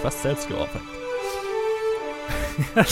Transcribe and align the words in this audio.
fast 0.00 0.22
selbst 0.22 0.48
geopfert. 0.48 0.82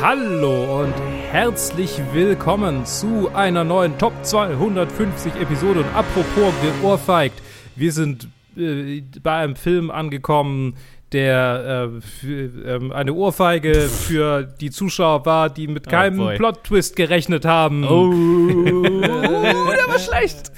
Hallo 0.00 0.82
und 0.82 0.94
herzlich 1.32 2.00
willkommen 2.12 2.86
zu 2.86 3.30
einer 3.34 3.64
neuen 3.64 3.98
Top 3.98 4.12
250 4.22 5.34
Episode. 5.40 5.80
Und 5.80 5.94
apropos 5.94 6.54
geohrfeigt, 6.80 7.42
wir 7.74 7.92
sind 7.92 8.28
äh, 8.56 9.02
bei 9.22 9.38
einem 9.38 9.56
Film 9.56 9.90
angekommen, 9.90 10.76
der 11.12 11.90
äh, 11.96 12.00
für, 12.00 12.64
ähm, 12.64 12.92
eine 12.92 13.12
Ohrfeige 13.12 13.88
für 13.88 14.44
die 14.44 14.70
Zuschauer 14.70 15.26
war, 15.26 15.50
die 15.50 15.66
mit 15.66 15.88
keinem 15.88 16.18
boy. 16.18 16.36
Plot-Twist 16.36 16.94
gerechnet 16.94 17.44
haben. 17.44 17.84
Oh, 17.84 18.10
der 19.00 19.88
war 19.88 19.98
schlecht. 19.98 20.52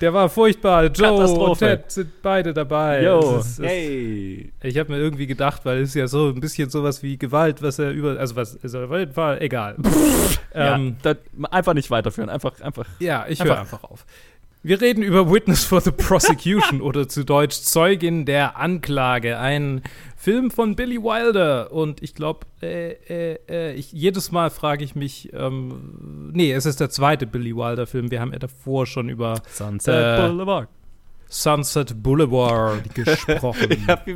Der 0.00 0.12
war 0.12 0.28
furchtbar. 0.28 0.84
Joe 0.86 1.26
und. 1.50 1.58
Ted 1.58 1.90
sind 1.90 2.22
beide 2.22 2.52
dabei. 2.52 3.02
Yo. 3.02 3.38
Ist- 3.38 3.60
Hey. 3.60 4.52
Ich 4.62 4.78
habe 4.78 4.92
mir 4.92 4.98
irgendwie 4.98 5.26
gedacht, 5.26 5.64
weil 5.64 5.78
es 5.82 5.90
ist 5.90 5.94
ja 5.94 6.06
so 6.08 6.28
ein 6.28 6.40
bisschen 6.40 6.70
sowas 6.70 7.02
wie 7.02 7.16
Gewalt, 7.18 7.62
was 7.62 7.78
er 7.78 7.90
über, 7.90 8.18
also 8.18 8.36
was, 8.36 8.58
also 8.62 8.88
war 8.90 9.40
egal. 9.40 9.76
ähm, 10.54 10.96
ja, 11.04 11.14
einfach 11.50 11.74
nicht 11.74 11.90
weiterführen. 11.90 12.28
Einfach, 12.30 12.60
einfach. 12.60 12.86
ja, 12.98 13.26
ich 13.28 13.42
höre 13.42 13.58
einfach 13.60 13.84
auf. 13.84 14.04
Wir 14.66 14.80
reden 14.80 15.04
über 15.04 15.30
Witness 15.30 15.64
for 15.64 15.80
the 15.80 15.92
Prosecution 15.92 16.80
oder 16.80 17.08
zu 17.08 17.24
Deutsch 17.24 17.60
Zeugin 17.60 18.24
der 18.24 18.56
Anklage, 18.56 19.38
ein 19.38 19.80
Film 20.16 20.50
von 20.50 20.74
Billy 20.74 21.00
Wilder. 21.00 21.70
Und 21.70 22.02
ich 22.02 22.16
glaube, 22.16 22.46
äh, 22.60 22.94
äh, 23.08 23.38
äh, 23.48 23.74
ich, 23.74 23.92
jedes 23.92 24.32
Mal 24.32 24.50
frage 24.50 24.82
ich 24.82 24.96
mich, 24.96 25.32
ähm, 25.32 26.32
nee, 26.32 26.50
es 26.50 26.66
ist 26.66 26.80
der 26.80 26.90
zweite 26.90 27.28
Billy 27.28 27.54
Wilder-Film. 27.54 28.10
Wir 28.10 28.20
haben 28.20 28.32
ja 28.32 28.40
davor 28.40 28.86
schon 28.86 29.08
über 29.08 29.40
Sunset 29.52 30.18
Äh, 30.18 30.26
Boulevard. 30.26 30.68
Sunset 31.28 32.02
Boulevard 32.02 32.94
gesprochen. 32.94 33.70
Ich 33.70 33.88
habe 33.88 34.10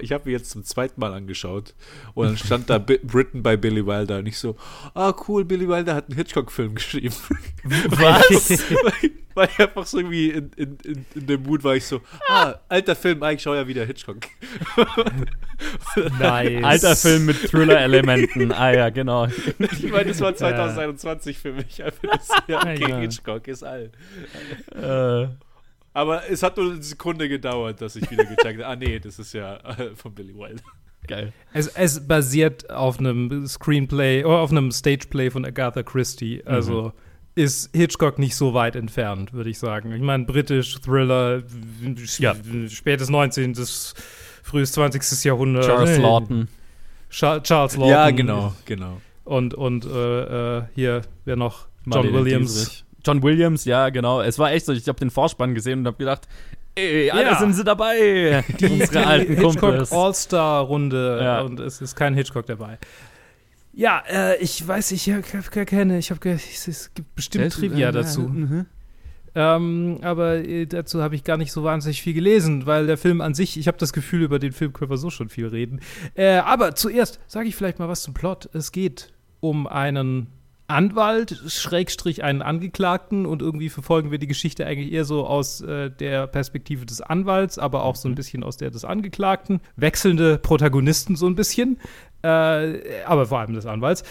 ich 0.00 0.12
habe 0.12 0.30
ihn 0.30 0.32
jetzt 0.32 0.50
zum 0.50 0.64
zweiten 0.64 1.00
Mal 1.00 1.12
angeschaut 1.12 1.74
und 2.14 2.26
dann 2.26 2.36
stand 2.36 2.70
da 2.70 2.78
Britain 2.78 3.42
bei 3.42 3.56
Billy 3.56 3.86
Wilder 3.86 4.18
und 4.18 4.26
ich 4.26 4.38
so, 4.38 4.56
ah 4.94 5.14
cool, 5.28 5.44
Billy 5.44 5.68
Wilder 5.68 5.94
hat 5.94 6.08
einen 6.08 6.16
Hitchcock-Film 6.16 6.74
geschrieben. 6.74 7.14
Was? 7.64 8.50
weil, 9.34 9.48
ich 9.48 9.58
einfach 9.58 9.84
so 9.84 9.98
irgendwie 9.98 10.30
in, 10.30 10.50
in, 10.56 10.78
in, 10.84 11.06
in 11.14 11.26
dem 11.26 11.42
Mut 11.42 11.64
war 11.64 11.74
ich 11.74 11.84
so, 11.84 12.00
ah, 12.28 12.54
alter 12.68 12.94
Film, 12.94 13.22
ah, 13.22 13.32
ich 13.32 13.42
schaue 13.42 13.56
ja 13.56 13.66
wieder 13.66 13.84
Hitchcock. 13.84 14.18
nice. 16.18 16.64
Alter 16.64 16.96
Film 16.96 17.26
mit 17.26 17.50
Thriller-Elementen. 17.50 18.52
ah 18.52 18.72
ja, 18.72 18.90
genau. 18.90 19.26
Ich 19.26 19.90
meine, 19.90 20.06
das 20.06 20.20
war 20.20 20.34
2021 20.34 21.38
für 21.38 21.52
mich. 21.52 21.82
Einfach 21.82 22.08
das 22.10 22.28
ja, 22.46 22.58
okay, 22.58 22.88
Ja. 22.88 22.98
Hitchcock 22.98 23.48
ist 23.48 23.64
alt. 23.64 23.92
Äh, 24.74 25.28
Aber 25.94 26.28
es 26.28 26.42
hat 26.42 26.56
nur 26.58 26.72
eine 26.72 26.82
Sekunde 26.82 27.28
gedauert, 27.28 27.80
dass 27.80 27.96
ich 27.96 28.10
wieder 28.10 28.24
gecheckt 28.24 28.60
habe, 28.62 28.66
ah 28.66 28.76
nee, 28.76 28.98
das 28.98 29.18
ist 29.18 29.32
ja 29.32 29.56
äh, 29.58 29.94
von 29.94 30.12
Billy 30.12 30.34
Wilder. 30.34 30.62
geil. 31.06 31.32
Es, 31.52 31.68
es 31.68 32.06
basiert 32.06 32.68
auf 32.70 32.98
einem 32.98 33.46
Screenplay 33.46 34.24
oder 34.24 34.38
auf 34.40 34.50
einem 34.50 34.70
Stageplay 34.72 35.30
von 35.30 35.44
Agatha 35.44 35.82
Christie. 35.82 36.42
Also 36.44 36.92
ist 37.36 37.70
Hitchcock 37.74 38.18
nicht 38.18 38.34
so 38.36 38.54
weit 38.54 38.76
entfernt, 38.76 39.32
würde 39.32 39.50
ich 39.50 39.58
sagen. 39.58 39.92
Ich 39.92 40.02
meine, 40.02 40.24
britisch 40.24 40.80
Thriller, 40.80 41.42
Ja. 42.18 42.34
spätes 42.68 43.08
19., 43.08 43.54
frühes 44.42 44.72
20. 44.72 45.24
Jahrhundert. 45.24 45.64
Charles 45.64 45.90
Äh, 45.98 46.00
Lawton. 46.02 46.48
Cha 47.10 47.40
Charles 47.40 47.76
Lawton. 47.76 47.88
Ja, 47.90 48.10
genau, 48.10 48.54
genau. 48.64 49.00
Und, 49.24 49.54
und 49.54 49.84
äh, 49.86 50.58
äh, 50.58 50.62
hier, 50.74 51.02
wer 51.24 51.36
noch? 51.36 51.66
John 51.86 51.90
Marlene 52.06 52.18
Williams. 52.18 52.54
Dietrich. 52.64 52.83
John 53.04 53.22
Williams, 53.22 53.64
ja, 53.64 53.88
genau. 53.90 54.20
Es 54.20 54.38
war 54.38 54.52
echt 54.52 54.66
so, 54.66 54.72
ich 54.72 54.86
habe 54.88 54.98
den 54.98 55.10
Vorspann 55.10 55.54
gesehen 55.54 55.80
und 55.80 55.86
habe 55.86 55.96
gedacht, 55.96 56.26
ey, 56.74 57.10
alle 57.10 57.22
Ja. 57.22 57.38
sind 57.38 57.52
sie 57.54 57.64
dabei. 57.64 58.44
Die, 58.60 58.66
unsere 58.66 59.06
alten 59.06 59.32
Hitchcock 59.34 59.58
Kumpels. 59.60 59.92
All-Star-Runde 59.92 61.20
Ja. 61.22 61.40
und 61.42 61.60
es 61.60 61.80
ist 61.80 61.96
kein 61.96 62.14
Hitchcock 62.14 62.46
dabei. 62.46 62.78
Ja, 63.72 64.02
äh, 64.08 64.36
ich 64.38 64.66
weiß, 64.66 64.92
ich 64.92 65.10
habe 65.10 65.22
keine, 65.66 65.98
ich 65.98 66.10
habe, 66.10 66.30
es 66.30 66.90
gibt 66.94 67.14
bestimmt 67.16 67.52
Trivia 67.52 67.90
dazu. 67.92 68.20
Mhm. 68.22 68.66
Ähm, 69.36 69.98
aber 70.02 70.36
äh, 70.36 70.66
dazu 70.66 71.02
habe 71.02 71.16
ich 71.16 71.24
gar 71.24 71.36
nicht 71.36 71.50
so 71.50 71.64
wahnsinnig 71.64 72.00
viel 72.02 72.14
gelesen, 72.14 72.66
weil 72.66 72.86
der 72.86 72.96
Film 72.96 73.20
an 73.20 73.34
sich, 73.34 73.58
ich 73.58 73.66
habe 73.66 73.76
das 73.78 73.92
Gefühl, 73.92 74.22
über 74.22 74.38
den 74.38 74.52
Film 74.52 74.72
können 74.72 74.92
wir 74.92 74.96
so 74.96 75.10
schon 75.10 75.28
viel 75.28 75.48
reden. 75.48 75.80
Äh, 76.14 76.36
aber 76.36 76.76
zuerst 76.76 77.18
sage 77.26 77.48
ich 77.48 77.56
vielleicht 77.56 77.80
mal 77.80 77.88
was 77.88 78.02
zum 78.02 78.14
Plot. 78.14 78.48
Es 78.52 78.70
geht 78.70 79.12
um 79.40 79.66
einen 79.66 80.28
Anwalt, 80.66 81.42
Schrägstrich 81.46 82.24
einen 82.24 82.40
Angeklagten 82.40 83.26
und 83.26 83.42
irgendwie 83.42 83.68
verfolgen 83.68 84.10
wir 84.10 84.18
die 84.18 84.26
Geschichte 84.26 84.66
eigentlich 84.66 84.92
eher 84.92 85.04
so 85.04 85.26
aus 85.26 85.60
äh, 85.60 85.90
der 85.90 86.26
Perspektive 86.26 86.86
des 86.86 87.00
Anwalts, 87.00 87.58
aber 87.58 87.84
auch 87.84 87.96
so 87.96 88.08
ein 88.08 88.14
bisschen 88.14 88.42
aus 88.42 88.56
der 88.56 88.70
des 88.70 88.84
Angeklagten. 88.84 89.60
Wechselnde 89.76 90.38
Protagonisten 90.38 91.16
so 91.16 91.26
ein 91.26 91.34
bisschen, 91.34 91.78
äh, 92.22 93.02
aber 93.04 93.26
vor 93.26 93.40
allem 93.40 93.54
des 93.54 93.66
Anwalts. 93.66 94.04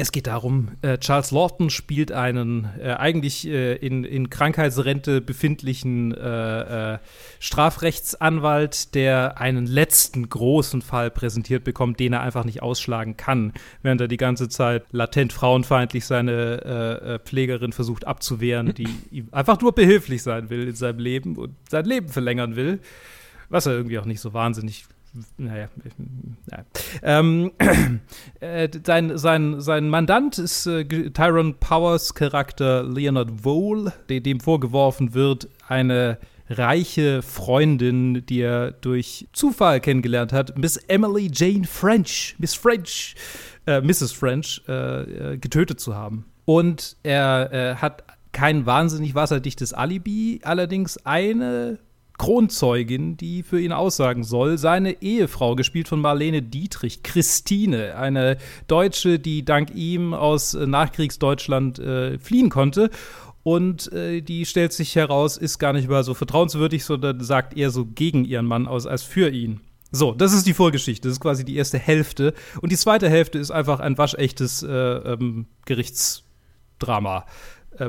Es 0.00 0.12
geht 0.12 0.28
darum, 0.28 0.68
äh, 0.80 0.96
Charles 0.96 1.30
Lawton 1.30 1.68
spielt 1.68 2.10
einen 2.10 2.70
äh, 2.80 2.92
eigentlich 2.92 3.46
äh, 3.46 3.74
in, 3.74 4.04
in 4.04 4.30
Krankheitsrente 4.30 5.20
befindlichen 5.20 6.14
äh, 6.14 6.94
äh, 6.94 6.98
Strafrechtsanwalt, 7.38 8.94
der 8.94 9.38
einen 9.38 9.66
letzten 9.66 10.26
großen 10.30 10.80
Fall 10.80 11.10
präsentiert 11.10 11.64
bekommt, 11.64 12.00
den 12.00 12.14
er 12.14 12.22
einfach 12.22 12.46
nicht 12.46 12.62
ausschlagen 12.62 13.18
kann, 13.18 13.52
während 13.82 14.00
er 14.00 14.08
die 14.08 14.16
ganze 14.16 14.48
Zeit 14.48 14.84
latent 14.90 15.34
frauenfeindlich 15.34 16.06
seine 16.06 16.62
äh, 16.64 17.18
Pflegerin 17.18 17.74
versucht 17.74 18.06
abzuwehren, 18.06 18.72
die 18.72 18.88
ihm 19.10 19.28
einfach 19.32 19.60
nur 19.60 19.74
behilflich 19.74 20.22
sein 20.22 20.48
will 20.48 20.68
in 20.68 20.76
seinem 20.76 21.00
Leben 21.00 21.36
und 21.36 21.54
sein 21.68 21.84
Leben 21.84 22.08
verlängern 22.08 22.56
will, 22.56 22.80
was 23.50 23.66
er 23.66 23.74
irgendwie 23.74 23.98
auch 23.98 24.06
nicht 24.06 24.22
so 24.22 24.32
wahnsinnig 24.32 24.86
naja, 25.36 25.68
naja. 26.46 26.64
Ähm, 27.02 27.52
äh, 28.40 28.68
sein, 28.84 29.18
sein, 29.18 29.60
sein 29.60 29.88
Mandant 29.88 30.38
ist 30.38 30.66
äh, 30.66 30.84
Tyrone 30.84 31.54
Powers 31.58 32.14
Charakter 32.14 32.82
Leonard 32.84 33.44
Vole, 33.44 33.92
de- 34.08 34.20
dem 34.20 34.40
vorgeworfen 34.40 35.14
wird, 35.14 35.48
eine 35.66 36.18
reiche 36.48 37.22
Freundin, 37.22 38.26
die 38.26 38.40
er 38.40 38.72
durch 38.72 39.28
Zufall 39.32 39.80
kennengelernt 39.80 40.32
hat, 40.32 40.58
Miss 40.58 40.76
Emily 40.76 41.30
Jane 41.32 41.64
French, 41.64 42.34
Miss 42.38 42.54
French, 42.54 43.14
äh, 43.66 43.80
Mrs. 43.80 44.12
French, 44.12 44.62
äh, 44.68 45.02
äh, 45.34 45.38
getötet 45.38 45.80
zu 45.80 45.94
haben. 45.94 46.26
Und 46.44 46.96
er 47.04 47.52
äh, 47.52 47.74
hat 47.76 48.02
kein 48.32 48.66
wahnsinnig 48.66 49.14
wasserdichtes 49.14 49.72
Alibi, 49.72 50.40
allerdings 50.42 50.98
eine 51.04 51.78
Kronzeugin, 52.20 53.16
die 53.16 53.42
für 53.42 53.58
ihn 53.58 53.72
aussagen 53.72 54.24
soll. 54.24 54.58
Seine 54.58 55.00
Ehefrau, 55.00 55.54
gespielt 55.56 55.88
von 55.88 56.02
Marlene 56.02 56.42
Dietrich, 56.42 57.02
Christine, 57.02 57.96
eine 57.96 58.36
Deutsche, 58.66 59.18
die 59.18 59.42
dank 59.42 59.74
ihm 59.74 60.12
aus 60.12 60.52
äh, 60.52 60.66
Nachkriegsdeutschland 60.66 61.78
äh, 61.78 62.18
fliehen 62.18 62.50
konnte. 62.50 62.90
Und 63.42 63.90
äh, 63.94 64.20
die 64.20 64.44
stellt 64.44 64.74
sich 64.74 64.96
heraus, 64.96 65.38
ist 65.38 65.58
gar 65.58 65.72
nicht 65.72 65.88
mal 65.88 66.04
so 66.04 66.12
vertrauenswürdig, 66.12 66.84
sondern 66.84 67.20
sagt 67.20 67.56
eher 67.56 67.70
so 67.70 67.86
gegen 67.86 68.26
ihren 68.26 68.44
Mann 68.44 68.68
aus 68.68 68.84
als 68.84 69.02
für 69.02 69.30
ihn. 69.30 69.62
So, 69.90 70.12
das 70.12 70.34
ist 70.34 70.46
die 70.46 70.52
Vorgeschichte. 70.52 71.08
Das 71.08 71.14
ist 71.14 71.20
quasi 71.20 71.42
die 71.46 71.56
erste 71.56 71.78
Hälfte. 71.78 72.34
Und 72.60 72.70
die 72.70 72.76
zweite 72.76 73.08
Hälfte 73.08 73.38
ist 73.38 73.50
einfach 73.50 73.80
ein 73.80 73.96
waschechtes 73.96 74.62
äh, 74.62 74.68
ähm, 74.68 75.46
Gerichtsdrama 75.64 77.24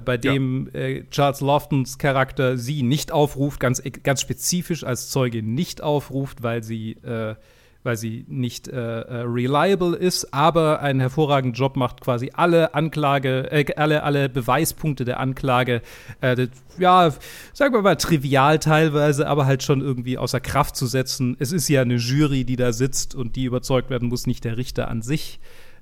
bei 0.05 0.17
dem 0.17 0.69
äh, 0.73 1.03
Charles 1.09 1.41
Loftons 1.41 1.97
Charakter 1.97 2.57
sie 2.57 2.83
nicht 2.83 3.11
aufruft, 3.11 3.59
ganz, 3.59 3.81
ganz 4.03 4.21
spezifisch 4.21 4.83
als 4.83 5.09
Zeugin 5.09 5.53
nicht 5.53 5.81
aufruft, 5.81 6.43
weil 6.43 6.63
sie, 6.63 6.93
äh, 7.03 7.35
weil 7.83 7.97
sie 7.97 8.25
nicht 8.27 8.67
äh, 8.67 9.01
äh, 9.01 9.21
reliable 9.23 9.95
ist, 9.95 10.33
aber 10.33 10.81
einen 10.81 10.99
hervorragenden 10.99 11.59
Job 11.59 11.75
macht, 11.75 12.01
quasi 12.01 12.31
alle 12.33 12.75
Anklage, 12.75 13.51
äh, 13.51 13.73
alle, 13.75 14.03
alle 14.03 14.29
Beweispunkte 14.29 15.03
der 15.03 15.19
Anklage, 15.19 15.81
äh, 16.21 16.35
das, 16.35 16.49
ja, 16.77 17.11
sagen 17.53 17.73
wir 17.73 17.81
mal 17.81 17.95
trivial 17.95 18.59
teilweise, 18.59 19.27
aber 19.27 19.45
halt 19.45 19.63
schon 19.63 19.81
irgendwie 19.81 20.17
außer 20.17 20.39
Kraft 20.39 20.75
zu 20.75 20.85
setzen. 20.85 21.35
Es 21.39 21.51
ist 21.51 21.67
ja 21.69 21.81
eine 21.81 21.95
Jury, 21.95 22.45
die 22.45 22.55
da 22.55 22.71
sitzt 22.71 23.15
und 23.15 23.35
die 23.35 23.45
überzeugt 23.45 23.89
werden 23.89 24.09
muss, 24.09 24.27
nicht 24.27 24.43
der 24.43 24.57
Richter 24.57 24.87
an 24.87 25.01
sich. 25.01 25.39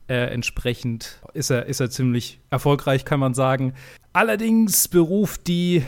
Äh, 0.09 0.33
entsprechend 0.33 1.21
ist 1.33 1.51
er, 1.51 1.67
ist 1.67 1.79
er 1.79 1.91
ziemlich 1.91 2.39
erfolgreich, 2.49 3.05
kann 3.05 3.19
man 3.19 3.35
sagen. 3.35 3.73
Allerdings 4.11 4.87
beruft 4.87 5.47
die 5.47 5.83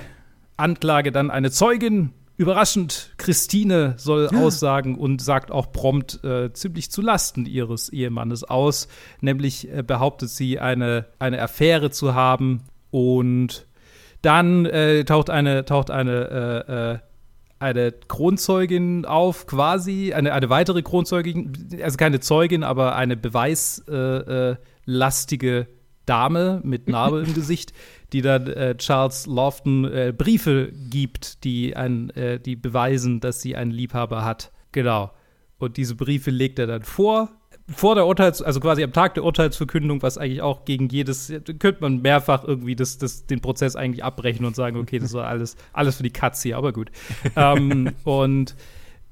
Anklage 0.58 1.12
dann 1.12 1.32
eine 1.32 1.50
Zeugin. 1.50 2.12
Überraschend, 2.38 3.14
Christine 3.18 3.96
soll 3.98 4.28
aussagen 4.28 4.96
und 4.96 5.22
sagt 5.22 5.52
auch 5.52 5.72
prompt 5.72 6.24
äh, 6.24 6.54
ziemlich 6.54 6.92
zu 6.92 7.02
Lasten 7.02 7.48
ihres 7.48 7.90
Ehemannes 7.90 8.44
aus. 8.44 8.88
Nämlich 9.22 9.68
äh, 9.72 9.82
behauptet 9.82 10.30
sie, 10.30 10.60
eine, 10.60 11.08
eine 11.18 11.42
Affäre 11.42 11.90
zu 11.90 12.14
haben. 12.14 12.62
Und 12.92 13.66
dann 14.22 14.68
äh, 14.68 15.04
taucht 15.04 15.32
eine, 15.32 15.66
taucht 15.66 15.90
eine 15.90 16.66
äh, 16.68 16.92
äh, 16.94 17.00
eine 17.62 17.92
Kronzeugin 17.92 19.06
auf, 19.06 19.46
quasi, 19.46 20.14
eine, 20.14 20.34
eine 20.34 20.50
weitere 20.50 20.82
Kronzeugin, 20.82 21.54
also 21.82 21.98
keine 21.98 22.20
Zeugin, 22.20 22.64
aber 22.64 22.96
eine 22.96 23.16
beweislastige 23.16 24.58
lastige 24.86 25.68
Dame 26.06 26.62
mit 26.64 26.90
Narbe 26.90 27.22
im 27.22 27.34
Gesicht, 27.36 27.74
die 28.14 28.22
dann 28.22 28.48
äh, 28.48 28.76
Charles 28.78 29.28
Lofton 29.28 29.86
äh, 29.86 30.14
Briefe 30.16 30.72
gibt, 30.90 31.44
die, 31.44 31.76
ein, 31.76 32.10
äh, 32.12 32.40
die 32.40 32.56
beweisen, 32.56 33.20
dass 33.20 33.42
sie 33.42 33.56
einen 33.56 33.72
Liebhaber 33.72 34.26
hat. 34.26 34.52
Genau. 34.72 35.12
Und 35.58 35.78
diese 35.78 35.96
Briefe 35.96 36.32
legt 36.32 36.58
er 36.60 36.68
dann 36.68 36.82
vor, 36.82 37.30
vor 37.70 37.96
der 37.96 38.06
Urteils-, 38.06 38.42
also 38.42 38.60
quasi 38.60 38.84
am 38.84 38.94
Tag 38.94 39.14
der 39.14 39.24
Urteilsverkündung, 39.24 40.02
was 40.02 40.18
eigentlich 40.18 40.42
auch 40.42 40.66
gegen 40.66 40.90
jedes, 40.90 41.32
könnte 41.60 41.78
man 41.82 42.02
mehrfach 42.02 42.44
irgendwie 42.44 42.76
das, 42.76 42.98
das, 42.98 43.26
den 43.26 43.42
Prozess 43.42 43.76
eigentlich 43.76 44.04
abbrechen 44.04 44.46
und 44.46 44.56
sagen, 44.56 44.78
okay, 44.78 45.00
das 45.00 45.14
war 45.14 45.28
alles, 45.28 45.56
alles 45.74 45.98
für 45.98 46.04
die 46.04 46.12
Katz 46.12 46.42
hier, 46.42 46.58
aber 46.58 46.74
gut. 46.74 46.92
ähm, 47.36 47.92
und 48.04 48.56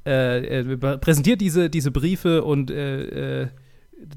äh, 0.05 0.63
er 0.63 0.97
präsentiert 0.97 1.41
diese, 1.41 1.69
diese 1.69 1.91
Briefe 1.91 2.43
und 2.43 2.71
äh, 2.71 3.43
äh, 3.43 3.47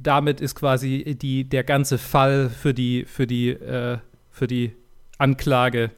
damit 0.01 0.41
ist 0.41 0.55
quasi 0.55 1.17
die, 1.21 1.45
der 1.45 1.65
ganze 1.65 1.99
Fall 1.99 2.51
für 2.51 2.73
die, 2.73 3.05
für 3.05 3.27
die, 3.27 3.51
äh, 3.51 3.99
für 4.31 4.47
die 4.47 4.73
Anklage 5.19 5.91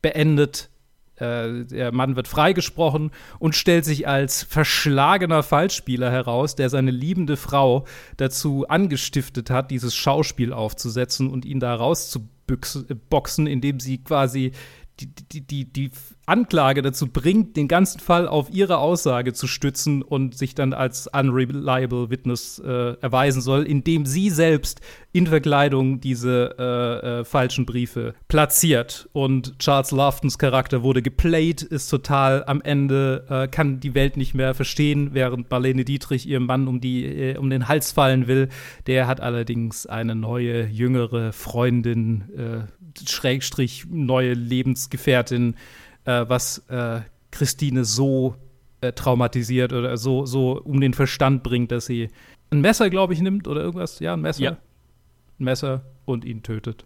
beendet. 0.00 0.70
Äh, 1.16 1.64
der 1.64 1.92
Mann 1.92 2.16
wird 2.16 2.26
freigesprochen 2.26 3.10
und 3.38 3.54
stellt 3.54 3.84
sich 3.84 4.08
als 4.08 4.42
verschlagener 4.42 5.42
Fallspieler 5.42 6.10
heraus, 6.10 6.56
der 6.56 6.70
seine 6.70 6.90
liebende 6.90 7.36
Frau 7.36 7.84
dazu 8.16 8.66
angestiftet 8.68 9.50
hat, 9.50 9.70
dieses 9.70 9.94
Schauspiel 9.94 10.52
aufzusetzen 10.52 11.30
und 11.30 11.44
ihn 11.44 11.60
da 11.60 11.74
rauszuboxen, 11.74 13.46
indem 13.46 13.78
sie 13.78 13.98
quasi 13.98 14.52
die, 15.00 15.06
die, 15.06 15.40
die, 15.46 15.64
die 15.72 15.90
Anklage 16.26 16.82
dazu 16.82 17.08
bringt, 17.08 17.56
den 17.56 17.66
ganzen 17.66 17.98
Fall 17.98 18.28
auf 18.28 18.48
ihre 18.52 18.78
Aussage 18.78 19.32
zu 19.32 19.48
stützen 19.48 20.02
und 20.02 20.38
sich 20.38 20.54
dann 20.54 20.72
als 20.72 21.08
unreliable 21.08 22.10
Witness 22.10 22.60
äh, 22.60 22.94
erweisen 23.00 23.42
soll, 23.42 23.64
indem 23.64 24.06
sie 24.06 24.30
selbst 24.30 24.80
in 25.10 25.26
Verkleidung 25.26 26.00
diese 26.00 26.54
äh, 26.58 27.20
äh, 27.20 27.24
falschen 27.24 27.66
Briefe 27.66 28.14
platziert. 28.28 29.08
Und 29.12 29.58
Charles 29.58 29.90
Loftons 29.90 30.38
Charakter 30.38 30.84
wurde 30.84 31.02
geplayt, 31.02 31.62
ist 31.62 31.88
total 31.88 32.44
am 32.46 32.62
Ende, 32.62 33.26
äh, 33.28 33.48
kann 33.48 33.80
die 33.80 33.94
Welt 33.94 34.16
nicht 34.16 34.32
mehr 34.32 34.54
verstehen, 34.54 35.10
während 35.14 35.50
Marlene 35.50 35.84
Dietrich 35.84 36.28
ihrem 36.28 36.46
Mann 36.46 36.68
um, 36.68 36.80
die, 36.80 37.04
äh, 37.04 37.36
um 37.36 37.50
den 37.50 37.66
Hals 37.66 37.90
fallen 37.90 38.28
will. 38.28 38.48
Der 38.86 39.08
hat 39.08 39.20
allerdings 39.20 39.86
eine 39.86 40.14
neue, 40.14 40.66
jüngere 40.66 41.32
Freundin, 41.32 42.24
äh, 42.36 43.08
Schrägstrich, 43.08 43.86
neue 43.90 44.34
Lebensgefährtin 44.34 45.56
äh, 46.04 46.24
was 46.28 46.58
äh, 46.68 47.00
Christine 47.30 47.84
so 47.84 48.36
äh, 48.80 48.92
traumatisiert 48.92 49.72
oder 49.72 49.96
so, 49.96 50.26
so 50.26 50.60
um 50.60 50.80
den 50.80 50.94
Verstand 50.94 51.42
bringt, 51.42 51.72
dass 51.72 51.86
sie 51.86 52.08
ein 52.50 52.60
Messer, 52.60 52.90
glaube 52.90 53.14
ich, 53.14 53.20
nimmt 53.20 53.48
oder 53.48 53.62
irgendwas. 53.62 53.98
Ja, 54.00 54.14
ein 54.14 54.20
Messer. 54.20 54.42
Ja. 54.42 54.50
Ein 54.50 55.44
Messer 55.44 55.84
und 56.04 56.24
ihn 56.24 56.42
tötet. 56.42 56.84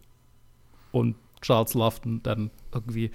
Und 0.93 1.17
Charles 1.43 1.75
Lofton 1.75 2.23
dann 2.23 2.51
irgendwie 2.73 3.11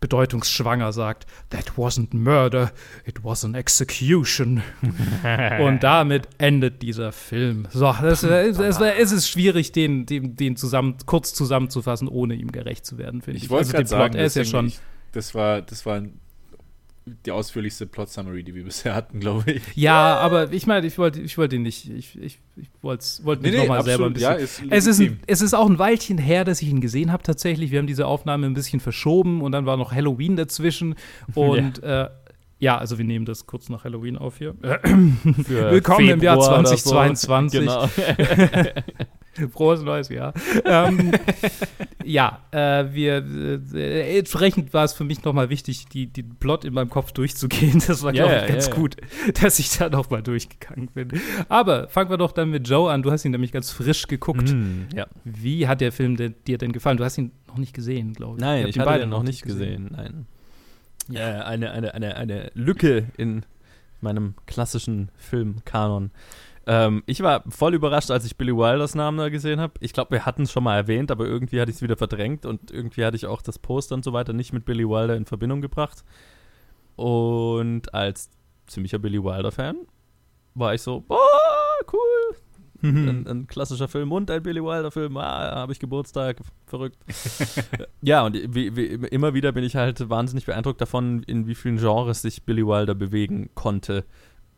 bedeutungsschwanger 0.00 0.92
sagt, 0.92 1.26
That 1.50 1.72
wasn't 1.76 2.14
murder, 2.14 2.72
it 3.06 3.24
was 3.24 3.44
an 3.44 3.54
execution. 3.54 4.62
und 5.60 5.82
damit 5.82 6.28
endet 6.38 6.82
dieser 6.82 7.12
Film. 7.12 7.68
So, 7.70 7.94
das, 8.02 8.22
es, 8.24 8.58
es, 8.58 8.80
es 8.80 9.12
ist 9.12 9.28
schwierig, 9.28 9.72
den, 9.72 10.04
den, 10.04 10.36
den 10.36 10.56
zusammen, 10.56 10.96
kurz 11.06 11.32
zusammenzufassen, 11.32 12.08
ohne 12.08 12.34
ihm 12.34 12.50
gerecht 12.52 12.84
zu 12.84 12.98
werden, 12.98 13.22
finde 13.22 13.38
ich. 13.38 13.44
Ich 13.44 13.50
wollte 13.50 13.68
also 13.68 13.72
gerade 13.72 13.84
den 13.84 13.88
Plot, 13.88 13.98
sagen, 14.00 14.14
er 14.16 14.24
ist 14.26 14.36
ja 14.36 14.44
schon. 14.44 14.66
ich, 14.66 14.80
das 15.12 15.34
war, 15.34 15.62
das 15.62 15.86
war 15.86 16.02
die 17.04 17.32
ausführlichste 17.32 17.86
Plot-Summary, 17.86 18.44
die 18.44 18.54
wir 18.54 18.64
bisher 18.64 18.94
hatten, 18.94 19.20
glaube 19.20 19.52
ich. 19.52 19.62
Ja, 19.74 20.16
aber 20.18 20.52
ich 20.52 20.66
meine, 20.66 20.86
ich 20.86 20.98
wollte 20.98 21.20
ich 21.20 21.36
wollte 21.36 21.56
ihn 21.56 21.62
nicht, 21.62 21.90
ich, 21.90 22.18
ich, 22.18 22.38
ich 22.56 22.70
wollte 22.80 23.04
wollt 23.22 23.42
mich 23.42 23.56
nochmal 23.56 23.82
selber 23.82 24.06
ein 24.06 24.12
bisschen. 24.12 24.30
ja, 24.30 24.36
ist 24.36 24.60
es, 24.70 24.86
ist 24.86 25.00
ein, 25.00 25.20
es 25.26 25.42
ist 25.42 25.54
auch 25.54 25.68
ein 25.68 25.78
Weilchen 25.78 26.18
her, 26.18 26.44
dass 26.44 26.62
ich 26.62 26.68
ihn 26.68 26.80
gesehen 26.80 27.10
habe 27.10 27.22
tatsächlich. 27.22 27.70
Wir 27.70 27.80
haben 27.80 27.86
diese 27.86 28.06
Aufnahme 28.06 28.46
ein 28.46 28.54
bisschen 28.54 28.80
verschoben 28.80 29.42
und 29.42 29.52
dann 29.52 29.66
war 29.66 29.76
noch 29.76 29.92
Halloween 29.92 30.36
dazwischen. 30.36 30.94
Und 31.34 31.82
ja, 31.82 32.04
äh, 32.04 32.10
ja 32.60 32.78
also 32.78 32.98
wir 32.98 33.04
nehmen 33.04 33.24
das 33.24 33.46
kurz 33.46 33.68
nach 33.68 33.84
Halloween 33.84 34.16
auf 34.16 34.38
hier. 34.38 34.54
Willkommen 34.60 36.08
im 36.08 36.22
Jahr 36.22 36.36
Februar 36.36 36.60
oder 36.60 36.76
2022. 36.76 37.60
Genau. 37.60 37.88
Frohes 39.52 39.82
neues 39.82 40.08
Jahr. 40.08 40.34
ähm, 40.64 41.12
ja, 42.04 42.40
äh, 42.50 42.92
wir 42.92 43.24
äh, 43.74 44.18
entsprechend 44.18 44.74
war 44.74 44.84
es 44.84 44.92
für 44.92 45.04
mich 45.04 45.24
nochmal 45.24 45.48
wichtig, 45.48 45.86
die, 45.86 46.06
den 46.06 46.36
Plot 46.36 46.64
in 46.64 46.74
meinem 46.74 46.90
Kopf 46.90 47.12
durchzugehen. 47.12 47.82
Das 47.86 48.02
war, 48.02 48.14
Ja, 48.14 48.24
glaube 48.24 48.36
ich, 48.36 48.42
ja, 48.42 48.48
ganz 48.48 48.66
ja, 48.66 48.72
ja. 48.72 48.78
gut, 48.78 48.96
dass 49.42 49.58
ich 49.58 49.76
da 49.76 49.88
nochmal 49.88 50.22
durchgegangen 50.22 50.88
bin. 50.88 51.08
Aber 51.48 51.88
fangen 51.88 52.10
wir 52.10 52.18
doch 52.18 52.32
dann 52.32 52.50
mit 52.50 52.68
Joe 52.68 52.90
an. 52.90 53.02
Du 53.02 53.10
hast 53.10 53.24
ihn 53.24 53.32
nämlich 53.32 53.52
ganz 53.52 53.70
frisch 53.70 54.06
geguckt. 54.06 54.52
Mm, 54.52 54.88
ja. 54.94 55.06
Wie 55.24 55.66
hat 55.66 55.80
der 55.80 55.92
Film 55.92 56.16
denn, 56.16 56.34
dir 56.46 56.58
denn 56.58 56.72
gefallen? 56.72 56.98
Du 56.98 57.04
hast 57.04 57.18
ihn 57.18 57.32
noch 57.48 57.58
nicht 57.58 57.74
gesehen, 57.74 58.12
glaube 58.12 58.36
ich. 58.36 58.40
Nein, 58.40 58.66
ich 58.66 58.76
ihn 58.76 58.84
beide 58.84 59.04
den 59.04 59.10
noch 59.10 59.22
nicht 59.22 59.42
gesehen. 59.42 59.90
Nein. 59.92 60.26
Äh, 61.12 61.20
eine, 61.20 61.72
eine, 61.72 61.94
eine, 61.94 62.16
eine 62.16 62.50
Lücke 62.54 63.08
in 63.16 63.44
meinem 64.00 64.34
klassischen 64.46 65.10
Filmkanon. 65.16 66.10
Ähm, 66.66 67.02
ich 67.06 67.22
war 67.22 67.42
voll 67.48 67.74
überrascht, 67.74 68.10
als 68.10 68.24
ich 68.24 68.36
Billy 68.36 68.56
Wilders 68.56 68.94
Namen 68.94 69.18
da 69.18 69.28
gesehen 69.28 69.60
habe. 69.60 69.74
Ich 69.80 69.92
glaube, 69.92 70.12
wir 70.12 70.26
hatten 70.26 70.42
es 70.42 70.52
schon 70.52 70.64
mal 70.64 70.76
erwähnt, 70.76 71.10
aber 71.10 71.26
irgendwie 71.26 71.60
hatte 71.60 71.70
ich 71.70 71.76
es 71.76 71.82
wieder 71.82 71.96
verdrängt 71.96 72.46
und 72.46 72.70
irgendwie 72.70 73.04
hatte 73.04 73.16
ich 73.16 73.26
auch 73.26 73.42
das 73.42 73.58
Poster 73.58 73.94
und 73.94 74.04
so 74.04 74.12
weiter 74.12 74.32
nicht 74.32 74.52
mit 74.52 74.64
Billy 74.64 74.88
Wilder 74.88 75.16
in 75.16 75.26
Verbindung 75.26 75.60
gebracht. 75.60 76.04
Und 76.96 77.92
als 77.94 78.30
ziemlicher 78.66 78.98
Billy 78.98 79.22
Wilder-Fan 79.22 79.76
war 80.54 80.74
ich 80.74 80.82
so, 80.82 81.00
boah, 81.00 81.18
cool, 81.92 82.36
Mhm. 82.82 83.08
ein, 83.08 83.26
ein 83.28 83.46
klassischer 83.46 83.86
Film 83.86 84.10
und 84.10 84.28
ein 84.30 84.42
Billy 84.42 84.62
Wilder-Film. 84.62 85.16
Ah, 85.16 85.54
habe 85.54 85.72
ich 85.72 85.78
Geburtstag, 85.78 86.38
verrückt. 86.66 86.98
ja, 88.02 88.26
und 88.26 88.34
wie, 88.34 88.74
wie, 88.74 88.86
immer 89.06 89.34
wieder 89.34 89.52
bin 89.52 89.62
ich 89.62 89.76
halt 89.76 90.10
wahnsinnig 90.10 90.46
beeindruckt 90.46 90.80
davon, 90.80 91.22
in 91.22 91.46
wie 91.46 91.54
vielen 91.54 91.78
Genres 91.78 92.22
sich 92.22 92.42
Billy 92.42 92.66
Wilder 92.66 92.96
bewegen 92.96 93.50
konnte 93.54 94.04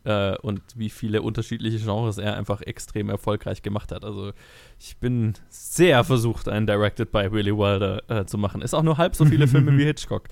äh, 0.05 0.37
und 0.39 0.62
wie 0.77 0.91
viele 0.91 1.23
unterschiedliche 1.23 1.79
Genres 1.79 2.19
er 2.19 2.37
einfach 2.37 2.61
extrem 2.61 3.09
erfolgreich 3.09 3.62
gemacht 3.62 3.93
hat. 3.93 4.05
Also 4.05 4.33
ich 4.79 4.97
bin 4.99 5.35
sehr 5.49 6.05
versucht, 6.05 6.49
einen 6.49 6.67
Directed 6.67 7.11
by 7.11 7.31
Billy 7.31 7.56
Wilder 7.56 8.03
äh, 8.11 8.27
zu 8.27 8.39
machen. 8.39 8.62
Ist 8.62 8.75
auch 8.75 8.83
nur 8.83 8.99
halb 8.99 9.17
so 9.17 9.25
viele 9.25 9.49
Filme 9.49 9.73
wie 9.79 9.85
Hitchcock. 9.85 10.29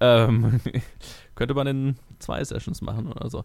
Ähm, 0.00 0.60
könnte 1.34 1.54
man 1.54 1.66
in 1.66 1.96
zwei 2.18 2.44
Sessions 2.44 2.82
machen 2.82 3.06
oder 3.06 3.30
so. 3.30 3.44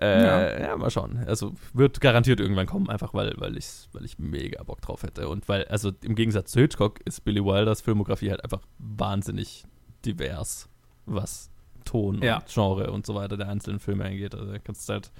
Äh, 0.00 0.22
Ja. 0.22 0.60
ja. 0.60 0.76
mal 0.76 0.90
schauen. 0.90 1.24
Also 1.26 1.54
wird 1.72 2.00
garantiert 2.00 2.40
irgendwann 2.40 2.66
kommen, 2.66 2.90
einfach 2.90 3.14
weil, 3.14 3.34
weil, 3.38 3.56
ich, 3.56 3.88
weil 3.92 4.04
ich 4.04 4.18
mega 4.18 4.62
Bock 4.64 4.80
drauf 4.80 5.02
hätte. 5.02 5.28
Und 5.28 5.48
weil, 5.48 5.64
also 5.66 5.92
im 6.02 6.14
Gegensatz 6.14 6.52
zu 6.52 6.60
Hitchcock 6.60 7.00
ist 7.04 7.24
Billy 7.24 7.44
Wilders 7.44 7.80
Filmografie 7.80 8.30
halt 8.30 8.44
einfach 8.44 8.62
wahnsinnig 8.78 9.64
divers, 10.04 10.68
was 11.06 11.50
Ton 11.86 12.20
Ja. 12.22 12.36
und 12.38 12.46
Genre 12.52 12.90
und 12.90 13.06
so 13.06 13.14
weiter 13.14 13.38
der 13.38 13.48
einzelnen 13.48 13.80
Filme 13.80 14.04
angeht. 14.04 14.34
Also 14.34 14.52
da 14.52 14.58
kannst 14.58 14.86
du 14.88 14.92
halt 14.92 15.10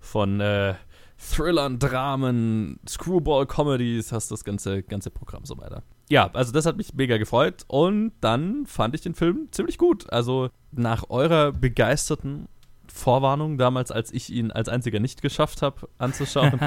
von 0.00 0.40
äh, 0.40 0.74
Thrillern, 1.18 1.78
Dramen, 1.78 2.78
Screwball-Comedies, 2.88 4.12
hast 4.12 4.30
das 4.30 4.44
ganze, 4.44 4.82
ganze 4.82 5.10
Programm 5.10 5.44
so 5.44 5.56
weiter. 5.58 5.82
Ja, 6.08 6.30
also 6.34 6.52
das 6.52 6.66
hat 6.66 6.76
mich 6.76 6.94
mega 6.94 7.16
gefreut 7.18 7.64
und 7.68 8.12
dann 8.20 8.66
fand 8.66 8.94
ich 8.94 9.00
den 9.00 9.14
Film 9.14 9.48
ziemlich 9.50 9.78
gut. 9.78 10.10
Also 10.12 10.50
nach 10.72 11.08
eurer 11.10 11.52
begeisterten 11.52 12.48
Vorwarnung 12.96 13.58
damals, 13.58 13.90
als 13.92 14.12
ich 14.12 14.32
ihn 14.32 14.50
als 14.50 14.68
einziger 14.68 14.98
nicht 15.00 15.22
geschafft 15.22 15.62
habe 15.62 15.88
anzuschauen, 15.98 16.58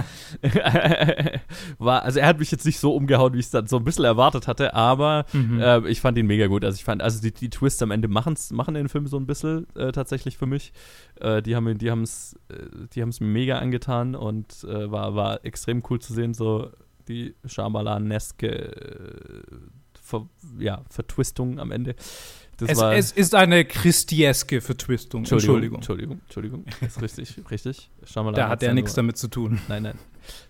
war, 1.78 2.04
also 2.04 2.20
er 2.20 2.28
hat 2.28 2.40
mich 2.40 2.52
jetzt 2.52 2.66
nicht 2.66 2.80
so 2.80 2.94
umgehauen, 2.96 3.34
wie 3.34 3.40
ich 3.40 3.46
es 3.46 3.52
dann 3.52 3.68
so 3.68 3.78
ein 3.78 3.84
bisschen 3.84 4.06
erwartet 4.06 4.48
hatte, 4.48 4.74
aber 4.74 5.26
Mhm. 5.34 5.60
äh, 5.60 5.88
ich 5.90 6.02
fand 6.02 6.18
ihn 6.18 6.28
mega 6.28 6.48
gut. 6.48 6.64
Also 6.64 6.76
ich 6.76 6.84
fand, 6.84 7.02
also 7.02 7.22
die, 7.22 7.32
die 7.34 7.50
Twists 7.50 7.82
am 7.82 7.92
Ende 7.92 8.08
machen's, 8.08 8.52
machen 8.52 8.74
den 8.74 8.90
Film 8.90 9.08
so 9.08 9.18
ein 9.18 9.26
bisschen 9.26 9.68
äh, 9.76 9.92
tatsächlich 9.92 10.38
für 10.38 10.46
mich. 10.46 10.72
Äh, 11.20 11.42
die 11.42 11.56
haben 11.56 11.78
die 11.78 11.92
haben's, 11.92 12.38
äh, 12.50 12.56
die 12.94 13.02
haben's 13.02 13.20
mir 13.20 13.28
mega 13.28 13.58
angetan 13.60 14.16
und 14.16 14.64
äh, 14.64 14.92
war, 14.92 15.16
war 15.16 15.46
extrem 15.46 15.84
cool 15.90 16.00
zu 16.00 16.14
sehen, 16.14 16.34
so 16.34 16.70
die 17.08 17.36
Shyamalan-eske 17.46 18.48
äh, 18.48 19.42
Ver, 20.02 20.28
ja, 20.58 20.82
Vertwistung 20.90 21.60
am 21.60 21.72
Ende. 21.72 21.96
Das 22.60 22.70
Es, 22.72 22.78
war, 22.78 22.94
es 22.94 23.12
ist 23.12 23.36
eine 23.36 23.66
christieske 23.66 24.62
Vertwistung. 24.62 25.22
Entschuldigung, 25.22 25.76
Entschuldigung. 25.76 26.20
Entschuldigung, 26.26 26.64
Entschuldigung. 26.66 26.66
Ist 26.82 27.02
richtig, 27.02 27.52
richtig. 27.52 27.90
Shyamalan 28.06 28.36
Da 28.36 28.50
hat 28.50 28.62
er 28.64 28.70
ja 28.70 28.74
nichts 28.74 28.94
damit 28.94 29.18
zu 29.18 29.28
tun. 29.30 29.60
Nein, 29.68 29.84
nein. 29.84 29.98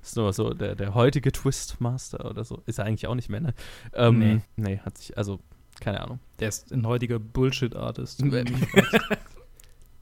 Das 0.01 0.09
ist 0.09 0.15
nur 0.17 0.33
so 0.33 0.53
der, 0.53 0.75
der 0.75 0.93
heutige 0.93 1.31
Twistmaster 1.31 2.29
oder 2.29 2.43
so. 2.43 2.61
Ist 2.65 2.79
er 2.79 2.85
eigentlich 2.85 3.07
auch 3.07 3.15
nicht 3.15 3.29
mehr, 3.29 3.39
ne? 3.41 3.53
Ähm, 3.93 4.19
Nee. 4.19 4.41
nee. 4.57 4.77
hat 4.79 4.97
sich, 4.97 5.17
also, 5.17 5.39
keine 5.79 6.01
Ahnung. 6.01 6.19
Der 6.39 6.49
ist 6.49 6.71
ein 6.71 6.85
heutiger 6.85 7.19
Bullshit-Artist. 7.19 8.23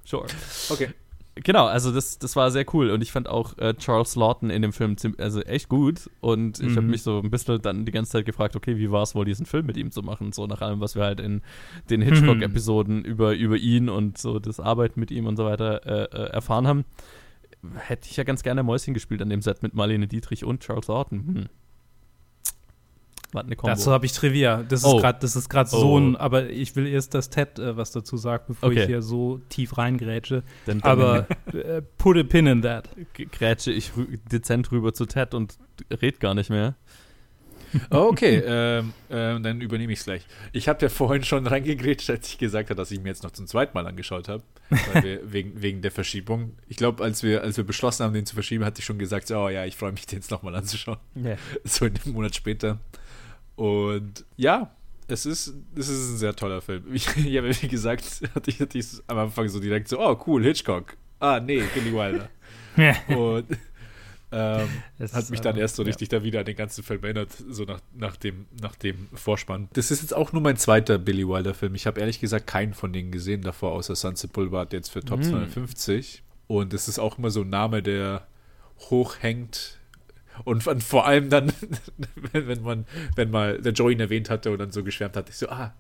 Sure. 0.06 0.26
Okay. 0.70 0.94
Genau, 1.44 1.66
also 1.66 1.92
das, 1.92 2.18
das 2.20 2.36
war 2.36 2.52
sehr 2.52 2.66
cool 2.74 2.90
und 2.90 3.02
ich 3.02 3.12
fand 3.12 3.28
auch 3.28 3.58
äh, 3.58 3.74
Charles 3.76 4.16
Lawton 4.16 4.50
in 4.50 4.62
dem 4.62 4.74
Film 4.74 4.96
also 5.18 5.42
echt 5.42 5.70
gut 5.70 6.10
und 6.22 6.60
ich 6.60 6.72
habe 6.72 6.82
Mhm. 6.84 6.90
mich 6.92 7.04
so 7.04 7.20
ein 7.20 7.30
bisschen 7.30 7.62
dann 7.62 7.86
die 7.86 7.92
ganze 7.92 8.12
Zeit 8.12 8.26
gefragt, 8.26 8.56
okay, 8.56 8.78
wie 8.78 8.92
war 8.92 9.04
es 9.04 9.16
wohl, 9.16 9.26
diesen 9.26 9.46
Film 9.46 9.66
mit 9.66 9.78
ihm 9.78 9.92
zu 9.92 10.02
machen, 10.04 10.32
so 10.32 10.48
nach 10.48 10.62
allem, 10.62 10.80
was 10.80 10.96
wir 10.96 11.04
halt 11.04 11.20
in 11.20 11.42
den 11.90 12.02
Hitchcock-Episoden 12.02 13.04
über, 13.06 13.36
über 13.36 13.58
ihn 13.58 13.90
und 13.90 14.18
so 14.18 14.40
das 14.40 14.60
Arbeiten 14.60 15.00
mit 15.00 15.12
ihm 15.12 15.26
und 15.26 15.36
so 15.38 15.46
weiter 15.46 15.86
äh, 15.86 16.04
äh, 16.16 16.30
erfahren 16.32 16.68
haben. 16.68 16.86
Hätte 17.76 18.08
ich 18.10 18.18
ja 18.18 18.24
ganz 18.24 18.44
gerne 18.44 18.64
Mäuschen 18.64 18.94
gespielt 18.94 19.22
an 19.22 19.30
dem 19.30 19.42
Set 19.42 19.64
mit 19.64 19.74
Marlene 19.74 20.08
Dietrich 20.08 20.44
und 20.46 20.62
Charles 20.62 20.88
Lawton. 20.88 21.20
Hm. 21.20 21.46
Was 23.34 23.44
eine 23.46 23.56
Kombo. 23.58 23.76
Dazu 23.76 23.92
habe 23.92 24.06
ich 24.06 24.14
Trivia. 24.14 24.64
Das 24.64 24.86
Oh. 24.86 24.96
ist 24.96 25.02
gerade, 25.02 25.20
das 25.20 25.36
ist 25.36 25.50
gerade 25.50 25.70
Oh. 25.74 25.80
so 25.80 25.98
ein, 26.00 26.16
aber 26.16 26.50
ich 26.50 26.76
will 26.78 26.88
erst, 26.88 27.14
dass 27.14 27.30
Ted 27.30 27.60
äh, 27.60 27.76
was 27.76 27.92
dazu 27.92 28.16
sagt, 28.18 28.48
bevor 28.48 28.70
Okay. 28.70 28.82
ich 28.82 28.86
hier 28.88 29.02
so 29.02 29.42
tief 29.50 29.78
reingrätsche. 29.78 30.44
Dann, 30.66 30.80
dann 30.80 30.90
Aber 30.92 31.28
äh, 31.54 31.82
put 31.98 32.18
a 32.18 32.24
pin 32.24 32.48
in 32.48 32.62
that. 32.62 32.90
grätsche 33.32 33.72
ich 33.72 33.92
rü 33.98 34.18
dezent 34.32 34.72
rüber 34.72 34.94
zu 34.94 35.06
Ted 35.06 35.34
und 35.34 35.58
red 36.02 36.20
gar 36.22 36.34
nicht 36.36 36.50
mehr. 36.50 36.76
Oh, 37.92 38.08
okay, 38.12 38.42
ähm, 38.48 38.94
ähm, 39.10 39.44
dann 39.44 39.60
übernehme 39.60 39.92
ich 39.92 40.00
es 40.00 40.06
gleich. 40.06 40.26
Ich 40.54 40.70
habe 40.70 40.82
ja 40.84 40.88
vorhin 40.88 41.24
schon 41.26 41.46
reingegrätscht, 41.46 42.10
als 42.10 42.30
ich 42.30 42.38
gesagt 42.38 42.70
habe, 42.70 42.78
dass 42.78 42.92
ich 42.92 43.02
mir 43.02 43.10
jetzt 43.10 43.24
noch 43.24 43.32
zum 43.32 43.46
zweiten 43.46 43.74
Mal 43.74 43.86
angeschaut 43.86 44.30
habe, 44.30 44.42
wegen, 45.26 45.62
wegen 45.62 45.82
der 45.82 45.92
Verschiebung. 45.92 46.54
Ich 46.70 46.78
glaube, 46.78 47.04
als 47.04 47.24
wir, 47.24 47.42
als 47.44 47.58
wir 47.58 47.66
beschlossen 47.66 48.06
haben, 48.06 48.14
den 48.14 48.26
zu 48.26 48.36
verschieben, 48.36 48.64
hatte 48.64 48.80
ich 48.80 48.86
schon 48.86 48.98
gesagt, 48.98 49.28
so, 49.28 49.38
oh 49.38 49.50
ja, 49.50 49.66
ich 49.66 49.76
freue 49.76 49.92
mich, 49.92 50.06
den 50.06 50.20
jetzt 50.20 50.32
nochmal 50.32 50.56
anzuschauen. 50.56 50.98
So 51.66 51.84
einen 51.84 52.00
Monat 52.06 52.36
später. 52.38 52.80
Und 53.58 54.24
ja, 54.38 54.72
es 55.10 55.26
ist, 55.26 55.54
es 55.76 55.90
ist 55.90 56.12
ein 56.12 56.18
sehr 56.18 56.36
toller 56.36 56.62
Film. 56.62 56.84
Ich, 56.94 57.14
ja, 57.18 57.44
wie 57.44 57.68
gesagt, 57.68 58.22
hatte 58.34 58.50
ich, 58.50 58.62
hatte 58.62 58.78
ich 58.78 58.86
am 59.08 59.18
Anfang 59.18 59.50
so 59.50 59.60
direkt 59.60 59.90
so, 59.90 60.00
oh 60.00 60.18
cool, 60.26 60.44
Hitchcock. 60.44 60.96
Ah, 61.20 61.42
nee, 61.42 61.62
Billy 61.74 61.92
Wilder. 61.92 62.30
Und 63.18 63.48
ähm, 64.32 64.68
Es 65.00 65.14
hat 65.14 65.30
mich 65.30 65.42
dann 65.42 65.58
erst 65.58 65.76
so 65.78 65.84
ja. 65.84 65.88
richtig 65.88 66.10
da 66.10 66.24
wieder 66.24 66.40
an 66.40 66.46
den 66.46 66.56
ganzen 66.56 66.84
Film 66.84 67.04
erinnert, 67.04 67.30
so 67.50 67.64
nach, 67.64 67.80
nach, 67.96 68.18
dem, 68.18 68.46
nach 68.62 68.76
dem 68.76 69.08
Vorspann. 69.14 69.70
Das 69.74 69.90
ist 69.92 70.02
jetzt 70.02 70.14
auch 70.14 70.34
nur 70.34 70.42
mein 70.42 70.58
zweiter 70.58 70.98
Billy 70.98 71.28
Wilder-Film. 71.28 71.76
Ich 71.76 71.88
habe 71.88 72.00
ehrlich 72.00 72.20
gesagt 72.20 72.48
keinen 72.48 72.74
von 72.74 72.94
denen 72.94 73.12
gesehen 73.12 73.42
davor, 73.42 73.72
außer 73.72 73.96
Sunset 73.96 74.34
Boulevard 74.34 74.74
jetzt 74.74 74.90
für 74.90 75.02
Top 75.02 75.20
Mm. 75.20 75.24
250. 75.24 76.24
Und 76.48 76.74
es 76.74 76.88
ist 76.88 77.00
auch 77.00 77.18
immer 77.18 77.32
so 77.32 77.42
ein 77.42 77.50
Name, 77.50 77.82
der 77.82 78.28
hochhängt. 78.90 79.77
Und, 80.44 80.66
und 80.68 80.84
vor 80.84 81.06
allem 81.06 81.30
dann, 81.30 81.52
wenn, 82.16 82.48
wenn 82.48 82.62
man, 82.62 82.86
wenn 83.16 83.32
mal 83.32 83.62
der 83.62 83.74
Joey 83.74 83.94
ihn 83.94 84.00
erwähnt 84.00 84.30
hatte 84.30 84.52
und 84.52 84.60
dann 84.60 84.72
so 84.72 84.84
geschwärmt 84.84 85.16
hat, 85.16 85.30
ich 85.30 85.38
so, 85.38 85.50
ah, 85.50 85.74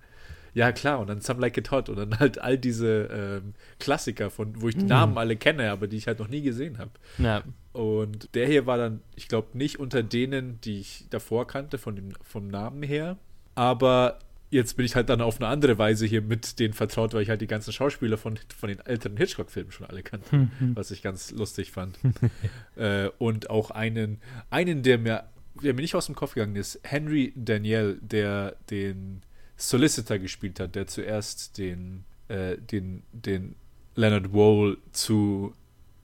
ja 0.53 0.71
klar, 0.71 0.99
und 0.99 1.07
dann 1.07 1.21
Some 1.21 1.39
Like 1.39 1.57
It 1.57 1.69
Hot 1.69 1.87
und 1.87 1.97
dann 1.97 2.19
halt 2.19 2.39
all 2.39 2.57
diese 2.57 3.09
ähm, 3.11 3.53
Klassiker, 3.79 4.31
von 4.31 4.59
wo 4.61 4.69
ich 4.69 4.75
die 4.75 4.85
Namen 4.85 5.17
alle 5.17 5.35
kenne, 5.35 5.69
aber 5.69 5.87
die 5.87 5.97
ich 5.97 6.07
halt 6.07 6.19
noch 6.19 6.29
nie 6.29 6.41
gesehen 6.41 6.79
habe. 6.79 6.91
Ja. 7.19 7.43
Und 7.73 8.33
der 8.33 8.47
hier 8.47 8.65
war 8.65 8.77
dann, 8.77 9.01
ich 9.15 9.27
glaube, 9.27 9.55
nicht 9.55 9.79
unter 9.79 10.01
denen, 10.01 10.59
die 10.61 10.79
ich 10.79 11.05
davor 11.11 11.45
kannte, 11.45 11.77
von 11.77 11.95
dem, 11.95 12.09
vom 12.23 12.47
Namen 12.47 12.81
her. 12.81 13.17
Aber 13.53 14.17
jetzt 14.49 14.77
bin 14.77 14.85
ich 14.85 14.95
halt 14.95 15.09
dann 15.09 15.21
auf 15.21 15.39
eine 15.39 15.47
andere 15.47 15.77
Weise 15.77 16.05
hier 16.05 16.21
mit 16.21 16.59
denen 16.59 16.73
vertraut, 16.73 17.13
weil 17.13 17.21
ich 17.23 17.29
halt 17.29 17.41
die 17.41 17.47
ganzen 17.47 17.73
Schauspieler 17.73 18.17
von, 18.17 18.39
von 18.57 18.69
den 18.69 18.79
älteren 18.79 19.17
Hitchcock-Filmen 19.17 19.71
schon 19.71 19.87
alle 19.87 20.03
kannte, 20.03 20.49
was 20.73 20.91
ich 20.91 21.01
ganz 21.01 21.31
lustig 21.31 21.71
fand. 21.71 21.97
äh, 22.75 23.09
und 23.17 23.49
auch 23.49 23.71
einen, 23.71 24.19
einen, 24.49 24.83
der 24.83 24.97
mir, 24.97 25.25
der 25.61 25.73
mir 25.73 25.81
nicht 25.81 25.95
aus 25.95 26.05
dem 26.05 26.15
Kopf 26.15 26.33
gegangen 26.35 26.55
ist, 26.55 26.79
Henry 26.83 27.33
Daniel, 27.35 27.97
der 28.01 28.55
den 28.69 29.21
Solicitor 29.57 30.17
gespielt 30.19 30.59
hat, 30.59 30.75
der 30.75 30.87
zuerst 30.87 31.57
den, 31.57 32.05
äh, 32.27 32.57
den, 32.57 33.03
den 33.11 33.55
Leonard 33.95 34.31
Wole 34.31 34.77
zu, 34.91 35.53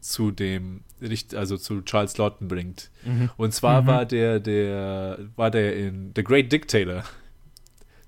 zu 0.01 0.31
dem, 0.31 0.81
also 1.35 1.57
zu 1.57 1.81
Charles 1.83 2.17
Lawton 2.17 2.47
bringt. 2.47 2.89
Mhm. 3.05 3.29
Und 3.37 3.53
zwar 3.53 3.83
Mhm. 3.83 3.87
war 3.87 4.05
der, 4.05 4.39
der, 4.39 5.19
war 5.35 5.51
der 5.51 5.77
in 5.77 6.11
The 6.15 6.23
Great 6.23 6.51
Dictator. 6.51 7.03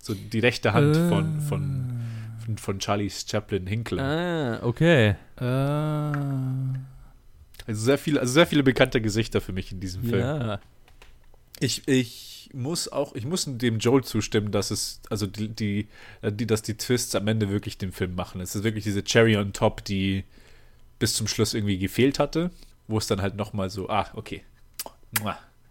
So 0.06 0.14
die 0.14 0.38
rechte 0.40 0.74
Hand 0.74 0.96
Äh. 0.96 1.10
von, 1.10 1.42
von, 1.42 2.00
von, 2.46 2.58
von 2.60 2.80
Charles 2.80 3.26
Chaplin 3.28 3.66
Hinkle. 3.66 4.00
Ah, 4.04 4.60
okay. 4.64 5.16
Äh, 5.38 5.44
Also 7.68 7.82
sehr 7.86 7.98
viele, 7.98 8.20
also 8.20 8.32
sehr 8.34 8.46
viele 8.46 8.62
bekannte 8.62 9.02
Gesichter 9.02 9.42
für 9.42 9.52
mich 9.52 9.72
in 9.72 9.80
diesem 9.80 10.04
Film. 10.04 10.20
Ja. 10.22 10.60
Ich, 11.60 11.88
ich 11.88 12.50
muss 12.54 12.88
auch, 12.92 13.16
ich 13.16 13.26
muss 13.26 13.46
dem 13.48 13.80
Joel 13.80 14.04
zustimmen, 14.04 14.52
dass 14.52 14.70
es, 14.70 15.02
also 15.10 15.26
die, 15.26 15.48
die, 15.48 15.88
die, 16.22 16.46
dass 16.46 16.62
die 16.62 16.76
Twists 16.78 17.16
am 17.16 17.28
Ende 17.28 17.50
wirklich 17.50 17.80
den 17.80 17.92
Film 17.92 18.14
machen. 18.14 18.42
Es 18.42 18.56
ist 18.56 18.64
wirklich 18.64 18.84
diese 18.84 19.04
Cherry 19.04 19.38
on 19.38 19.54
top, 19.54 19.84
die 19.86 20.24
bis 21.00 21.16
zum 21.16 21.28
Schluss 21.28 21.56
irgendwie 21.56 21.80
gefehlt 21.80 22.20
hatte, 22.20 22.52
wo 22.88 23.00
es 23.00 23.08
dann 23.08 23.22
halt 23.24 23.36
nochmal 23.36 23.72
so, 23.72 23.90
ah, 23.90 24.08
okay. 24.14 24.44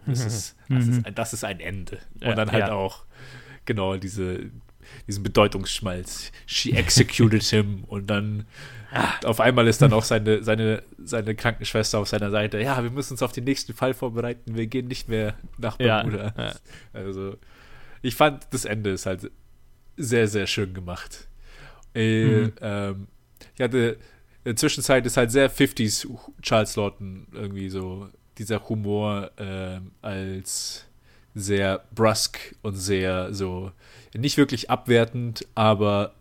Das 0.07 0.25
ist, 0.25 0.57
das, 0.69 0.89
ist, 0.89 1.07
ein- 1.07 1.15
das 1.15 1.33
ist 1.33 1.45
ein 1.45 1.61
Ende. 1.61 1.99
Und 2.15 2.37
dann 2.37 2.51
halt 2.51 2.67
ja. 2.69 2.73
auch, 2.73 3.05
genau, 3.67 3.97
diese, 3.97 4.51
diesen 5.07 5.23
Bedeutungsschmalz. 5.23 6.33
She 6.47 6.73
executed 6.73 7.43
him 7.43 7.85
und 7.87 8.09
dann 8.09 8.47
auf 9.25 9.41
einmal 9.41 9.67
ist 9.67 9.83
dann 9.83 9.93
auch 9.93 10.05
seine, 10.05 10.45
seine, 10.45 10.85
seine 11.03 11.35
Krankenschwester 11.35 11.99
auf 11.99 12.09
seiner 12.09 12.31
Seite. 12.31 12.61
Ja, 12.61 12.81
wir 12.83 12.91
müssen 12.91 13.15
uns 13.15 13.23
auf 13.23 13.33
den 13.33 13.43
nächsten 13.43 13.75
Fall 13.75 13.93
vorbereiten. 13.93 14.55
Wir 14.55 14.69
gehen 14.69 14.87
nicht 14.87 15.09
mehr 15.09 15.35
nach 15.59 15.81
Ja, 15.81 16.03
Bermuda. 16.03 16.33
ja. 16.39 16.55
Also, 16.93 17.37
ich 18.03 18.15
fand, 18.15 18.47
das 18.53 18.65
Ende 18.65 18.91
ist 18.91 19.07
halt 19.07 19.31
sehr, 19.97 20.29
sehr 20.29 20.47
schön 20.47 20.75
gemacht. 20.75 21.27
Äh, 21.95 22.25
Mhm. 22.25 22.53
ähm, 22.61 23.07
ich 23.57 23.61
hatte, 23.63 23.79
in 24.45 24.51
der 24.51 24.57
Zwischenzeit 24.57 25.05
ist 25.07 25.17
halt 25.17 25.33
sehr 25.33 25.51
50s 25.51 26.07
Charles 26.41 26.77
Lawton 26.77 27.27
irgendwie 27.33 27.71
so, 27.71 28.09
dieser 28.39 28.69
Humor 28.69 29.31
ähm, 29.39 29.91
als 30.03 30.87
sehr 31.35 31.85
brusk 31.95 32.55
und 32.63 32.77
sehr 32.77 33.35
so, 33.35 33.73
nicht 34.15 34.37
wirklich 34.37 34.71
abwertend, 34.71 35.47
aber 35.55 36.15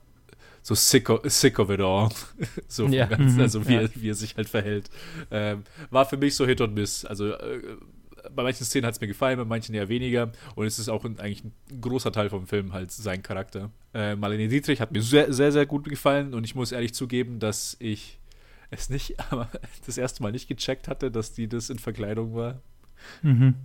so 0.62 0.76
sick 0.76 1.10
of, 1.10 1.22
sick 1.26 1.60
of 1.60 1.70
it 1.70 1.82
all. 1.82 2.10
so 2.68 2.88
Ja. 2.88 3.06
Ganzen, 3.06 3.36
Mhm, 3.36 3.42
also 3.42 3.68
wie, 3.68 3.74
ja. 3.74 3.82
er, 3.82 3.90
wie 3.96 4.10
er 4.10 4.16
sich 4.16 4.36
halt 4.36 4.50
verhält. 4.50 4.90
Ähm, 5.30 5.64
war 5.90 6.06
für 6.06 6.18
mich 6.18 6.36
so 6.36 6.46
Hit 6.46 6.62
und 6.62 6.74
Miss. 6.74 7.06
Also 7.06 7.34
äh, 7.34 7.62
bei 8.34 8.44
manchen 8.44 8.66
Szenen 8.66 8.86
hat 8.86 8.96
es 8.96 9.02
mir 9.02 9.08
gefallen, 9.08 9.38
bei 9.38 9.46
manchen 9.46 9.76
eher 9.76 9.90
weniger. 9.90 10.32
Und 10.56 10.66
es 10.66 10.80
ist 10.80 10.88
auch 10.90 11.04
ein, 11.04 11.20
eigentlich 11.20 11.44
ein 11.44 11.82
großer 11.82 12.12
Teil 12.12 12.30
vom 12.30 12.48
Film 12.48 12.72
halt 12.72 12.92
sein 12.92 13.22
Charakter. 13.22 13.70
Äh, 13.94 14.16
Marlene 14.16 14.48
Dietrich 14.48 14.80
hat 14.80 14.94
mir 14.94 15.02
sehr, 15.02 15.34
sehr, 15.34 15.52
sehr 15.52 15.66
gut 15.66 15.84
gefallen. 15.90 16.34
Und 16.34 16.46
ich 16.46 16.56
muss 16.56 16.72
ehrlich 16.72 16.94
zugeben, 16.94 17.40
dass 17.40 17.76
ich 17.80 18.20
es 18.72 18.90
nicht, 18.90 19.16
aber 19.32 19.50
das 19.86 19.98
erste 19.98 20.24
Mal 20.24 20.32
nicht 20.32 20.48
gecheckt 20.48 20.88
hatte, 20.88 21.12
dass 21.12 21.34
die 21.34 21.48
das 21.50 21.70
in 21.70 21.78
Verkleidung 21.78 22.34
war. 22.36 22.62
Mhm. 23.22 23.56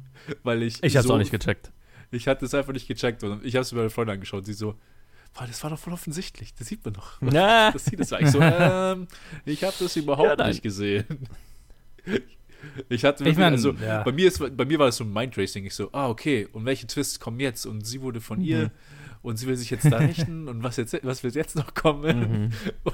Weil 0.42 0.62
ich. 0.62 0.83
Ich 0.83 0.97
hab's 0.97 1.07
so, 1.07 1.14
auch 1.14 1.18
nicht 1.18 1.30
gecheckt. 1.30 1.71
Ich 2.11 2.26
hatte 2.28 2.45
es 2.45 2.54
einfach 2.54 2.73
nicht 2.73 2.88
gecheckt. 2.88 3.23
Und 3.25 3.45
ich 3.45 3.54
habe 3.54 3.62
es 3.62 3.73
mir 3.73 3.78
meine 3.78 3.90
Freundin 3.90 4.14
angeschaut. 4.14 4.45
Sie 4.47 4.52
so, 4.54 4.75
boah, 5.35 5.47
das 5.47 5.62
war 5.62 5.71
doch 5.71 5.78
voll 5.78 5.92
offensichtlich. 5.92 6.54
Das 6.54 6.68
sieht 6.68 6.85
man 6.85 6.95
doch. 6.95 7.16
Na. 7.21 7.71
Das 7.73 7.85
sieht 7.85 8.00
es 8.00 8.12
eigentlich 8.12 8.30
so. 8.33 8.40
Ähm, 8.40 9.07
ich 9.45 9.62
habe 9.64 9.75
das 9.78 9.97
überhaupt 9.97 10.38
Ja, 10.38 10.49
nicht 10.49 10.62
gesehen. 10.62 11.04
Ich 12.88 13.04
hatte 13.04 13.23
Ich 13.23 13.28
wirklich, 13.28 13.38
mein, 13.38 13.52
also 13.52 13.73
ja. 13.73 14.02
bei 14.02 14.11
mir 14.11 14.26
ist, 14.26 14.57
bei 14.57 14.64
mir 14.64 14.80
war 14.80 14.87
das 14.87 14.97
so 14.97 15.04
ein 15.04 15.12
Mindracing. 15.12 15.64
Ich 15.64 15.75
so, 15.75 15.90
ah 15.92 16.09
okay, 16.09 16.49
und 16.52 16.64
welche 16.64 16.88
Twists 16.88 17.21
kommen 17.21 17.38
jetzt? 17.38 17.66
Und 17.66 17.87
sie 17.87 18.00
wurde 18.02 18.21
von 18.21 18.40
ihr 18.40 18.64
Mhm. 18.64 18.71
und 19.23 19.37
sie 19.37 19.47
will 19.47 19.54
sich 19.57 19.71
jetzt 19.71 19.85
da 19.90 19.99
rächen 19.99 20.49
und 20.49 20.64
was 20.64 20.76
jetzt, 20.76 20.99
was 21.04 21.23
wird 21.23 21.37
jetzt 21.37 21.54
noch 21.54 21.75
kommen? 21.75 22.50
Mhm. 22.50 22.50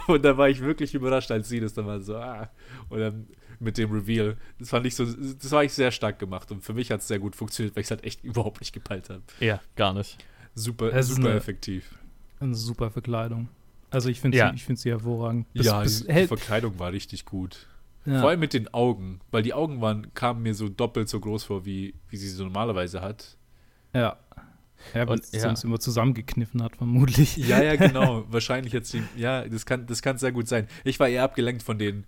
Und 0.07 0.23
da 0.23 0.37
war 0.37 0.51
ich 0.51 0.61
wirklich 0.61 0.95
überrascht, 0.95 1.31
als 1.31 1.49
sie 1.49 1.61
das 1.61 1.73
dann 1.73 1.87
mal 1.87 2.03
so, 2.03 2.17
ah, 2.17 2.51
und 2.91 2.99
dann 2.99 3.27
mit 3.65 3.79
dem 3.79 3.91
Reveal. 3.91 4.37
Das 4.59 4.69
fand 4.71 4.87
ich 4.87 4.95
so, 4.95 5.05
das 5.05 5.51
war 5.51 5.65
ich 5.65 5.73
sehr 5.73 5.91
stark 5.91 6.19
gemacht 6.19 6.51
und 6.53 6.63
für 6.63 6.75
mich 6.75 6.91
hat 6.91 7.01
es 7.01 7.09
sehr 7.09 7.19
gut 7.19 7.35
funktioniert, 7.35 7.75
weil 7.75 7.81
ich 7.81 7.87
es 7.87 7.91
halt 7.91 8.05
echt 8.05 8.23
überhaupt 8.25 8.61
nicht 8.61 8.73
gepeilt 8.73 9.11
habe. 9.11 9.23
Ja, 9.41 9.61
gar 9.77 9.93
nicht. 9.95 10.19
Super, 10.55 10.93
Es 10.93 11.09
ist 11.09 11.17
super 11.17 11.29
eine- 11.31 11.37
effektiv. 11.39 11.99
Eine 12.41 12.55
super 12.55 12.91
Verkleidung. 12.91 13.49
Also 13.91 14.09
ich 14.09 14.21
finde 14.21 14.37
Ja. 14.39 14.51
sie, 14.51 14.57
ich 14.57 14.65
find 14.65 14.79
sie 14.79 14.91
hervorragend. 14.91 15.53
Bis- 15.53 15.67
ja, 15.67 15.81
bis- 15.83 16.05
die, 16.07 16.13
die 16.13 16.27
Verkleidung 16.27 16.79
war 16.79 16.93
richtig 16.93 17.25
gut. 17.25 17.67
ja. 18.05 18.21
Vor 18.21 18.29
allem 18.31 18.41
mit 18.41 18.53
den 18.53 18.73
Augen, 18.75 19.21
weil 19.31 19.43
die 19.43 19.55
Augen 19.55 19.81
waren, 19.81 20.13
kamen 20.15 20.43
mir 20.43 20.55
so 20.55 20.69
doppelt 20.69 21.09
so 21.09 21.19
groß 21.21 21.45
vor, 21.45 21.65
wie, 21.65 21.95
wie 22.11 22.17
sie 22.17 22.29
so 22.29 22.45
normalerweise 22.45 23.01
hat. 23.01 23.37
Ja. 23.95 24.19
Ja, 24.93 25.07
weil 25.09 25.15
Und- 25.19 25.25
sie 25.25 25.39
ja. 25.39 25.49
uns 25.49 25.65
immer 25.65 25.79
zusammengekniffen 25.81 26.63
hat, 26.63 26.77
vermutlich. 26.77 27.37
Ja, 27.39 27.63
ja, 27.63 27.77
genau. 27.77 28.25
Wahrscheinlich 28.31 28.73
jetzt, 28.75 28.95
ja, 29.17 29.49
das 29.49 29.65
kann, 29.65 29.87
das 29.87 30.03
kann 30.03 30.19
sehr 30.19 30.33
gut 30.33 30.47
sein. 30.49 30.67
Ich 30.85 31.01
war 31.01 31.09
eher 31.09 31.23
abgelenkt 31.23 31.63
von 31.63 31.79
den, 31.79 32.05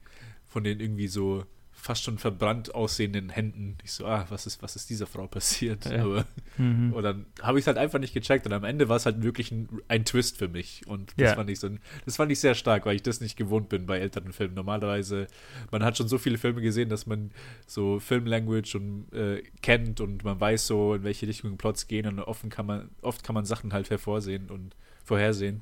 von 0.49 0.65
den 0.65 0.81
irgendwie 0.81 1.09
so 1.09 1.45
fast 1.79 2.03
schon 2.05 2.17
verbrannt 2.19 2.75
aussehenden 2.75 3.29
Händen. 3.29 3.77
Ich 3.85 3.93
so, 3.93 4.07
ah, 4.07 4.25
was 4.31 4.47
ist, 4.47 4.63
was 4.63 4.75
ist 4.77 4.89
dieser 4.89 5.07
Frau 5.07 5.27
passiert? 5.29 5.85
Ja. 5.85 6.03
Aber, 6.05 6.25
Mhm. 6.57 6.95
und 6.95 7.03
dann 7.03 7.27
habe 7.43 7.59
ich 7.59 7.65
es 7.65 7.67
halt 7.67 7.77
einfach 7.77 7.99
nicht 7.99 8.15
gecheckt 8.15 8.47
und 8.47 8.53
am 8.55 8.65
Ende 8.65 8.89
war 8.89 8.97
es 8.97 9.05
halt 9.05 9.23
wirklich 9.23 9.53
ein, 9.53 9.69
ein 9.89 10.07
Twist 10.07 10.39
für 10.39 10.49
mich. 10.49 10.87
Und 10.87 11.13
das, 11.19 11.31
Ja. 11.31 11.35
fand 11.35 11.51
ich 11.51 11.61
so, 11.61 11.69
das 12.07 12.17
fand 12.17 12.33
ich 12.33 12.41
sehr 12.41 12.55
stark, 12.55 12.87
weil 12.87 12.97
ich 12.97 13.03
das 13.03 13.21
nicht 13.21 13.37
gewohnt 13.37 13.69
bin 13.69 13.85
bei 13.85 13.99
älteren 13.99 14.33
Filmen. 14.33 14.55
Normalerweise, 14.55 15.27
man 15.71 15.85
hat 15.85 15.99
schon 15.99 16.09
so 16.09 16.17
viele 16.17 16.39
Filme 16.39 16.63
gesehen, 16.63 16.89
dass 16.89 17.07
man 17.07 17.31
so 17.67 18.01
Filmlanguage 18.01 18.75
und 18.79 19.13
äh, 19.13 19.43
kennt 19.61 20.01
und 20.01 20.25
man 20.25 20.41
weiß 20.41 20.67
so, 20.67 20.95
in 20.95 21.05
welche 21.05 21.29
Richtung 21.29 21.59
Plots 21.59 21.87
gehen 21.89 22.07
und 22.07 22.19
oft 22.21 22.49
kann 22.49 22.65
man, 22.67 22.89
oft 23.03 23.23
kann 23.23 23.35
man 23.35 23.45
Sachen 23.45 23.75
halt 23.75 23.91
hervorsehen 23.91 24.49
und 24.51 24.75
vorhersehen. 25.05 25.61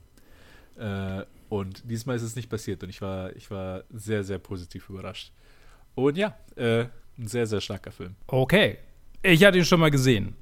Äh, 0.77 1.25
und 1.49 1.89
diesmal 1.89 2.17
ist 2.17 2.23
es 2.23 2.37
nicht 2.37 2.49
passiert 2.49 2.83
und 2.83 2.89
ich 2.89 3.01
war, 3.01 3.35
ich 3.37 3.51
war 3.51 3.85
sehr, 3.93 4.25
sehr 4.25 4.39
positiv 4.39 4.89
überrascht. 4.89 5.33
Und 5.95 6.17
ja, 6.17 6.37
äh, 6.57 6.87
ein 7.19 7.29
sehr, 7.29 7.47
sehr 7.47 7.61
starker 7.61 7.93
Film. 7.93 8.17
Okay. 8.27 8.79
Ich 9.23 9.45
hatte 9.45 9.59
ihn 9.59 9.65
schon 9.65 9.81
mal 9.81 9.91
gesehen. 9.91 10.35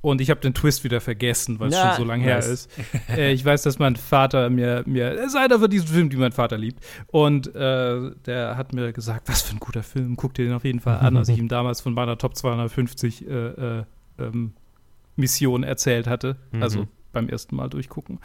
Und 0.00 0.20
ich 0.20 0.30
habe 0.30 0.40
den 0.40 0.52
Twist 0.52 0.82
wieder 0.82 1.00
vergessen, 1.00 1.60
weil 1.60 1.68
es 1.68 1.78
schon 1.78 1.96
so 1.96 2.04
lange 2.04 2.24
her 2.24 2.36
nice. 2.36 2.48
ist. 2.48 2.70
äh, 3.08 3.32
ich 3.32 3.44
weiß, 3.44 3.62
dass 3.62 3.78
mein 3.78 3.94
Vater 3.94 4.50
mir, 4.50 4.82
mir 4.84 5.04
er 5.04 5.24
ist 5.24 5.36
einer 5.36 5.60
von 5.60 5.70
diesen 5.70 5.86
Filmen, 5.86 6.10
die 6.10 6.16
mein 6.16 6.32
Vater 6.32 6.58
liebt. 6.58 6.84
Und 7.06 7.54
äh, 7.54 8.10
der 8.26 8.56
hat 8.56 8.72
mir 8.72 8.92
gesagt, 8.92 9.28
was 9.28 9.42
für 9.42 9.54
ein 9.54 9.60
guter 9.60 9.84
Film, 9.84 10.16
guck 10.16 10.34
dir 10.34 10.44
den 10.44 10.54
auf 10.54 10.64
jeden 10.64 10.80
Fall 10.80 10.98
an, 10.98 11.16
als 11.16 11.28
ich 11.28 11.38
ihm 11.38 11.46
damals 11.46 11.80
von 11.80 11.94
meiner 11.94 12.18
Top 12.18 12.36
250 12.36 13.28
äh, 13.28 13.30
äh, 13.30 13.84
ähm, 14.18 14.54
Mission 15.14 15.62
erzählt 15.62 16.08
hatte. 16.08 16.36
Mhm. 16.50 16.62
Also 16.62 16.88
beim 17.12 17.28
ersten 17.28 17.54
Mal 17.54 17.68
durchgucken. 17.68 18.18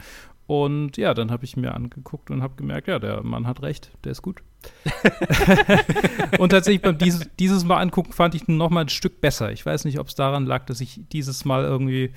Und 0.48 0.96
ja, 0.96 1.12
dann 1.12 1.30
habe 1.30 1.44
ich 1.44 1.58
mir 1.58 1.74
angeguckt 1.74 2.30
und 2.30 2.42
habe 2.42 2.56
gemerkt, 2.56 2.88
ja, 2.88 2.98
der 2.98 3.22
Mann 3.22 3.46
hat 3.46 3.60
recht, 3.60 3.90
der 4.04 4.12
ist 4.12 4.22
gut. 4.22 4.42
und 6.38 6.48
tatsächlich 6.48 6.80
beim 6.80 6.96
dieses, 6.96 7.28
dieses 7.38 7.64
Mal 7.64 7.76
angucken 7.76 8.14
fand 8.14 8.34
ich 8.34 8.48
ihn 8.48 8.56
noch 8.56 8.70
mal 8.70 8.80
ein 8.80 8.88
Stück 8.88 9.20
besser. 9.20 9.52
Ich 9.52 9.64
weiß 9.66 9.84
nicht, 9.84 9.98
ob 9.98 10.08
es 10.08 10.14
daran 10.14 10.46
lag, 10.46 10.64
dass 10.64 10.80
ich 10.80 11.02
dieses 11.12 11.44
Mal 11.44 11.64
irgendwie 11.64 12.12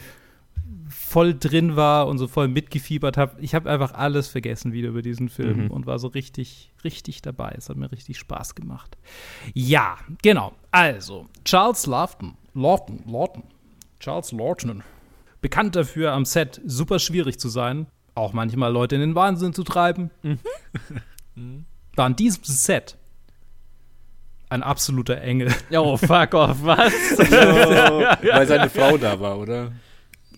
voll 0.88 1.34
drin 1.38 1.76
war 1.76 2.08
und 2.08 2.20
so 2.20 2.28
voll 2.30 2.48
mitgefiebert 2.48 3.18
habe. 3.18 3.36
Ich 3.42 3.54
habe 3.54 3.70
einfach 3.70 3.94
alles 3.94 4.30
vergessen 4.30 4.72
wieder 4.72 4.88
über 4.88 5.02
diesen 5.02 5.28
Film 5.28 5.66
Mhm. 5.66 5.72
und 5.72 5.86
war 5.86 6.00
so 6.00 6.08
richtig, 6.08 6.72
richtig 6.86 7.22
dabei. 7.22 7.54
Es 7.58 7.68
hat 7.68 7.76
mir 7.76 7.92
richtig 7.92 8.18
Spaß 8.18 8.56
gemacht. 8.56 8.98
Ja, 9.54 9.98
genau. 10.22 10.54
Also, 10.72 11.26
Charles 11.44 11.86
Lawton, 11.86 12.36
Lawton, 12.54 13.04
Lawton, 13.06 13.44
Charles 14.00 14.32
Lawton, 14.32 14.84
bekannt 15.42 15.76
dafür, 15.76 16.14
am 16.14 16.24
Set 16.24 16.62
super 16.66 16.98
schwierig 17.00 17.38
zu 17.40 17.50
sein, 17.50 17.88
auch 18.22 18.34
manchmal 18.34 18.72
Leute 18.72 18.96
in 18.96 19.02
den 19.02 19.16
Wahnsinn 19.16 19.54
zu 19.54 19.64
treiben, 19.64 20.12
war 21.96 22.06
an 22.06 22.16
diesem 22.16 22.44
Set 22.44 22.98
ein 24.50 24.64
absoluter 24.64 25.22
Engel. 25.22 25.54
Oh, 25.72 25.96
fuck 25.96 26.34
off, 26.34 26.58
was? 26.62 26.94
Weil 27.18 28.48
seine 28.48 28.70
Frau 28.70 28.98
da 28.98 29.20
war, 29.20 29.40
oder? 29.40 29.72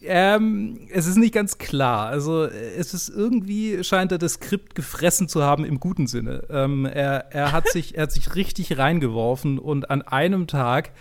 Ähm, 0.04 0.82
es 0.92 1.08
ist 1.08 1.18
nicht 1.18 1.34
ganz 1.34 1.58
klar. 1.58 2.10
Also, 2.10 2.44
es 2.44 2.94
ist 2.94 3.10
irgendwie, 3.10 3.84
scheint 3.84 4.12
er 4.12 4.18
das 4.18 4.34
Skript 4.34 4.76
gefressen 4.76 5.28
zu 5.28 5.42
haben 5.44 5.66
im 5.66 5.80
guten 5.80 6.08
Sinne. 6.08 6.44
Ähm, 6.50 6.86
er, 6.86 7.32
er, 7.32 7.52
hat 7.54 7.70
sich, 7.70 7.96
er 7.96 8.04
hat 8.04 8.12
sich 8.12 8.36
richtig 8.36 8.78
reingeworfen 8.78 9.58
und 9.58 9.90
an 9.90 10.02
einem 10.04 10.46
Tag 10.46 10.92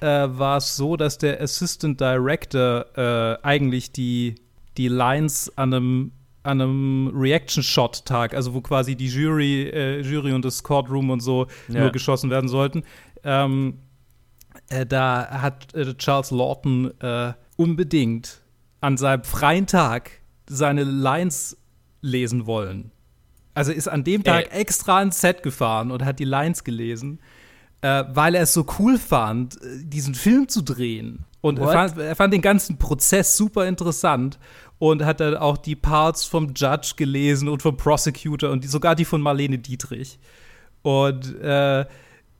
äh, 0.00 0.06
war 0.06 0.56
es 0.56 0.76
so, 0.76 0.96
dass 0.96 1.18
der 1.18 1.40
Assistant 1.40 2.00
Director 2.00 2.86
äh, 2.96 3.38
eigentlich 3.42 3.92
die, 3.92 4.36
die 4.76 4.88
Lines 4.88 5.52
an 5.56 5.74
einem 5.74 6.12
an 6.42 6.60
einem 6.60 7.12
Reaction-Shot-Tag, 7.14 8.34
also 8.34 8.54
wo 8.54 8.60
quasi 8.60 8.96
die 8.96 9.08
Jury, 9.08 9.68
äh, 9.68 10.00
Jury 10.00 10.32
und 10.32 10.44
das 10.44 10.62
Courtroom 10.62 11.10
und 11.10 11.20
so 11.20 11.46
Ja. 11.68 11.80
nur 11.82 11.90
geschossen 11.90 12.30
werden 12.30 12.48
sollten. 12.48 12.82
Ähm, 13.24 13.78
äh, 14.68 14.84
da 14.86 15.28
hat 15.30 15.74
äh, 15.74 15.94
Charles 15.94 16.30
Lawton 16.30 16.92
äh, 17.00 17.32
unbedingt 17.56 18.42
an 18.80 18.96
seinem 18.96 19.22
freien 19.24 19.66
Tag 19.66 20.10
seine 20.48 20.82
Lines 20.84 21.56
lesen 22.00 22.46
wollen. 22.46 22.90
Also 23.54 23.70
ist 23.70 23.86
an 23.88 24.02
dem 24.02 24.24
Tag 24.24 24.52
extra 24.52 25.02
ins 25.02 25.20
Set 25.20 25.42
gefahren 25.42 25.90
und 25.90 26.04
hat 26.04 26.18
die 26.18 26.24
Lines 26.24 26.64
gelesen, 26.64 27.20
äh, 27.82 28.04
weil 28.12 28.34
er 28.34 28.42
es 28.42 28.54
so 28.54 28.66
cool 28.78 28.98
fand, 28.98 29.56
äh, 29.62 29.84
diesen 29.84 30.14
Film 30.14 30.48
zu 30.48 30.62
drehen. 30.62 31.24
Und 31.42 31.58
er 31.58 31.68
fand, 31.72 31.98
er 31.98 32.16
fand 32.16 32.32
den 32.32 32.40
ganzen 32.40 32.78
Prozess 32.78 33.36
super 33.36 33.66
interessant 33.66 34.38
und 34.82 35.04
hat 35.04 35.20
dann 35.20 35.36
auch 35.36 35.58
die 35.58 35.76
Parts 35.76 36.24
vom 36.24 36.54
Judge 36.56 36.94
gelesen 36.96 37.48
und 37.48 37.62
vom 37.62 37.76
Prosecutor 37.76 38.50
und 38.50 38.64
die, 38.64 38.66
sogar 38.66 38.96
die 38.96 39.04
von 39.04 39.20
Marlene 39.20 39.58
Dietrich. 39.58 40.18
Und 40.82 41.40
äh, 41.40 41.84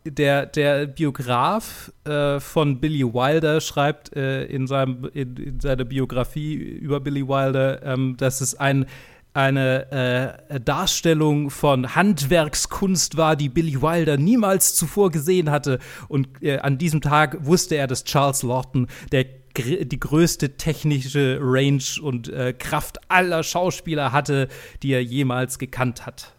der, 0.05 0.47
der 0.47 0.87
Biograf 0.87 1.93
äh, 2.03 2.41
von 2.41 2.81
Billy 2.81 3.05
Wilder 3.05 3.61
schreibt 3.61 4.17
äh, 4.17 4.47
in, 4.47 4.67
seinem, 4.67 5.09
in, 5.15 5.37
in 5.37 5.61
seiner 5.61 5.85
Biografie 5.85 6.55
über 6.55 6.99
Billy 6.99 7.29
Wilder, 7.29 7.81
ähm, 7.85 8.17
dass 8.17 8.41
es 8.41 8.57
ein, 8.57 8.87
eine 9.35 10.41
äh, 10.51 10.59
Darstellung 10.59 11.49
von 11.49 11.95
Handwerkskunst 11.95 13.17
war, 13.17 13.37
die 13.37 13.51
Billy 13.51 13.81
Wilder 13.81 14.17
niemals 14.17 14.75
zuvor 14.75 15.13
gesehen 15.13 15.49
hatte. 15.49 15.79
Und 16.09 16.43
äh, 16.43 16.59
an 16.59 16.77
diesem 16.77 17.03
Tag 17.03 17.47
wusste 17.47 17.77
er, 17.77 17.87
dass 17.87 18.03
Charles 18.03 18.43
Lawton 18.43 18.89
der 19.13 19.27
die 19.57 20.01
größte 20.01 20.57
technische 20.57 21.39
Range 21.41 21.83
und 22.03 22.29
äh, 22.29 22.53
Kraft 22.53 22.99
aller 23.09 23.43
Schauspieler 23.43 24.13
hatte, 24.13 24.49
die 24.83 24.93
er 24.93 25.03
jemals 25.03 25.59
gekannt 25.59 26.07
hat. 26.07 26.33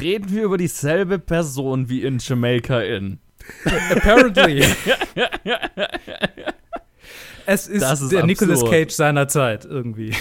Reden 0.00 0.30
wir 0.30 0.44
über 0.44 0.58
dieselbe 0.58 1.18
Person 1.18 1.88
wie 1.88 2.02
in 2.02 2.18
Jamaica 2.18 2.80
Inn. 2.80 3.18
Apparently. 3.64 4.60
es 7.46 7.66
ist, 7.66 7.82
ist 7.82 8.12
der 8.12 8.26
Nicolas. 8.26 8.64
Cage 8.64 8.92
seiner 8.92 9.26
Zeit 9.28 9.64
irgendwie. 9.64 10.14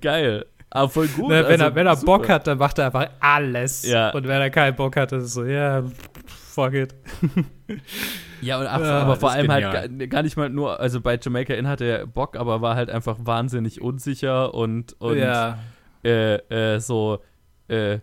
Geil. 0.00 0.46
Aber 0.70 0.88
voll 0.88 1.08
gut. 1.08 1.28
Ne, 1.28 1.44
wenn, 1.44 1.60
also 1.60 1.64
er, 1.64 1.74
wenn 1.74 1.86
er 1.86 1.96
super. 1.96 2.18
Bock 2.18 2.28
hat, 2.28 2.46
dann 2.46 2.58
macht 2.58 2.78
er 2.78 2.86
einfach 2.86 3.08
alles. 3.20 3.84
Ja. 3.84 4.10
Und 4.10 4.24
wenn 4.24 4.40
er 4.40 4.50
keinen 4.50 4.74
Bock 4.74 4.96
hat, 4.96 5.12
ist 5.12 5.24
es 5.24 5.34
so, 5.34 5.44
ja, 5.44 5.84
fuck 6.26 6.74
it. 6.74 6.94
Ja, 8.40 8.58
und 8.60 8.66
ab, 8.66 8.80
Ja, 8.82 9.00
aber 9.00 9.16
vor 9.16 9.30
allem 9.30 9.50
halt 9.50 9.64
genial. 9.64 9.88
gar, 9.88 10.06
gar 10.08 10.22
nicht 10.22 10.36
mal 10.36 10.48
nur, 10.50 10.80
also 10.80 11.00
bei 11.00 11.18
Jamaica 11.20 11.54
Inn 11.54 11.68
hatte 11.68 11.84
er 11.84 12.06
Bock, 12.06 12.36
aber 12.36 12.60
war 12.60 12.76
halt 12.76 12.90
einfach 12.90 13.16
wahnsinnig 13.20 13.80
unsicher 13.80 14.54
und, 14.54 14.94
und 15.00 15.18
ja. 15.18 15.58
äh, 16.04 16.36
äh, 16.74 16.80
so, 16.80 17.20
äh, 17.68 17.98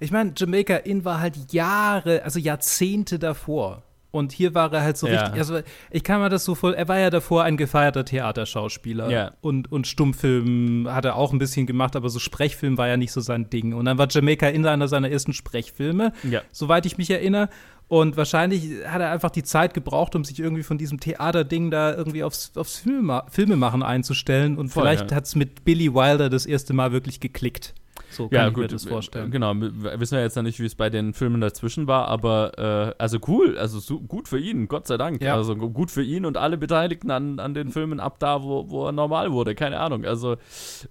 Ich 0.00 0.10
meine, 0.10 0.32
Jamaica 0.36 0.76
Inn 0.76 1.04
war 1.04 1.20
halt 1.20 1.52
Jahre, 1.52 2.22
also 2.24 2.38
Jahrzehnte 2.38 3.18
davor. 3.18 3.82
Und 4.10 4.32
hier 4.32 4.54
war 4.54 4.70
er 4.74 4.82
halt 4.82 4.98
so 4.98 5.06
Ja. 5.06 5.22
richtig, 5.22 5.38
also 5.38 5.60
ich 5.90 6.04
kann 6.04 6.20
mir 6.20 6.28
das 6.28 6.44
so 6.44 6.54
voll, 6.54 6.74
er 6.74 6.86
war 6.86 6.98
ja 6.98 7.08
davor 7.08 7.44
ein 7.44 7.56
gefeierter 7.56 8.04
Theaterschauspieler. 8.04 9.08
Ja. 9.08 9.32
Und, 9.40 9.72
und 9.72 9.86
Stummfilm 9.86 10.86
hat 10.90 11.06
er 11.06 11.16
auch 11.16 11.32
ein 11.32 11.38
bisschen 11.38 11.66
gemacht, 11.66 11.96
aber 11.96 12.10
so 12.10 12.18
Sprechfilm 12.18 12.76
war 12.76 12.88
ja 12.88 12.98
nicht 12.98 13.10
so 13.10 13.22
sein 13.22 13.48
Ding. 13.48 13.72
Und 13.72 13.86
dann 13.86 13.96
war 13.96 14.08
Jamaica 14.10 14.48
Inn 14.48 14.66
einer 14.66 14.86
seiner 14.86 15.10
ersten 15.10 15.32
Sprechfilme, 15.32 16.12
ja. 16.24 16.42
soweit 16.52 16.84
ich 16.84 16.98
mich 16.98 17.10
erinnere. 17.10 17.48
Und 17.92 18.16
wahrscheinlich 18.16 18.86
hat 18.86 19.02
er 19.02 19.10
einfach 19.10 19.28
die 19.28 19.42
Zeit 19.42 19.74
gebraucht, 19.74 20.16
um 20.16 20.24
sich 20.24 20.40
irgendwie 20.40 20.62
von 20.62 20.78
diesem 20.78 20.98
Theaterding 20.98 21.70
da 21.70 21.94
irgendwie 21.94 22.24
aufs, 22.24 22.56
aufs 22.56 22.78
Filmema 22.78 23.26
Filmemachen 23.28 23.82
einzustellen. 23.82 24.56
Und 24.56 24.70
Voll, 24.70 24.84
vielleicht 24.84 25.10
ja. 25.10 25.16
hat 25.18 25.24
es 25.26 25.34
mit 25.34 25.66
Billy 25.66 25.92
Wilder 25.92 26.30
das 26.30 26.46
erste 26.46 26.72
Mal 26.72 26.92
wirklich 26.92 27.20
geklickt. 27.20 27.74
So 28.08 28.28
kann 28.30 28.34
Ja, 28.38 28.48
ich 28.48 28.54
gut, 28.54 28.62
mir 28.62 28.68
das 28.68 28.86
vorstellen. 28.86 29.30
Genau, 29.30 29.52
wissen 29.54 30.16
wir 30.16 30.22
jetzt 30.22 30.36
noch 30.36 30.42
nicht, 30.42 30.58
wie 30.58 30.64
es 30.64 30.74
bei 30.74 30.88
den 30.88 31.12
Filmen 31.12 31.42
dazwischen 31.42 31.86
war, 31.86 32.08
aber 32.08 32.94
äh, 32.96 33.02
also 33.02 33.18
cool, 33.28 33.58
also 33.58 33.78
so, 33.78 34.00
gut 34.00 34.26
für 34.26 34.38
ihn, 34.38 34.68
Gott 34.68 34.86
sei 34.86 34.96
Dank. 34.96 35.20
Ja. 35.22 35.34
Also 35.34 35.54
gu- 35.54 35.68
gut 35.68 35.90
für 35.90 36.02
ihn 36.02 36.24
und 36.24 36.38
alle 36.38 36.56
Beteiligten 36.56 37.10
an, 37.10 37.40
an 37.40 37.52
den 37.52 37.72
Filmen 37.72 38.00
ab 38.00 38.18
da, 38.20 38.42
wo, 38.42 38.70
wo 38.70 38.86
er 38.86 38.92
normal 38.92 39.32
wurde, 39.32 39.54
keine 39.54 39.78
Ahnung. 39.80 40.06
Also, 40.06 40.36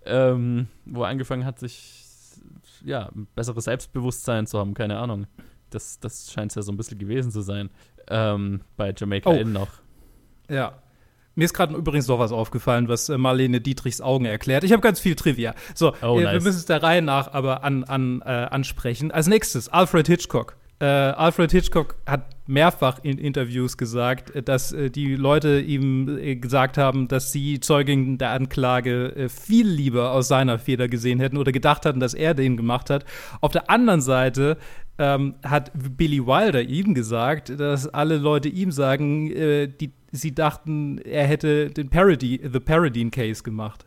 ähm, 0.05 0.67
wo 0.85 1.01
er 1.01 1.09
angefangen 1.09 1.45
hat, 1.45 1.57
sich 1.57 2.05
ja, 2.85 3.09
ein 3.15 3.25
besseres 3.33 3.63
Selbstbewusstsein 3.63 4.45
zu 4.45 4.59
haben, 4.59 4.75
keine 4.75 4.99
Ahnung. 4.99 5.25
Das, 5.71 5.99
das 5.99 6.31
scheint 6.31 6.51
es 6.51 6.55
ja 6.55 6.61
so 6.61 6.71
ein 6.71 6.77
bisschen 6.77 6.99
gewesen 6.99 7.31
zu 7.31 7.41
sein. 7.41 7.69
Ähm, 8.09 8.61
bei 8.77 8.93
Jamaica 8.95 9.29
Oh. 9.29 9.33
Inn 9.33 9.51
noch. 9.53 9.69
Ja. 10.49 10.73
Mir 11.33 11.45
ist 11.45 11.53
gerade 11.53 11.73
übrigens 11.75 12.07
noch 12.07 12.19
was 12.19 12.31
aufgefallen, 12.33 12.87
was 12.89 13.07
äh, 13.09 13.17
Marlene 13.17 13.61
Dietrichs 13.61 14.01
Augen 14.01 14.25
erklärt. 14.25 14.63
Ich 14.65 14.73
habe 14.73 14.81
ganz 14.81 14.99
viel 14.99 15.15
Trivia. 15.15 15.55
So, 15.73 15.93
Oh, 16.01 16.17
äh, 16.17 16.19
wir 16.19 16.33
nice. 16.33 16.43
müssen 16.43 16.57
es 16.57 16.65
der 16.65 16.83
Reihe 16.83 17.01
nach 17.01 17.31
aber 17.33 17.63
an, 17.63 17.83
an, 17.85 18.21
äh, 18.21 18.25
ansprechen. 18.29 19.11
Als 19.11 19.27
nächstes 19.27 19.69
Alfred 19.69 20.07
Hitchcock. 20.07 20.57
Äh, 20.79 20.85
Alfred 20.85 21.51
Hitchcock 21.51 21.95
hat 22.05 22.25
mehrfach 22.51 22.99
in 23.01 23.17
Interviews 23.17 23.77
gesagt, 23.77 24.35
äh, 24.35 24.43
dass 24.43 24.71
äh, 24.71 24.89
die 24.89 25.15
Leute 25.15 25.59
ihm 25.59 26.19
äh, 26.19 26.35
gesagt 26.35 26.77
haben, 26.77 27.07
dass 27.07 27.31
sie 27.31 27.59
Zeugin 27.59 28.17
der 28.17 28.31
Anklage 28.31 29.15
äh, 29.15 29.29
viel 29.29 29.67
lieber 29.67 30.11
aus 30.11 30.27
seiner 30.27 30.59
Feder 30.59 30.87
gesehen 30.87 31.19
hätten 31.19 31.37
oder 31.37 31.51
gedacht 31.51 31.85
hatten, 31.85 31.99
dass 31.99 32.13
er 32.13 32.33
den 32.33 32.57
gemacht 32.57 32.89
hat. 32.89 33.05
Auf 33.39 33.51
der 33.51 33.69
anderen 33.69 34.01
Seite 34.01 34.57
ähm, 34.97 35.35
hat 35.43 35.71
Billy 35.97 36.25
Wilder 36.25 36.61
ihm 36.61 36.93
gesagt, 36.93 37.59
dass 37.59 37.87
alle 37.87 38.17
Leute 38.17 38.49
ihm 38.49 38.71
sagen, 38.71 39.31
äh, 39.31 39.67
die, 39.67 39.93
sie 40.11 40.35
dachten, 40.35 40.99
er 40.99 41.25
hätte 41.25 41.69
den 41.69 41.89
Parody, 41.89 42.41
The 42.51 42.59
Paradine 42.59 43.09
Case 43.09 43.41
gemacht. 43.41 43.85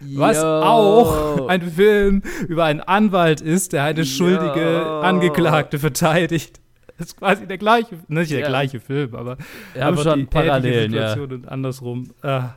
Was 0.00 0.36
Yo. 0.36 0.42
auch 0.44 1.48
ein 1.48 1.62
Film 1.62 2.22
über 2.48 2.64
einen 2.64 2.80
Anwalt 2.80 3.40
ist, 3.40 3.72
der 3.72 3.84
eine 3.84 4.04
schuldige 4.04 4.82
Yo. 4.82 5.00
Angeklagte 5.00 5.78
verteidigt. 5.78 6.60
Das 6.98 7.08
ist 7.08 7.16
quasi 7.16 7.46
der 7.46 7.58
gleiche, 7.58 7.98
nicht 8.08 8.30
der 8.30 8.40
Ja. 8.40 8.48
gleiche 8.48 8.78
Film, 8.80 9.14
aber 9.14 9.36
Wir 9.72 9.84
haben 9.84 9.98
schon 9.98 10.20
die 10.20 10.26
Parallelen, 10.26 10.84
ähnliche 10.92 10.96
ja. 11.02 11.08
Situation 11.10 11.40
und 11.42 11.48
andersrum. 11.48 12.10
Ah. 12.22 12.50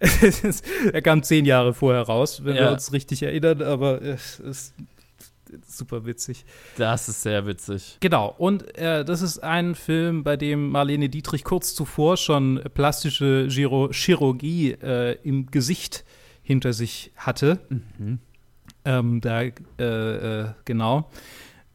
Er 0.92 1.02
kam 1.02 1.22
zehn 1.22 1.44
Jahre 1.44 1.72
vorher 1.74 2.02
raus, 2.02 2.44
wenn 2.44 2.56
Ja. 2.56 2.62
wir 2.64 2.72
uns 2.72 2.92
richtig 2.92 3.22
erinnern, 3.22 3.62
aber 3.62 4.02
es 4.02 4.40
ist 4.40 4.74
super 5.66 6.04
witzig. 6.06 6.44
Das 6.76 7.08
ist 7.08 7.22
sehr 7.22 7.46
witzig. 7.46 7.98
Genau, 8.00 8.34
und 8.36 8.76
äh, 8.76 9.04
das 9.04 9.22
ist 9.22 9.38
ein 9.44 9.74
Film, 9.74 10.24
bei 10.24 10.36
dem 10.36 10.70
Marlene 10.70 11.08
Dietrich 11.08 11.44
kurz 11.44 11.74
zuvor 11.74 12.16
schon 12.16 12.60
plastische 12.74 13.46
Giro 13.48 13.90
Chirurgie 13.92 14.72
äh, 14.72 15.18
im 15.22 15.50
Gesicht 15.50 16.04
hinter 16.42 16.72
sich 16.72 17.12
hatte. 17.16 17.60
Mhm. 17.68 18.18
Ähm, 18.84 19.20
da, 19.20 19.42
äh, 19.42 19.52
äh, 19.78 20.46
genau. 20.64 21.08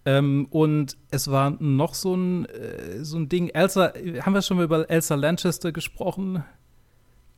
Ähm, 0.08 0.48
und 0.52 0.96
es 1.12 1.30
war 1.30 1.58
noch 1.60 1.93
so 1.93 2.15
ein, 2.15 2.46
äh, 2.46 3.04
so 3.04 3.17
ein 3.17 3.28
Ding. 3.28 3.50
Elsa, 3.50 3.91
haben 4.22 4.34
wir 4.34 4.41
schon 4.41 4.56
mal 4.56 4.63
über 4.63 4.89
Elsa 4.89 5.15
Lanchester 5.15 5.74
gesprochen? 5.74 6.46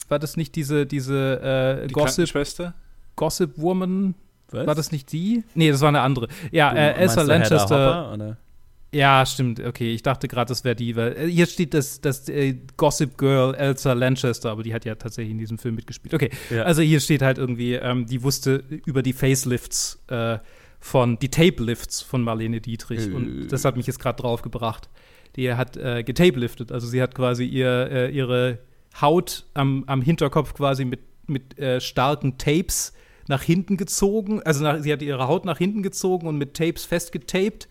War 0.07 0.19
das 0.19 0.37
nicht 0.37 0.55
diese, 0.55 0.85
diese 0.85 1.81
äh, 1.83 1.87
Die 1.87 1.93
Gossip, 1.93 2.15
Krankenschwester? 2.27 2.75
Gossip 3.15 3.57
Woman? 3.57 4.13
Was? 4.51 4.67
War 4.67 4.75
das 4.75 4.91
nicht 4.91 5.11
die? 5.11 5.43
Nee, 5.55 5.71
das 5.71 5.81
war 5.81 5.87
eine 5.89 6.01
andere. 6.01 6.27
Ja, 6.51 6.69
Du 6.71 6.77
äh, 6.77 6.91
Elsa 6.93 7.23
Lanchester. 7.23 7.63
Hopper, 7.63 8.13
oder? 8.13 8.37
Ja, 8.91 9.23
stimmt. 9.25 9.59
Okay, 9.59 9.93
ich 9.93 10.01
dachte 10.03 10.27
gerade, 10.27 10.49
das 10.49 10.63
wäre 10.63 10.75
die, 10.75 10.95
weil 10.95 11.15
äh, 11.15 11.27
hier 11.27 11.45
steht 11.47 11.73
das, 11.73 12.01
das 12.01 12.27
äh, 12.29 12.55
Gossip 12.77 13.17
Girl 13.17 13.53
Elsa 13.55 13.93
Lanchester, 13.93 14.51
aber 14.51 14.61
die 14.63 14.73
hat 14.75 14.85
ja 14.85 14.93
tatsächlich 14.95 15.31
in 15.31 15.37
diesem 15.39 15.57
Film 15.57 15.73
mitgespielt. 15.75 16.13
Okay, 16.13 16.29
Ja. 16.51 16.63
also 16.63 16.81
hier 16.83 16.99
steht 16.99 17.21
halt 17.23 17.37
irgendwie, 17.39 17.73
ähm, 17.73 18.05
die 18.07 18.21
wusste 18.23 18.63
über 18.85 19.01
die 19.03 19.13
Facelifts 19.13 19.99
äh, 20.07 20.37
von, 20.79 21.19
die 21.19 21.29
Tape-Lifts 21.29 22.01
von 22.01 22.21
Marlene 22.23 22.61
Dietrich 22.61 23.07
Äh. 23.07 23.13
und 23.13 23.47
das 23.49 23.65
hat 23.65 23.75
mich 23.77 23.87
jetzt 23.87 23.99
gerade 23.99 24.21
drauf 24.21 24.41
gebracht. 24.41 24.89
Die 25.35 25.53
hat 25.53 25.77
äh, 25.77 26.03
getape-liftet, 26.03 26.71
also 26.71 26.87
sie 26.87 27.01
hat 27.01 27.13
quasi 27.13 27.45
ihr, 27.45 27.89
äh, 27.91 28.11
ihre 28.11 28.59
Haut 28.99 29.45
am, 29.53 29.83
am 29.87 30.01
Hinterkopf 30.01 30.53
quasi 30.53 30.85
mit, 30.85 31.01
mit 31.27 31.59
äh, 31.59 31.79
starken 31.79 32.37
Tapes 32.37 32.93
nach 33.27 33.43
hinten 33.43 33.77
gezogen, 33.77 34.41
also 34.41 34.63
nach, 34.63 34.79
sie 34.81 34.91
hat 34.91 35.03
ihre 35.03 35.27
Haut 35.27 35.45
nach 35.45 35.59
hinten 35.59 35.83
gezogen 35.83 36.25
und 36.25 36.37
mit 36.39 36.55
Tapes 36.55 36.83
festgetaped 36.85 37.67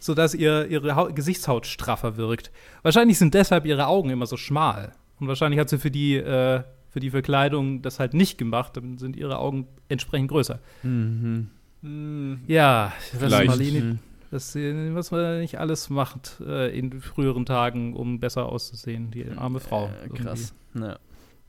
sodass 0.00 0.34
ihr, 0.34 0.66
ihre 0.66 0.96
Haut, 0.96 1.16
Gesichtshaut 1.16 1.66
straffer 1.66 2.18
wirkt. 2.18 2.50
Wahrscheinlich 2.82 3.16
sind 3.18 3.32
deshalb 3.32 3.64
ihre 3.64 3.86
Augen 3.86 4.10
immer 4.10 4.26
so 4.26 4.36
schmal. 4.36 4.92
Und 5.18 5.26
wahrscheinlich 5.26 5.58
hat 5.58 5.70
sie 5.70 5.78
für 5.78 5.90
die, 5.90 6.16
äh, 6.16 6.62
für 6.90 7.00
die 7.00 7.08
Verkleidung 7.10 7.80
das 7.80 7.98
halt 7.98 8.12
nicht 8.12 8.36
gemacht, 8.36 8.76
dann 8.76 8.98
sind 8.98 9.16
ihre 9.16 9.38
Augen 9.38 9.66
entsprechend 9.88 10.28
größer. 10.30 10.58
Mhm. 10.82 11.48
Ja, 11.82 12.92
was 13.12 13.20
Vielleicht. 13.20 13.46
Marlene, 13.46 13.98
das, 14.30 14.56
äh, 14.56 14.94
was 14.94 15.10
man 15.10 15.40
nicht 15.40 15.58
alles 15.58 15.90
macht 15.90 16.40
äh, 16.40 16.76
in 16.76 17.00
früheren 17.00 17.46
Tagen, 17.46 17.94
um 17.94 18.20
besser 18.20 18.46
auszusehen, 18.46 19.10
die 19.10 19.30
arme 19.30 19.60
Frau. 19.60 19.88
Äh, 20.04 20.08
krass. 20.08 20.54
Ja. 20.74 20.80
Irgendwie. 20.80 20.98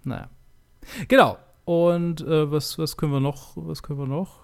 Naja. 0.04 0.30
Genau. 1.08 1.38
Und 1.66 2.22
äh, 2.22 2.52
was, 2.52 2.78
was 2.78 2.98
können 2.98 3.12
wir 3.12 3.20
noch? 3.20 3.52
Was 3.56 3.84
können 3.84 4.00
wir 4.00 4.08
noch? 4.08 4.40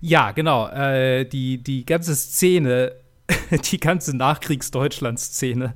Ja, 0.00 0.32
genau. 0.32 0.68
Äh, 0.68 1.24
die, 1.24 1.58
die 1.58 1.84
ganze 1.84 2.14
Szene, 2.14 2.94
die 3.70 3.80
ganze 3.80 4.16
Nachkriegs-Deutschland-Szene 4.16 5.74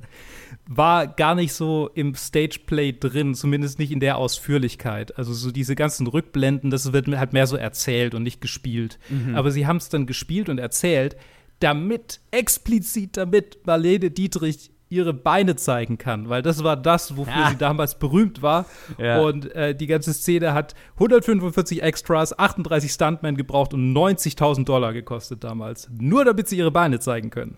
war 0.67 1.07
gar 1.07 1.33
nicht 1.35 1.53
so 1.53 1.89
im 1.95 2.13
Stageplay 2.15 2.91
drin, 2.91 3.35
zumindest 3.35 3.79
nicht 3.79 3.91
in 3.91 3.99
der 3.99 4.17
Ausführlichkeit. 4.17 5.17
Also 5.17 5.33
so 5.33 5.51
diese 5.51 5.75
ganzen 5.75 6.07
Rückblenden, 6.07 6.69
das 6.69 6.91
wird 6.93 7.07
halt 7.07 7.33
mehr 7.33 7.47
so 7.47 7.55
erzählt 7.55 8.13
und 8.13 8.23
nicht 8.23 8.41
gespielt. 8.41 8.99
Aber 9.33 9.51
sie 9.51 9.65
haben 9.65 9.77
es 9.77 9.89
dann 9.89 10.05
gespielt 10.05 10.49
und 10.49 10.57
erzählt, 10.57 11.15
damit, 11.59 12.19
explizit 12.31 13.17
damit 13.17 13.65
Marlene 13.65 14.11
Dietrich 14.11 14.71
ihre 14.89 15.13
Beine 15.13 15.55
zeigen 15.57 15.97
kann, 15.97 16.29
weil 16.29 16.41
das 16.41 16.63
war 16.63 16.77
das, 16.77 17.17
wofür 17.17 17.33
Ja. 17.33 17.49
sie 17.49 17.57
damals 17.57 17.99
berühmt 17.99 18.41
war. 18.41 18.65
Ja. 18.97 19.19
Und 19.19 19.53
äh, 19.53 19.75
die 19.75 19.85
ganze 19.87 20.13
Szene 20.13 20.53
hat 20.53 20.75
145 20.95 21.81
Extras, 21.83 22.37
38 22.37 22.91
Stuntmen 22.91 23.35
gebraucht 23.35 23.73
und 23.73 23.93
90.000 23.93 24.63
Dollar 24.63 24.93
gekostet 24.93 25.43
damals. 25.43 25.89
Nur 25.99 26.23
damit 26.23 26.47
sie 26.47 26.57
ihre 26.57 26.71
Beine 26.71 26.99
zeigen 26.99 27.29
können. 27.31 27.55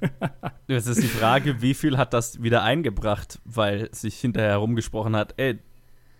Jetzt 0.66 0.88
ist 0.88 1.02
die 1.02 1.06
Frage, 1.08 1.62
wie 1.62 1.74
viel 1.74 1.96
hat 1.98 2.12
das 2.12 2.42
wieder 2.42 2.62
eingebracht, 2.64 3.38
weil 3.44 3.88
sich 3.92 4.16
hinterher 4.18 4.50
herumgesprochen 4.50 5.14
hat, 5.14 5.34
ey, 5.36 5.58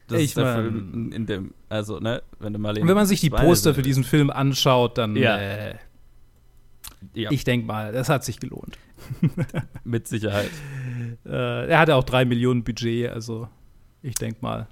das 0.08 0.20
Ich 0.20 0.26
ist 0.26 0.36
der 0.36 0.54
Film, 0.54 1.10
in, 1.12 1.26
dem, 1.26 1.54
also, 1.68 1.98
ne, 1.98 2.22
wenn 2.38 2.52
du 2.52 2.60
mal 2.60 2.78
Und 2.78 2.86
wenn 2.86 2.94
man 2.94 3.06
sich 3.06 3.20
die 3.20 3.30
Poster 3.30 3.74
für 3.74 3.82
diesen 3.82 4.04
Film 4.04 4.30
anschaut, 4.30 4.98
dann 4.98 5.16
Ja. 5.16 5.36
äh, 5.38 5.74
ja, 7.14 7.30
ich 7.32 7.42
denke 7.42 7.66
mal, 7.66 7.92
das 7.92 8.08
hat 8.08 8.24
sich 8.24 8.38
gelohnt. 8.38 8.78
mit 9.84 10.08
Sicherheit. 10.08 10.50
Äh, 11.24 11.68
er 11.68 11.78
hatte 11.78 11.94
auch 11.96 12.04
drei 12.04 12.24
Millionen 12.24 12.64
Budget, 12.64 13.10
also 13.10 13.48
ich 14.02 14.14
denke 14.14 14.38
mal, 14.40 14.68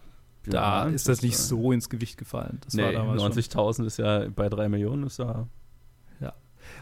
da 0.46 0.84
Ja, 0.86 0.90
ist 0.90 1.08
das 1.08 1.22
nicht 1.22 1.38
so 1.38 1.72
ins 1.72 1.88
Gewicht 1.88 2.18
gefallen. 2.18 2.60
Das 2.64 2.74
Nee, 2.74 2.92
damals 2.92 3.22
schon. 3.22 3.32
90.000 3.32 3.86
ist 3.86 3.98
ja 3.98 4.28
bei 4.28 4.48
3 4.48 4.68
Millionen, 4.68 5.04
ist 5.04 5.18
ja. 5.18 5.46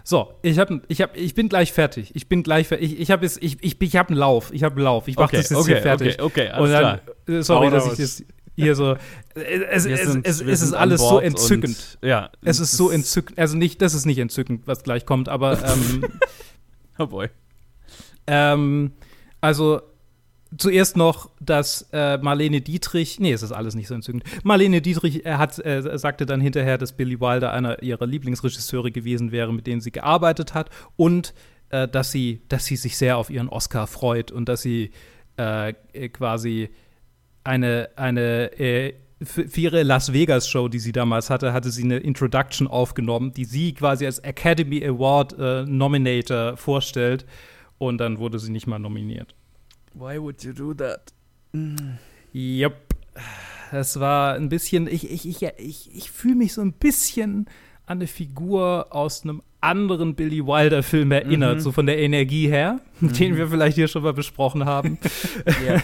So, 0.05 0.35
ich, 0.43 0.59
hab, 0.59 0.71
ich, 0.89 1.01
hab, 1.01 1.17
ich 1.17 1.35
bin 1.35 1.49
gleich 1.49 1.73
fertig. 1.73 2.13
Ich 2.15 2.29
bin 2.29 2.43
gleich 2.43 2.69
fertig. 2.69 2.93
Ich, 2.93 3.01
ich 3.01 3.11
habe 3.11 3.27
ich, 3.27 3.37
ich, 3.63 3.81
ich 3.81 3.97
hab 3.97 4.09
einen 4.11 4.19
Lauf. 4.19 4.53
Ich 4.53 4.63
habe 4.63 4.77
einen 4.77 4.85
Lauf. 4.85 5.07
Ich 5.09 5.17
mache 5.17 5.37
das 5.37 5.51
jetzt 5.51 5.67
hier 5.67 5.83
fertig. 5.83 6.21
okay, 6.21 6.47
okay, 6.47 6.49
alles 6.49 6.65
Und 6.67 6.73
dann, 6.73 7.01
klar. 7.27 7.43
sorry, 7.43 7.67
Hau 7.67 7.71
dass 7.73 7.85
raus. 7.87 7.93
ich 7.93 7.99
das 7.99 8.25
hier 8.55 8.75
so. 8.77 8.97
Es, 9.35 9.85
Wir 9.87 9.95
es, 9.95 10.13
sind- 10.13 10.27
es, 10.27 10.45
wir 10.47 10.53
es 10.53 10.63
ist 10.63 10.73
alles 10.73 11.01
so 11.01 11.19
entzückend. 11.19 11.99
Und, 12.01 12.09
ja. 12.09 12.31
Es 12.43 12.59
ist 12.61 12.73
so 12.73 12.91
entzückend. 12.91 13.39
Also 13.39 13.57
nicht, 13.57 13.81
das 13.83 13.95
ist 13.95 14.07
nicht 14.07 14.19
entzückend, 14.19 14.67
was 14.67 14.83
gleich 14.83 15.05
kommt, 15.07 15.29
aber 15.29 15.59
ähm, 15.65 16.05
Oh 16.99 17.07
boy. 17.07 17.29
ähm, 18.27 18.93
also 19.41 19.81
zuerst 20.57 20.97
noch, 20.97 21.31
dass 21.41 21.89
äh, 21.93 22.19
Marlene 22.19 22.61
Dietrich, 22.61 23.19
nee, 23.19 23.33
es 23.33 23.43
ist 23.43 23.53
alles 23.53 23.75
nicht 23.75 23.89
so 23.89 23.95
entzückend. 23.95 24.25
Marlene 24.43 24.83
Dietrich 24.83 25.25
er 25.25 25.39
hat, 25.39 25.59
äh, 25.65 25.99
sagte 25.99 26.27
dann 26.27 26.41
hinterher, 26.41 26.79
dass 26.79 26.93
Billy 26.93 27.21
Wilder 27.21 27.53
einer 27.53 27.83
ihrer 27.83 28.07
Lieblingsregisseure 28.07 28.93
gewesen 28.93 29.33
wäre, 29.33 29.53
mit 29.53 29.67
denen 29.67 29.81
sie 29.81 29.93
gearbeitet 29.93 30.55
hat 30.55 30.71
und 30.97 31.35
äh, 31.71 31.89
dass 31.89 32.13
sie, 32.13 32.43
dass 32.49 32.67
sie 32.67 32.77
sich 32.77 32.97
sehr 32.97 33.17
auf 33.17 33.31
ihren 33.31 33.49
Oscar 33.49 33.87
freut 33.87 34.31
und 34.31 34.49
dass 34.49 34.63
sie 34.63 34.91
äh, 35.39 35.71
äh, 35.93 36.09
quasi 36.11 36.71
eine, 37.45 37.91
eine 37.97 38.59
äh, 38.59 38.95
für 39.25 39.43
ihre 39.61 39.83
Las 39.83 40.13
Vegas 40.13 40.49
Show, 40.49 40.69
die 40.69 40.79
sie 40.79 40.93
damals 40.93 41.31
hatte, 41.31 41.53
hatte 41.53 41.71
sie 41.71 41.83
eine 41.85 41.99
Introduction 41.99 42.67
aufgenommen, 42.67 43.33
die 43.33 43.45
sie 43.45 43.73
quasi 43.75 44.07
als 44.07 44.19
Academy 44.21 44.85
Award 44.85 45.37
äh, 45.39 45.65
Nominator 45.65 46.57
vorstellt. 46.57 47.25
Und 47.79 47.99
dann 47.99 48.19
wurde 48.19 48.39
sie 48.39 48.53
nicht 48.53 48.67
mal 48.67 48.79
nominiert. 48.79 49.35
Why 49.95 50.21
would 50.21 50.43
you 50.45 50.53
do 50.53 50.73
that? 50.75 51.13
Jupp. 52.33 52.75
Das 53.71 53.99
war 54.01 54.35
ein 54.35 54.49
bisschen, 54.49 54.87
ich, 54.87 55.11
ich, 55.11 55.27
ich, 55.29 55.43
ich, 55.59 55.91
ich 55.95 56.11
fühle 56.11 56.35
mich 56.37 56.53
so 56.53 56.61
ein 56.61 56.73
bisschen 56.73 57.47
an 57.87 57.99
eine 57.99 58.07
Figur 58.07 58.87
aus 58.91 59.23
einem 59.25 59.43
anderen 59.61 60.15
Billy 60.15 60.45
Wilder-Film 60.47 61.11
erinnert, 61.13 61.57
Mhm. 61.57 61.61
so 61.61 61.73
von 61.73 61.87
der 61.87 61.99
Energie 61.99 62.49
her, 62.49 62.81
den 63.01 63.37
wir 63.37 63.49
vielleicht 63.49 63.77
hier 63.77 63.89
schon 63.89 64.03
mal 64.03 64.13
besprochen 64.13 64.65
haben. 64.65 64.99
Ja, 65.67 65.83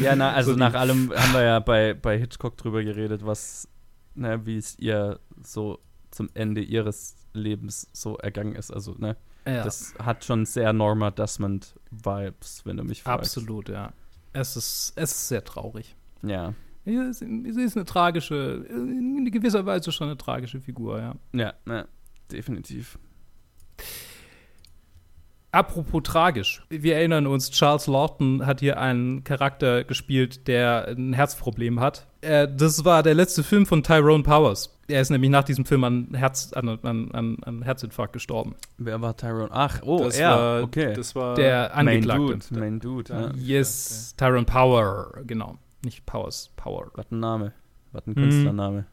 ja 0.00 0.16
na, 0.16 0.32
also 0.32 0.52
So 0.52 0.58
nach 0.58 0.74
allem 0.74 1.12
haben 1.14 1.32
wir 1.32 1.42
ja 1.42 1.58
bei, 1.60 1.94
bei 1.94 2.18
Hitchcock 2.18 2.56
drüber 2.56 2.82
geredet, 2.82 3.24
was, 3.24 3.68
ne, 4.14 4.44
wie 4.46 4.56
es 4.56 4.78
ihr 4.78 5.20
so 5.42 5.78
zum 6.10 6.28
Ende 6.34 6.60
ihres 6.62 7.16
Lebens 7.32 7.88
so 7.92 8.16
ergangen 8.16 8.54
ist. 8.54 8.70
Also, 8.70 8.94
ne, 8.98 9.16
Ja, 9.46 9.64
das 9.64 9.94
hat 9.98 10.24
schon 10.24 10.46
sehr 10.46 10.72
Norma 10.72 11.10
Desmond-Vibes, 11.10 12.62
wenn 12.64 12.76
du 12.78 12.84
mich 12.84 13.02
fragst. 13.02 13.36
absolut, 13.36 13.68
ja. 13.68 13.92
Es 14.32 14.56
ist, 14.56 14.92
es 14.96 15.12
ist 15.12 15.28
sehr 15.28 15.44
traurig. 15.44 15.96
Ja, 16.22 16.54
Sie 16.84 16.94
ist, 16.94 17.18
sie 17.18 17.62
ist 17.62 17.76
eine 17.76 17.84
tragische, 17.84 18.64
in 18.70 19.30
gewisser 19.30 19.66
Weise 19.66 19.92
schon 19.92 20.08
eine 20.08 20.16
tragische 20.16 20.58
Figur, 20.58 20.98
ja. 20.98 21.14
ja, 21.34 21.52
ja 21.66 21.84
definitiv. 22.32 22.98
Apropos 25.50 26.02
tragisch. 26.02 26.62
Wir 26.68 26.96
erinnern 26.96 27.26
uns, 27.26 27.50
Charles 27.50 27.86
Lawton 27.86 28.44
hat 28.44 28.60
hier 28.60 28.78
einen 28.78 29.24
Charakter 29.24 29.82
gespielt, 29.84 30.46
der 30.46 30.88
ein 30.88 31.14
Herzproblem 31.14 31.80
hat. 31.80 32.06
Äh, 32.20 32.48
das 32.54 32.84
war 32.84 33.02
der 33.02 33.14
letzte 33.14 33.42
Film 33.42 33.64
von 33.64 33.82
Tyrone 33.82 34.22
Powers. 34.22 34.78
Er 34.88 35.00
ist 35.00 35.10
nämlich 35.10 35.30
nach 35.30 35.44
diesem 35.44 35.64
Film 35.64 35.84
an, 35.84 36.08
Herz, 36.14 36.52
an, 36.52 36.68
an, 36.82 37.10
an, 37.12 37.36
an 37.42 37.62
Herzinfarkt 37.62 38.12
gestorben. 38.12 38.56
Wer 38.76 39.00
war 39.00 39.16
Tyrone? 39.16 39.48
Ach, 39.50 39.80
oh, 39.82 40.04
das 40.04 40.18
er, 40.18 40.30
war, 40.30 40.62
okay. 40.62 40.92
Das 40.94 41.14
war 41.14 41.34
Der 41.34 41.70
Main 41.74 41.88
Angeklagte. 41.88 42.22
Dude, 42.48 42.60
Main 42.60 42.80
Dude, 42.80 43.12
ja. 43.12 43.30
Yes, 43.34 44.14
Tyrone 44.16 44.44
Power, 44.44 45.12
genau. 45.26 45.56
Nicht 45.84 46.04
Powers, 46.06 46.50
Power. 46.56 46.90
Was 46.94 47.10
ein 47.10 47.20
Name. 47.20 47.52
Was 47.92 48.06
ein 48.06 48.10
Mhm. 48.10 48.14
Künstlername. 48.16 48.86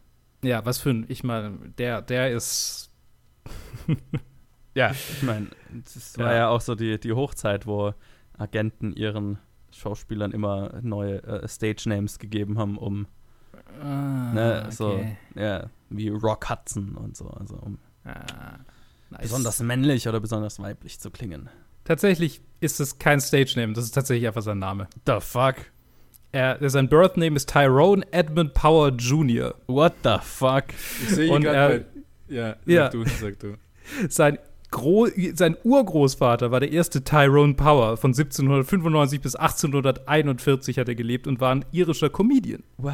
Ja, 0.44 0.66
was 0.66 0.78
für 0.80 0.92
ein, 0.92 1.06
ich 1.10 1.24
meine, 1.24 1.58
der, 1.78 2.02
der 2.02 2.32
ist. 2.32 2.92
Ja, 4.76 4.92
ich 4.92 5.24
meine, 5.24 5.48
das 5.84 6.18
war 6.18 6.32
Ja. 6.32 6.38
ja. 6.38 6.48
auch 6.50 6.62
so 6.62 6.76
die, 6.76 7.00
die 7.00 7.14
Hochzeit, 7.14 7.66
wo 7.66 7.94
Agenten 8.38 8.94
ihren 8.94 9.40
Schauspielern 9.72 10.32
immer 10.32 10.80
neue 10.82 11.24
äh, 11.24 11.48
Stage-Names 11.48 12.20
gegeben 12.20 12.58
haben, 12.60 12.78
um, 12.78 13.08
Ah, 13.82 14.32
ne, 14.34 14.68
so, 14.70 15.04
ja, 15.36 15.70
wie 15.90 16.08
Rock 16.10 16.50
Hudson 16.50 16.96
und 16.96 17.18
so, 17.18 17.28
also 17.28 17.56
um 17.56 17.78
Ah, 18.06 18.58
nice. 19.10 19.24
besonders 19.24 19.60
männlich 19.62 20.08
oder 20.08 20.20
besonders 20.20 20.60
weiblich 20.60 21.00
zu 21.00 21.10
klingen. 21.12 21.50
Tatsächlich 21.84 22.42
ist 22.62 22.80
es 22.80 23.00
kein 23.00 23.20
Stage-Name, 23.20 23.74
das 23.74 23.86
ist 23.86 23.92
tatsächlich 23.92 24.28
einfach 24.28 24.42
sein 24.44 24.60
Name. 24.60 24.88
The 25.06 25.18
fuck? 25.20 25.56
Er, 26.32 26.58
sein 26.70 26.88
Birth 26.90 27.18
Name 27.18 27.36
ist 27.36 27.50
Tyrone 27.50 28.06
Edmund 28.12 28.54
Power 28.54 28.90
Jr. 28.90 29.56
What 29.68 29.94
the 30.04 30.18
fuck? 30.22 30.66
Ich 31.04 31.10
sehe 31.10 31.32
Und 31.32 31.42
ihn 31.42 31.48
er- 31.48 31.54
gerade. 31.54 31.86
Ja, 32.28 32.50
sag 32.66 32.68
Ja. 32.68 32.90
du, 32.90 33.06
sag 33.06 33.40
du. 33.40 33.56
Sein, 34.10 34.38
Gro 34.76 35.08
sein 35.36 35.56
Urgroßvater 35.64 36.52
war 36.52 36.60
der 36.60 36.70
erste 36.74 37.02
Tyrone 37.02 37.54
Power. 37.54 37.96
Von 37.96 38.10
1795 38.10 39.22
bis 39.22 39.36
1841 39.36 40.78
hat 40.78 40.90
er 40.90 40.96
gelebt 40.96 41.28
und 41.28 41.40
war 41.40 41.56
ein 41.56 41.64
irischer 41.72 42.10
Comedian. 42.10 42.62
What? 42.78 42.94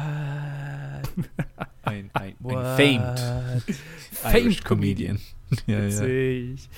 Ein, 1.84 2.10
ein, 2.12 2.12
ein 2.14 2.34
What? 2.38 2.64
famed 2.76 3.62
Irish 4.32 4.62
Comedian. 4.62 5.18
ja, 5.66 5.80
ja. 5.80 5.86
Witzig. 5.86 6.68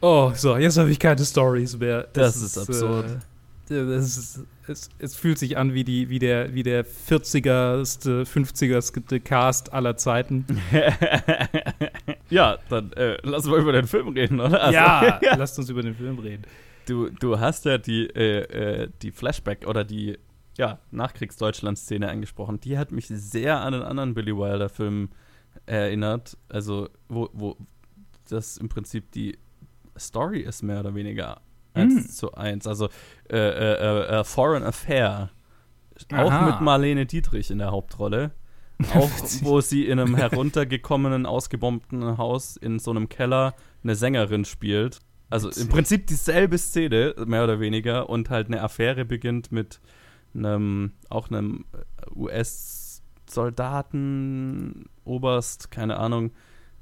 Oh, 0.00 0.32
so, 0.34 0.56
jetzt 0.56 0.76
habe 0.76 0.90
ich 0.90 0.98
keine 0.98 1.24
Stories 1.24 1.78
mehr. 1.78 2.08
Das 2.12 2.36
ist 2.36 2.58
absurd. 2.58 3.06
Äh, 3.06 3.14
das 3.14 3.24
ist, 3.70 4.44
es, 4.66 4.90
es 4.98 5.16
fühlt 5.16 5.38
sich 5.38 5.56
an 5.56 5.74
wie, 5.74 5.84
die, 5.84 6.08
wie 6.08 6.18
der, 6.18 6.54
wie 6.54 6.62
der 6.62 6.84
40er, 6.84 7.82
50er 7.82 9.20
Cast 9.20 9.72
aller 9.72 9.96
Zeiten. 9.96 10.46
Ja, 12.32 12.56
dann 12.70 12.92
äh, 12.94 13.18
lass 13.24 13.44
mal 13.44 13.60
über 13.60 13.72
den 13.72 13.86
Film 13.86 14.08
reden, 14.08 14.40
oder? 14.40 14.62
Also, 14.62 14.74
ja, 14.74 15.20
lasst 15.36 15.58
uns 15.58 15.68
über 15.68 15.82
den 15.82 15.94
Film 15.94 16.18
reden. 16.18 16.44
Du, 16.86 17.10
du 17.10 17.38
hast 17.38 17.66
ja 17.66 17.76
die, 17.76 18.06
äh, 18.06 18.84
äh, 18.84 18.88
die 19.02 19.10
Flashback 19.12 19.66
oder 19.66 19.84
die 19.84 20.18
ja, 20.56 20.78
Nachkriegsdeutschland-Szene 20.90 22.08
angesprochen. 22.08 22.58
Die 22.60 22.78
hat 22.78 22.90
mich 22.90 23.08
sehr 23.08 23.60
an 23.60 23.74
einen 23.74 23.82
anderen 23.82 24.14
Billy 24.14 24.34
Wilder-Film 24.34 25.10
erinnert. 25.66 26.38
Also, 26.48 26.88
wo, 27.08 27.28
wo 27.34 27.58
das 28.30 28.56
im 28.56 28.70
Prinzip 28.70 29.12
die 29.12 29.38
Story 29.98 30.40
ist, 30.40 30.62
mehr 30.62 30.80
oder 30.80 30.94
weniger 30.94 31.42
eins 31.74 31.94
Mm. 31.94 32.08
zu 32.10 32.34
eins. 32.34 32.66
Also, 32.66 32.88
äh, 33.30 33.36
äh, 33.36 34.20
äh, 34.20 34.24
Foreign 34.24 34.62
Affair. 34.62 35.30
Auch 36.12 36.30
Aha. 36.32 36.46
mit 36.46 36.60
Marlene 36.60 37.06
Dietrich 37.06 37.50
in 37.50 37.58
der 37.58 37.70
Hauptrolle. 37.70 38.32
Auch 38.94 39.10
wo 39.42 39.60
sie 39.60 39.86
in 39.86 40.00
einem 40.00 40.16
heruntergekommenen, 40.16 41.24
ausgebombten 41.26 42.18
Haus 42.18 42.56
in 42.56 42.80
so 42.80 42.90
einem 42.90 43.08
Keller 43.08 43.54
eine 43.84 43.94
Sängerin 43.94 44.44
spielt. 44.44 44.98
Also 45.30 45.50
im 45.50 45.68
Prinzip 45.68 46.08
dieselbe 46.08 46.58
Szene, 46.58 47.14
mehr 47.24 47.44
oder 47.44 47.60
weniger, 47.60 48.10
und 48.10 48.28
halt 48.28 48.48
eine 48.48 48.60
Affäre 48.60 49.04
beginnt 49.04 49.52
mit 49.52 49.80
einem, 50.34 50.92
auch 51.10 51.30
einem 51.30 51.64
US-Soldaten, 52.14 54.86
Oberst, 55.04 55.70
keine 55.70 55.98
Ahnung. 55.98 56.32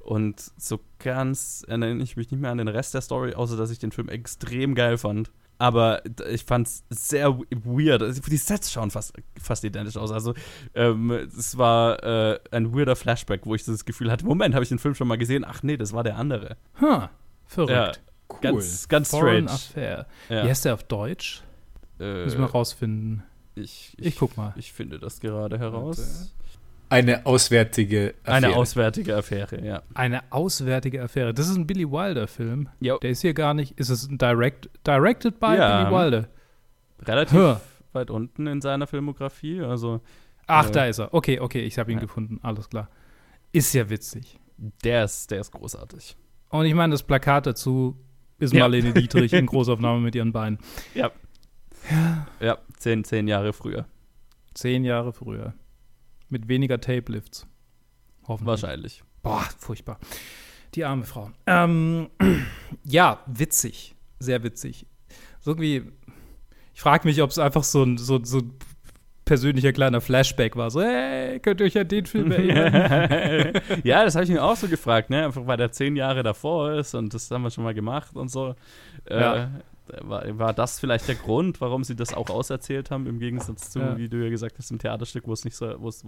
Und 0.00 0.40
so 0.56 0.80
ganz 0.98 1.64
erinnere 1.68 1.94
ich 1.96 2.16
mich 2.16 2.30
nicht 2.30 2.40
mehr 2.40 2.50
an 2.50 2.58
den 2.58 2.68
Rest 2.68 2.94
der 2.94 3.00
Story, 3.00 3.34
außer 3.34 3.56
dass 3.56 3.70
ich 3.70 3.78
den 3.78 3.92
Film 3.92 4.08
extrem 4.08 4.74
geil 4.74 4.98
fand. 4.98 5.30
Aber 5.58 6.02
ich 6.30 6.44
fand 6.44 6.66
es 6.68 6.84
sehr 6.88 7.38
weird. 7.50 8.02
Also 8.02 8.22
Die 8.22 8.36
Sets 8.38 8.72
schauen 8.72 8.90
fast, 8.90 9.12
fast 9.38 9.62
identisch 9.62 9.98
aus. 9.98 10.10
Also 10.10 10.32
ähm, 10.74 11.10
es 11.10 11.58
war 11.58 12.02
äh, 12.02 12.40
ein 12.50 12.74
weirder 12.74 12.96
Flashback, 12.96 13.42
wo 13.44 13.54
ich 13.54 13.64
das 13.64 13.84
Gefühl 13.84 14.10
hatte, 14.10 14.24
Moment, 14.24 14.54
habe 14.54 14.62
ich 14.62 14.70
den 14.70 14.78
Film 14.78 14.94
schon 14.94 15.06
mal 15.06 15.18
gesehen? 15.18 15.44
Ach 15.46 15.62
nee, 15.62 15.76
das 15.76 15.92
war 15.92 16.02
der 16.02 16.16
andere. 16.16 16.56
Huh, 16.80 17.08
verrückt. 17.46 17.70
Ja, 17.70 17.92
Cool. 18.32 18.38
Ganz, 18.40 18.88
ganz 18.88 19.10
Foreign 19.10 19.48
strange. 19.48 19.50
Affair. 19.50 20.06
Ja. 20.28 20.44
Wie 20.44 20.48
heißt 20.50 20.64
der 20.64 20.74
auf 20.74 20.84
Deutsch? 20.84 21.42
Äh, 21.98 22.24
Müssen 22.24 22.38
wir 22.40 22.46
rausfinden. 22.46 23.24
ich, 23.56 23.96
Ich 23.98 24.16
guck 24.16 24.36
mal. 24.36 24.54
Ich 24.56 24.72
finde 24.72 24.98
das 25.00 25.20
gerade 25.20 25.58
heraus. 25.58 26.32
Eine 26.90 27.24
auswärtige 27.24 28.14
Affäre. 28.24 28.36
Eine 28.36 28.56
auswärtige 28.56 29.16
Affäre, 29.16 29.64
ja. 29.64 29.82
Eine 29.94 30.22
auswärtige 30.30 31.02
Affäre. 31.02 31.32
Das 31.32 31.48
ist 31.48 31.56
ein 31.56 31.66
Billy 31.66 31.90
Wilder-Film. 31.90 32.68
Der 32.80 33.00
ist 33.02 33.22
hier 33.22 33.32
gar 33.32 33.54
nicht. 33.54 33.78
Ist 33.78 33.88
es 33.90 34.08
ein 34.08 34.18
Direct, 34.18 34.68
Directed 34.86 35.38
by 35.40 35.54
Ja. 35.56 35.84
Billy 35.84 35.96
Wilder? 35.96 36.28
Relativ 37.06 37.38
Huh. 37.38 37.56
weit 37.92 38.10
unten 38.10 38.46
in 38.46 38.60
seiner 38.60 38.86
Filmografie. 38.86 39.62
Also 39.62 40.00
Ach, 40.46 40.68
Äh, 40.68 40.72
da 40.72 40.86
ist 40.86 40.98
er. 40.98 41.14
Okay, 41.14 41.38
okay, 41.38 41.60
ich 41.60 41.78
habe 41.78 41.92
ihn 41.92 41.98
ja. 41.98 42.02
gefunden. 42.02 42.40
Alles 42.42 42.68
klar. 42.68 42.88
Ist 43.52 43.72
ja 43.72 43.88
witzig. 43.88 44.36
der 44.84 45.04
ist, 45.04 45.30
der 45.30 45.40
ist 45.40 45.52
großartig. 45.52 46.16
Und 46.50 46.66
ich 46.66 46.74
meine, 46.74 46.90
das 46.92 47.02
Plakat 47.04 47.46
dazu 47.46 47.96
ist 48.38 48.52
Ja. 48.52 48.60
Marlene 48.60 48.92
Dietrich 48.92 49.32
in 49.32 49.46
Großaufnahme 49.46 50.00
mit 50.00 50.14
ihren 50.16 50.32
Beinen. 50.32 50.58
Ja. 50.94 51.10
Ja, 52.40 52.58
zehn, 52.76 53.04
zehn 53.04 53.26
Jahre 53.28 53.52
früher. 53.52 53.86
Zehn 54.54 54.84
Jahre 54.84 55.12
früher. 55.12 55.54
Mit 56.30 56.48
weniger 56.48 56.80
Tape-Lifts. 56.80 57.46
Wahrscheinlich. 58.26 59.02
Boah, 59.22 59.44
furchtbar. 59.58 59.98
Die 60.74 60.84
arme 60.84 61.04
Frau. 61.04 61.30
Ähm, 61.46 62.08
ja, 62.84 63.18
witzig. 63.26 63.94
Sehr 64.20 64.42
witzig. 64.44 64.86
So 65.40 65.50
irgendwie, 65.50 65.82
ich 66.72 66.80
frage 66.80 67.06
mich, 67.08 67.20
ob 67.20 67.30
es 67.30 67.38
einfach 67.38 67.64
so 67.64 67.82
ein, 67.82 67.98
so, 67.98 68.22
so 68.24 68.38
ein 68.38 68.52
persönlicher 69.24 69.72
kleiner 69.72 70.00
Flashback 70.00 70.54
war. 70.56 70.70
So, 70.70 70.80
hey, 70.82 71.40
könnt 71.40 71.60
ihr 71.60 71.66
euch 71.66 71.78
an 71.78 71.88
den 71.88 72.06
Film 72.06 72.30
erinnern? 72.32 73.60
ja, 73.84 74.04
das 74.04 74.14
habe 74.14 74.24
ich 74.24 74.30
mir 74.30 74.42
auch 74.44 74.56
so 74.56 74.68
gefragt, 74.68 75.10
ne? 75.10 75.24
Einfach 75.24 75.46
weil 75.46 75.56
der 75.56 75.72
zehn 75.72 75.96
Jahre 75.96 76.22
davor 76.22 76.72
ist 76.74 76.94
und 76.94 77.12
das 77.12 77.30
haben 77.30 77.42
wir 77.42 77.50
schon 77.50 77.64
mal 77.64 77.74
gemacht 77.74 78.14
und 78.14 78.28
so. 78.30 78.54
Äh, 79.06 79.20
Ja. 79.20 79.50
War, 80.00 80.38
war 80.38 80.52
das 80.52 80.78
vielleicht 80.80 81.08
der 81.08 81.14
Grund, 81.16 81.60
warum 81.60 81.84
sie 81.84 81.96
das 81.96 82.14
auch 82.14 82.30
auserzählt 82.30 82.90
haben, 82.90 83.06
im 83.06 83.18
Gegensatz 83.18 83.70
zu, 83.70 83.78
Ja. 83.80 83.96
wie 83.98 84.08
du 84.08 84.22
ja 84.22 84.30
gesagt 84.30 84.58
hast, 84.58 84.70
im 84.70 84.78
Theaterstück, 84.78 85.26
wo 85.26 85.32
es 85.32 85.44
nicht 85.44 85.56
so, 85.56 85.74
wo 85.78 85.88
es, 85.88 86.04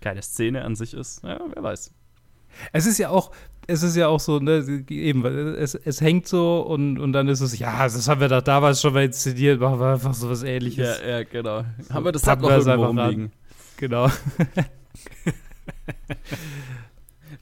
keine 0.00 0.22
Szene 0.22 0.64
an 0.64 0.76
sich 0.76 0.94
ist. 0.94 1.22
Ja, 1.24 1.40
wer 1.54 1.62
weiß. 1.62 1.92
Es 2.72 2.86
ist 2.86 2.98
ja 2.98 3.10
auch, 3.10 3.30
es 3.68 3.82
ist 3.84 3.94
ja 3.96 4.08
auch 4.08 4.18
so, 4.18 4.40
ne, 4.40 4.84
eben, 4.88 5.24
es, 5.24 5.74
es 5.76 6.00
hängt 6.00 6.26
so 6.26 6.62
und, 6.62 6.98
und 6.98 7.12
dann 7.12 7.28
ist 7.28 7.40
es, 7.40 7.56
ja, 7.58 7.84
das 7.84 8.08
haben 8.08 8.20
wir 8.20 8.28
doch 8.28 8.42
damals 8.42 8.80
schon 8.80 8.92
mal 8.92 9.04
inszeniert, 9.04 9.60
machen 9.60 9.78
wir 9.78 9.92
einfach 9.92 10.14
so 10.14 10.28
was 10.28 10.42
ähnliches. 10.42 11.00
Ja, 11.00 11.08
ja, 11.18 11.22
genau. 11.24 11.62
So, 11.78 11.94
haben 11.94 12.04
wir 12.04 12.12
das 12.12 12.22
packen 12.22 12.42
noch 12.42 12.50
irgendwo 12.50 12.70
einfach 12.72 12.88
ran. 12.88 12.98
rumliegen? 12.98 13.32
Genau. 13.76 14.08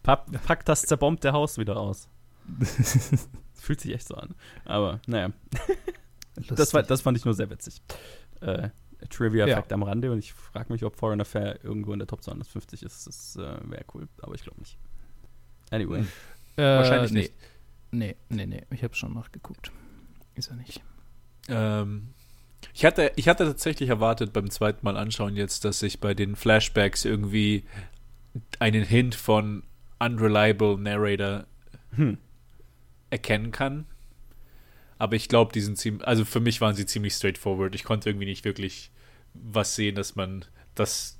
Pack 0.02 0.64
das 0.64 0.82
zerbombte 0.82 1.32
Haus 1.32 1.58
wieder 1.58 1.76
aus. 1.76 2.08
Fühlt 3.58 3.80
sich 3.80 3.92
echt 3.94 4.08
so 4.08 4.14
an. 4.14 4.34
Aber 4.64 5.00
naja, 5.06 5.32
das, 6.50 6.72
war, 6.74 6.82
das 6.82 7.00
fand 7.02 7.18
ich 7.18 7.24
nur 7.24 7.34
sehr 7.34 7.50
witzig. 7.50 7.82
Äh, 8.40 8.70
Trivia-Fact 9.10 9.72
am 9.72 9.82
Rande 9.82 10.10
und 10.10 10.18
ich 10.18 10.32
frage 10.32 10.72
mich, 10.72 10.84
ob 10.84 10.96
Foreign 10.96 11.20
Affair 11.20 11.62
irgendwo 11.64 11.92
in 11.92 11.98
der 11.98 12.08
Top 12.08 12.22
250 12.22 12.82
ist. 12.82 13.06
Das 13.06 13.36
äh, 13.36 13.70
wäre 13.70 13.84
cool, 13.94 14.08
aber 14.22 14.34
ich 14.34 14.42
glaube 14.42 14.58
nicht. 14.58 14.78
Anyway. 15.70 16.04
Äh, 16.56 16.62
Wahrscheinlich 16.62 17.12
nee. 17.12 17.20
nicht. 17.20 17.32
Nee, 17.90 18.16
nee, 18.28 18.46
nee. 18.46 18.62
Ich 18.70 18.82
habe 18.82 18.94
schon 18.94 19.14
nachgeguckt. 19.14 19.70
Ist 20.34 20.50
er 20.50 20.56
nicht. 20.56 20.82
Ähm, 21.48 22.08
ich, 22.74 22.84
hatte, 22.84 23.12
ich 23.16 23.28
hatte 23.28 23.44
tatsächlich 23.44 23.88
erwartet 23.88 24.32
beim 24.32 24.50
zweiten 24.50 24.84
Mal 24.84 24.96
anschauen 24.96 25.36
jetzt, 25.36 25.64
dass 25.64 25.82
ich 25.82 26.00
bei 26.00 26.14
den 26.14 26.36
Flashbacks 26.36 27.04
irgendwie 27.04 27.64
einen 28.58 28.84
Hint 28.84 29.14
von 29.14 29.62
Unreliable 30.00 30.78
Narrator 30.78 31.46
Hm. 31.94 32.18
Erkennen 33.10 33.50
kann. 33.52 33.86
Aber 34.98 35.14
ich 35.16 35.28
glaube, 35.28 35.52
die 35.52 35.60
sind 35.60 35.78
ziemlich, 35.78 36.06
also 36.06 36.24
für 36.24 36.40
mich 36.40 36.60
waren 36.60 36.74
sie 36.74 36.86
ziemlich 36.86 37.14
straightforward. 37.14 37.74
Ich 37.74 37.84
konnte 37.84 38.08
irgendwie 38.10 38.26
nicht 38.26 38.44
wirklich 38.44 38.90
was 39.34 39.76
sehen, 39.76 39.94
dass 39.94 40.16
man, 40.16 40.44
dass, 40.74 41.18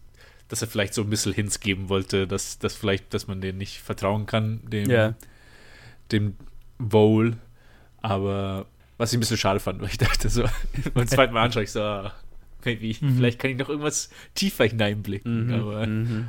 dass 0.48 0.62
er 0.62 0.68
vielleicht 0.68 0.94
so 0.94 1.02
ein 1.02 1.10
bisschen 1.10 1.32
Hints 1.32 1.60
geben 1.60 1.88
wollte, 1.88 2.26
dass, 2.26 2.58
dass 2.58 2.74
vielleicht, 2.74 3.14
dass 3.14 3.28
man 3.28 3.40
denen 3.40 3.58
nicht 3.58 3.78
vertrauen 3.80 4.26
kann, 4.26 4.60
dem, 4.68 4.90
Ja. 4.90 5.14
dem 6.10 6.34
Vole. 6.78 7.36
Aber 7.98 8.66
was 8.96 9.12
ich 9.12 9.16
ein 9.18 9.20
bisschen 9.20 9.36
schade 9.36 9.60
fand, 9.60 9.80
weil 9.80 9.90
ich 9.90 9.98
dachte 9.98 10.28
so, 10.28 10.44
beim 10.94 11.06
zweiten 11.06 11.32
Mal 11.32 11.44
anschaue 11.44 11.62
ich 11.62 11.70
so, 11.70 11.80
ah, 11.82 12.12
maybe, 12.64 12.96
Mhm. 13.00 13.16
vielleicht 13.16 13.38
kann 13.38 13.52
ich 13.52 13.56
noch 13.58 13.68
irgendwas 13.68 14.10
tiefer 14.34 14.64
hineinblicken. 14.66 15.46
Mhm. 15.46 15.54
Aber 15.54 15.86
Mhm. 15.86 16.28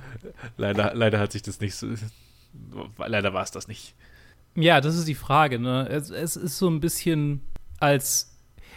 leider, 0.57 0.93
leider 0.93 1.19
hat 1.19 1.31
sich 1.31 1.41
das 1.41 1.59
nicht 1.59 1.73
so, 1.73 1.87
leider 2.97 3.33
war 3.33 3.41
es 3.43 3.49
das 3.51 3.67
nicht. 3.67 3.95
Ja, 4.55 4.81
das 4.81 4.95
ist 4.95 5.07
die 5.07 5.15
Frage. 5.15 5.59
Ne? 5.59 5.87
Es, 5.89 6.09
es 6.09 6.35
ist 6.35 6.57
so 6.57 6.69
ein 6.69 6.79
bisschen 6.79 7.41
als 7.79 8.29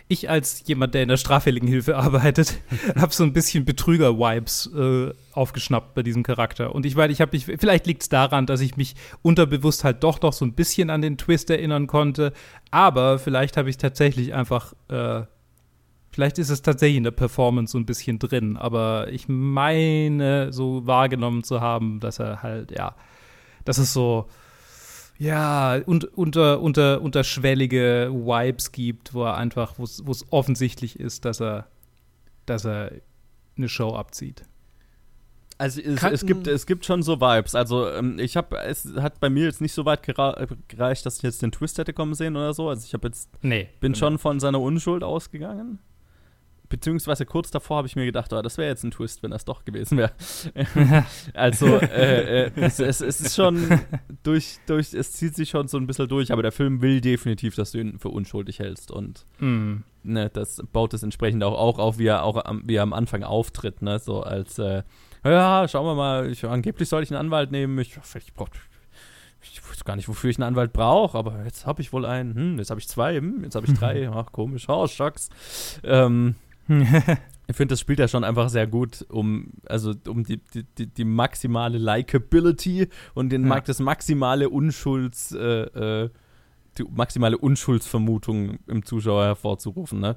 ich 0.09 0.29
als 0.29 0.67
jemand, 0.67 0.95
der 0.95 1.03
in 1.03 1.09
der 1.09 1.17
straffälligen 1.17 1.69
Hilfe 1.69 1.97
arbeitet, 1.97 2.59
habe 2.97 3.13
so 3.13 3.25
ein 3.25 3.33
bisschen 3.33 3.65
Betrüger-Vibes 3.65 4.71
äh, 4.75 5.11
aufgeschnappt 5.33 5.95
bei 5.95 6.03
diesem 6.03 6.23
Charakter. 6.23 6.75
Und 6.75 6.85
ich 6.87 6.97
meine, 6.97 7.13
ich 7.13 7.21
habe 7.21 7.31
mich, 7.33 7.47
vielleicht 7.47 7.87
liegt 7.87 8.03
es 8.03 8.09
daran, 8.09 8.47
dass 8.47 8.61
ich 8.61 8.77
mich 8.77 8.95
unterbewusst 9.23 9.85
halt 9.85 10.03
doch 10.05 10.21
noch 10.21 10.33
so 10.33 10.45
ein 10.45 10.53
bisschen 10.53 10.91
an 10.91 11.03
den 11.03 11.19
Twist 11.19 11.51
erinnern 11.51 11.87
konnte. 11.87 12.33
Aber 12.71 13.19
vielleicht 13.19 13.57
habe 13.57 13.71
ich 13.71 13.79
tatsächlich 13.79 14.35
einfach, 14.35 14.75
äh, 14.89 15.23
vielleicht 16.11 16.39
ist 16.39 16.51
es 16.51 16.63
tatsächlich 16.63 16.99
in 16.99 17.05
der 17.05 17.11
Performance 17.13 17.73
so 17.73 17.79
ein 17.79 17.87
bisschen 17.87 18.19
drin. 18.19 18.57
Aber 18.57 19.09
ich 19.11 19.29
meine, 19.29 20.53
so 20.53 20.87
wahrgenommen 20.87 21.43
zu 21.43 21.61
haben, 21.61 22.01
dass 22.01 22.19
er 22.19 22.43
halt, 22.43 22.71
ja, 22.71 22.95
dass 23.65 23.79
es 23.79 23.93
so 23.93 24.29
ja, 25.23 25.81
und 25.87 26.05
unter, 26.17 26.61
unter, 26.61 27.01
unterschwellige 27.01 28.11
Vibes 28.13 28.73
gibt, 28.73 29.15
wo 29.15 29.25
er 29.25 29.37
einfach, 29.37 29.75
wo 29.79 29.85
es 29.85 30.27
offensichtlich 30.31 30.99
ist, 30.99 31.25
dass 31.25 31.41
er, 31.41 31.69
dass 32.45 32.65
er 32.65 32.91
eine 33.57 33.69
Show 33.69 33.95
abzieht. 33.95 34.43
Also 35.59 35.81
es, 35.81 36.03
es, 36.03 36.27
gibt, 36.27 36.49
es 36.49 36.67
gibt 36.67 36.85
schon 36.85 37.05
so 37.05 37.21
Vibes. 37.21 37.55
Also 37.55 37.89
ähm, 37.89 38.19
ich 38.19 38.37
habe, 38.37 38.59
es 38.59 38.95
hat 38.97 39.21
bei 39.21 39.31
mir 39.31 39.45
jetzt 39.45 39.61
nicht 39.61 39.75
so 39.75 39.85
weit 39.85 40.03
gereicht, 40.03 41.07
dass 41.07 41.19
ich 41.19 41.23
jetzt 41.23 41.41
den 41.41 41.53
Twist 41.53 41.79
hätte 41.79 41.93
kommen 41.93 42.15
sehen 42.15 42.35
oder 42.37 42.53
so. 42.53 42.69
Also 42.69 42.85
ich 42.85 42.93
habe 42.93 43.07
jetzt, 43.07 43.31
Nee. 43.43 43.69
bin 43.79 43.95
schon 43.95 44.19
von 44.19 44.41
seiner 44.41 44.61
Unschuld 44.61 45.05
ausgegangen. 45.05 45.79
Beziehungsweise 46.73 47.27
kurz 47.27 47.51
davor 47.51 47.77
habe 47.77 47.87
ich 47.87 47.97
mir 47.97 48.07
gedacht, 48.07 48.33
oh, 48.33 48.41
das 48.41 48.57
wäre 48.57 48.71
jetzt 48.71 48.83
ein 48.83 48.93
Twist, 48.93 49.23
wenn 49.23 49.31
das 49.31 49.45
doch 49.45 49.67
gewesen 49.67 49.99
wäre. 49.99 50.13
also 51.35 51.67
äh, 51.67 52.47
äh, 52.47 52.51
es, 52.57 52.81
es, 52.81 53.03
es 53.03 53.21
ist 53.21 53.37
schon 53.37 53.79
durch, 54.23 54.57
durch, 54.67 54.95
es 54.95 55.13
zieht 55.13 55.37
sich 55.37 55.51
schon 55.51 55.69
so 55.69 55.77
ein 55.77 55.87
bisschen 55.87 56.09
durch, 56.09 56.33
aber 56.33 56.41
der 56.41 56.51
Film 56.51 56.81
will 56.81 57.03
definitiv, 57.03 57.57
dass 57.57 57.73
du 57.73 57.79
ihn 57.79 57.99
für 57.99 58.09
unschuldig 58.09 58.59
hältst 58.59 58.91
und 58.91 59.27
Mm. 59.39 59.83
ne, 60.03 60.31
das 60.31 60.63
baut 60.73 60.95
es 60.95 61.03
entsprechend 61.03 61.45
auch, 61.45 61.59
auch 61.59 61.79
auf, 61.79 61.99
wie 61.99 62.07
er 62.07 62.23
auch 62.23 62.43
am, 62.43 62.63
wie 62.65 62.77
er 62.77 62.85
am 62.85 62.95
Anfang 62.95 63.23
auftritt, 63.23 63.83
ne, 63.83 63.99
so 63.99 64.23
als, 64.23 64.59
äh, 64.59 64.83
ja, 65.25 65.69
schauen 65.69 65.85
wir 65.85 65.95
mal, 65.95 66.31
ich, 66.31 66.43
angeblich 66.47 66.89
soll 66.89 67.03
ich 67.03 67.11
einen 67.11 67.21
Anwalt 67.21 67.53
nehmen, 67.53 67.79
ich, 67.81 67.99
ich 68.17 68.33
brauch, 68.33 68.49
ich 69.43 69.61
weiß 69.69 69.85
gar 69.85 69.97
nicht, 69.97 70.09
wofür 70.09 70.31
ich 70.31 70.39
einen 70.39 70.49
Anwalt 70.49 70.73
brauche, 70.73 71.19
aber 71.19 71.45
jetzt 71.45 71.67
habe 71.67 71.83
ich 71.83 71.93
wohl 71.93 72.07
einen, 72.07 72.35
hm, 72.35 72.59
jetzt 72.59 72.71
habe 72.71 72.81
ich 72.81 72.89
zwei, 72.89 73.17
hm, 73.19 73.45
jetzt 73.45 73.57
habe 73.57 73.67
ich 73.67 73.75
drei, 73.75 74.09
ach 74.15 74.33
komisch, 74.33 74.71
oh, 74.71 74.87
Schocks. 74.87 75.29
Ähm, 75.85 76.37
Ich 77.49 77.57
finde, 77.57 77.73
das 77.73 77.81
spielt 77.81 77.99
ja 77.99 78.07
schon 78.07 78.23
einfach 78.23 78.49
sehr 78.49 78.67
gut, 78.69 79.05
um, 79.11 79.49
also 79.67 79.93
um 80.07 80.25
die, 80.25 80.41
die, 80.79 80.87
die, 80.87 81.05
maximale 81.05 81.77
Likability 81.77 82.89
und 83.15 83.31
den, 83.31 83.47
Ja. 83.47 83.61
das 83.61 83.81
maximale 83.81 84.49
Unschulds, 84.49 85.33
äh, 85.33 86.05
äh, 86.05 86.11
die 86.79 86.85
maximale 86.85 87.37
Unschuldsvermutung 87.37 88.59
im 88.69 88.85
Zuschauer 88.85 89.25
hervorzurufen, 89.25 90.01
ne? 90.01 90.17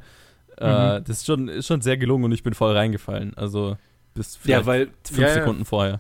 Äh, 0.58 1.02
das 1.02 1.10
ist 1.10 1.26
schon, 1.26 1.50
ist 1.50 1.68
schon 1.68 1.82
sehr 1.82 1.98
gelungen 1.98 2.26
und 2.26 2.32
ich 2.32 2.44
bin 2.44 2.54
voll 2.54 2.72
reingefallen. 2.78 3.34
Also 3.36 3.76
bis 4.14 4.36
vielleicht 4.36 4.62
Ja, 4.62 4.66
weil 4.66 4.90
fünf 5.04 5.20
ja. 5.20 5.34
Sekunden 5.34 5.66
vorher. 5.66 6.00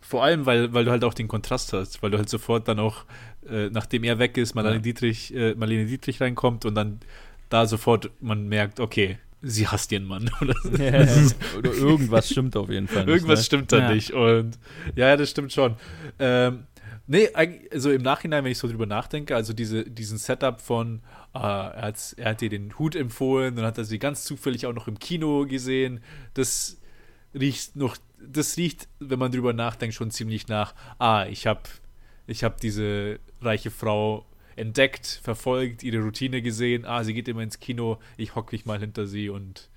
Vor 0.00 0.24
allem, 0.24 0.46
weil, 0.46 0.72
weil 0.72 0.84
du 0.84 0.90
halt 0.90 1.04
auch 1.04 1.14
den 1.14 1.28
Kontrast 1.28 1.72
hast, 1.72 2.02
weil 2.02 2.10
du 2.10 2.18
halt 2.18 2.28
sofort 2.28 2.66
dann 2.66 2.80
auch, 2.80 3.04
äh, 3.48 3.70
nachdem 3.70 4.04
er 4.04 4.18
weg 4.18 4.36
ist, 4.36 4.54
Marlene. 4.54 4.80
Dietrich, 4.80 5.34
äh, 5.34 5.54
Marlene 5.54 5.86
Dietrich 5.86 6.20
reinkommt 6.20 6.64
und 6.64 6.74
dann 6.74 7.00
da 7.48 7.66
sofort 7.66 8.10
man 8.20 8.48
merkt, 8.48 8.80
okay, 8.80 9.18
sie 9.42 9.66
hasst 9.68 9.92
ihren 9.92 10.04
Mann. 10.04 10.30
Oder 10.40 10.54
so. 11.06 11.34
Oder 11.58 11.72
irgendwas 11.72 12.28
stimmt 12.30 12.56
auf 12.56 12.68
jeden 12.70 12.88
Fall. 12.88 13.04
Nicht, 13.04 13.14
Irgendwas 13.14 13.40
ne? 13.40 13.44
stimmt 13.44 13.72
da 13.72 13.78
Ja. 13.78 13.92
nicht. 13.94 14.12
Und 14.12 14.58
ja, 14.94 15.16
das 15.16 15.30
stimmt 15.30 15.52
schon. 15.52 15.76
Ähm, 16.18 16.64
nee, 17.06 17.28
also 17.70 17.90
im 17.92 18.02
Nachhinein, 18.02 18.44
wenn 18.44 18.52
ich 18.52 18.58
so 18.58 18.68
drüber 18.68 18.86
nachdenke, 18.86 19.34
also 19.36 19.52
diese, 19.52 19.84
diesen 19.84 20.18
Setup 20.18 20.60
von, 20.60 21.00
äh, 21.34 21.38
er, 21.38 21.82
hat's- 21.82 22.14
er 22.14 22.30
hat 22.30 22.40
dir 22.40 22.48
den 22.48 22.78
Hut 22.78 22.96
empfohlen, 22.96 23.56
dann 23.56 23.64
hat 23.64 23.78
er 23.78 23.84
sie 23.84 23.98
ganz 23.98 24.24
zufällig 24.24 24.66
auch 24.66 24.72
noch 24.74 24.88
im 24.88 24.98
Kino 24.98 25.46
gesehen. 25.46 26.00
Das 26.34 26.78
riecht 27.34 27.76
noch, 27.76 27.96
das 28.18 28.56
riecht, 28.56 28.88
wenn 28.98 29.18
man 29.18 29.30
drüber 29.30 29.52
nachdenkt, 29.52 29.94
schon 29.94 30.10
ziemlich 30.10 30.48
nach, 30.48 30.74
ah, 30.98 31.26
ich 31.26 31.46
habe 31.46 31.60
ich 32.26 32.42
hab 32.42 32.58
diese 32.60 33.20
reiche 33.42 33.70
Frau 33.70 34.24
entdeckt, 34.56 35.20
verfolgt, 35.22 35.82
ihre 35.82 36.02
Routine 36.02 36.42
gesehen, 36.42 36.84
ah, 36.84 37.04
sie 37.04 37.14
geht 37.14 37.28
immer 37.28 37.42
ins 37.42 37.60
Kino, 37.60 37.98
ich 38.16 38.34
hock 38.34 38.52
mich 38.52 38.66
mal 38.66 38.80
hinter 38.80 39.06
sie 39.06 39.28
und 39.28 39.68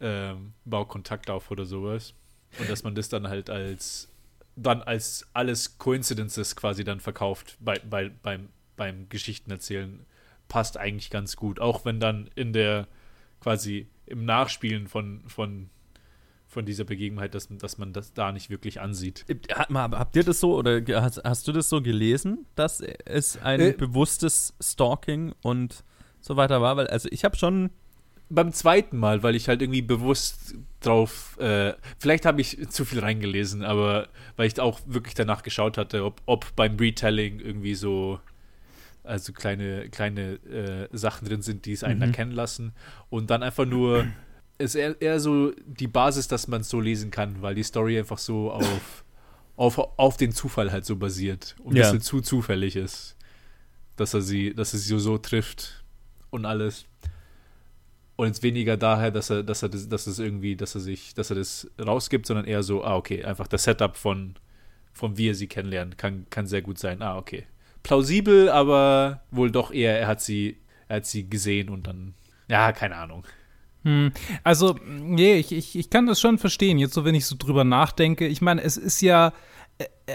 ähm, 0.00 0.54
baue 0.64 0.86
Kontakt 0.86 1.30
auf 1.30 1.50
oder 1.50 1.66
sowas. 1.66 2.14
Und 2.58 2.68
dass 2.68 2.82
man 2.82 2.94
das 2.94 3.08
dann 3.08 3.28
halt 3.28 3.50
als 3.50 4.08
dann 4.56 4.82
als 4.82 5.26
alles 5.32 5.78
Coincidences 5.78 6.56
quasi 6.56 6.84
dann 6.84 7.00
verkauft 7.00 7.56
bei, 7.60 7.78
bei, 7.78 8.10
beim, 8.22 8.48
beim 8.76 9.08
Geschichtenerzählen, 9.08 10.04
passt 10.48 10.76
eigentlich 10.76 11.10
ganz 11.10 11.36
gut. 11.36 11.60
Auch 11.60 11.84
wenn 11.84 12.00
dann 12.00 12.28
in 12.34 12.52
der 12.52 12.88
quasi 13.40 13.86
im 14.06 14.24
Nachspielen 14.24 14.88
von, 14.88 15.22
von, 15.28 15.70
von 16.50 16.66
dieser 16.66 16.84
Begebenheit, 16.84 17.34
dass, 17.34 17.48
dass 17.48 17.78
man 17.78 17.92
das 17.92 18.12
da 18.12 18.32
nicht 18.32 18.50
wirklich 18.50 18.80
ansieht. 18.80 19.24
Hat, 19.54 19.68
habt 19.70 20.16
ihr 20.16 20.24
das 20.24 20.40
so 20.40 20.56
oder 20.56 20.82
hast, 21.00 21.22
hast 21.24 21.46
du 21.48 21.52
das 21.52 21.68
so 21.68 21.80
gelesen, 21.80 22.44
dass 22.56 22.80
es 22.80 23.38
ein 23.40 23.60
Äh. 23.60 23.72
bewusstes 23.72 24.54
Stalking 24.60 25.32
und 25.42 25.84
so 26.20 26.36
weiter 26.36 26.60
war? 26.60 26.76
Weil, 26.76 26.88
also 26.88 27.08
ich 27.12 27.24
habe 27.24 27.36
schon. 27.36 27.70
Beim 28.32 28.52
zweiten 28.52 28.96
Mal, 28.96 29.24
weil 29.24 29.34
ich 29.34 29.48
halt 29.48 29.60
irgendwie 29.60 29.82
bewusst 29.82 30.54
drauf, 30.80 31.36
äh, 31.40 31.74
vielleicht 31.98 32.26
habe 32.26 32.40
ich 32.40 32.68
zu 32.70 32.84
viel 32.84 33.00
reingelesen, 33.00 33.64
aber 33.64 34.06
weil 34.36 34.46
ich 34.46 34.60
auch 34.60 34.78
wirklich 34.86 35.14
danach 35.14 35.42
geschaut 35.42 35.76
hatte, 35.76 36.04
ob, 36.04 36.20
ob 36.26 36.54
beim 36.54 36.76
Retelling 36.76 37.40
irgendwie 37.40 37.74
so, 37.74 38.20
also 39.02 39.32
kleine, 39.32 39.88
kleine 39.88 40.34
äh, 40.48 40.88
Sachen 40.96 41.26
drin 41.26 41.42
sind, 41.42 41.64
die 41.66 41.72
es 41.72 41.82
einen 41.82 41.96
Mhm. 41.98 42.04
erkennen 42.06 42.30
lassen. 42.32 42.72
Und 43.08 43.30
dann 43.30 43.42
einfach 43.42 43.66
nur, 43.66 44.06
ist 44.60 44.74
eher, 44.74 45.00
eher 45.00 45.20
so 45.20 45.52
die 45.66 45.88
Basis, 45.88 46.28
dass 46.28 46.48
man 46.48 46.60
es 46.62 46.68
so 46.68 46.80
lesen 46.80 47.10
kann, 47.10 47.42
weil 47.42 47.54
die 47.54 47.62
Story 47.62 47.98
einfach 47.98 48.18
so 48.18 48.50
auf, 48.52 49.04
auf, 49.56 49.78
auf 49.98 50.16
den 50.16 50.32
Zufall 50.32 50.70
halt 50.72 50.84
so 50.84 50.96
basiert 50.96 51.56
und 51.62 51.72
ein 51.74 51.76
Ja. 51.76 51.82
bisschen 51.84 52.00
zu 52.02 52.20
zufällig 52.20 52.76
ist, 52.76 53.16
dass 53.96 54.14
er 54.14 54.22
sie, 54.22 54.54
dass 54.54 54.72
er 54.72 54.78
sie 54.78 54.98
so 54.98 55.18
trifft 55.18 55.84
und 56.30 56.44
alles. 56.46 56.86
Und 58.16 58.26
jetzt 58.26 58.42
weniger 58.42 58.76
daher, 58.76 59.10
dass 59.10 59.30
er, 59.30 59.42
dass 59.42 59.62
er 59.62 59.70
das, 59.70 59.88
dass 59.88 60.06
es 60.06 60.18
irgendwie, 60.18 60.54
dass 60.54 60.74
er 60.74 60.80
sich, 60.82 61.14
dass 61.14 61.30
er 61.30 61.36
das 61.36 61.70
rausgibt, 61.80 62.26
sondern 62.26 62.44
eher 62.44 62.62
so, 62.62 62.84
ah, 62.84 62.96
okay, 62.96 63.24
einfach 63.24 63.46
das 63.48 63.64
Setup 63.64 63.96
von, 63.96 64.34
von 64.92 65.16
wie 65.16 65.30
er 65.30 65.34
sie 65.34 65.46
kennenlernt, 65.46 65.96
kann, 65.96 66.26
kann 66.28 66.46
sehr 66.46 66.60
gut 66.60 66.78
sein. 66.78 67.00
Ah, 67.00 67.16
okay. 67.16 67.46
Plausibel, 67.82 68.50
aber 68.50 69.22
wohl 69.30 69.50
doch 69.50 69.70
eher, 69.72 69.98
er 69.98 70.06
hat 70.06 70.20
sie, 70.20 70.58
er 70.86 70.96
hat 70.96 71.06
sie 71.06 71.30
gesehen 71.30 71.70
und 71.70 71.86
dann, 71.86 72.12
ja, 72.48 72.72
keine 72.72 72.96
Ahnung. 72.96 73.24
Hm, 73.84 74.12
Also, 74.44 74.76
nee, 74.86 75.34
ich, 75.36 75.52
ich, 75.52 75.76
ich 75.76 75.90
kann 75.90 76.06
das 76.06 76.20
schon 76.20 76.38
verstehen, 76.38 76.78
jetzt 76.78 76.94
so, 76.94 77.04
wenn 77.04 77.14
ich 77.14 77.26
so 77.26 77.36
drüber 77.38 77.64
nachdenke. 77.64 78.26
Ich 78.26 78.40
meine, 78.40 78.62
es 78.62 78.76
ist 78.76 79.00
ja, 79.00 79.32
äh, 79.78 79.84
äh, 80.06 80.12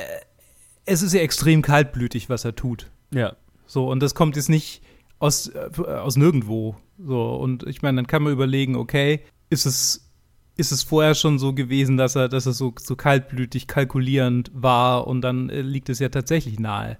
es 0.85 1.01
ist 1.01 1.13
ja 1.13 1.21
extrem 1.21 1.61
kaltblütig, 1.61 2.29
was 2.29 2.45
er 2.45 2.55
tut. 2.55 2.91
Ja. 3.11 3.35
So, 3.65 3.89
und 3.89 4.01
das 4.01 4.13
kommt 4.13 4.35
jetzt 4.35 4.49
nicht 4.49 4.81
aus, 5.19 5.47
äh, 5.47 5.69
aus 5.81 6.15
nirgendwo. 6.15 6.75
So, 6.97 7.35
und 7.35 7.63
ich 7.67 7.81
meine, 7.81 7.97
dann 7.97 8.07
kann 8.07 8.23
man 8.23 8.33
überlegen, 8.33 8.75
okay, 8.75 9.21
ist 9.49 9.65
es, 9.65 10.11
ist 10.57 10.71
es 10.71 10.83
vorher 10.83 11.15
schon 11.15 11.39
so 11.39 11.53
gewesen, 11.53 11.97
dass 11.97 12.15
er, 12.15 12.29
dass 12.29 12.45
er 12.45 12.53
so, 12.53 12.73
so 12.79 12.95
kaltblütig, 12.95 13.67
kalkulierend 13.67 14.51
war 14.53 15.07
und 15.07 15.21
dann 15.21 15.49
äh, 15.49 15.61
liegt 15.61 15.89
es 15.89 15.99
ja 15.99 16.09
tatsächlich 16.09 16.59
nahe, 16.59 16.97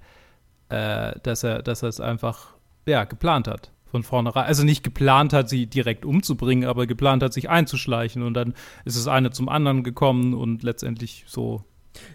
äh, 0.70 1.14
dass 1.22 1.44
er, 1.44 1.62
dass 1.62 1.84
er 1.84 1.90
es 1.90 2.00
einfach, 2.00 2.56
ja, 2.86 3.04
geplant 3.04 3.48
hat. 3.48 3.72
Von 3.96 4.04
vornherein. 4.04 4.44
Also 4.44 4.66
nicht 4.66 4.84
geplant 4.84 5.32
hat, 5.32 5.48
sie 5.48 5.68
direkt 5.68 6.04
umzubringen, 6.04 6.68
aber 6.68 6.86
geplant 6.86 7.24
hat, 7.24 7.32
sich 7.32 7.50
einzuschleichen 7.50 8.24
und 8.24 8.34
dann 8.34 8.54
ist 8.84 8.98
es 8.98 9.08
eine 9.08 9.32
zum 9.32 9.48
anderen 9.48 9.84
gekommen 9.84 10.34
und 10.34 10.64
letztendlich 10.64 11.24
so. 11.28 11.64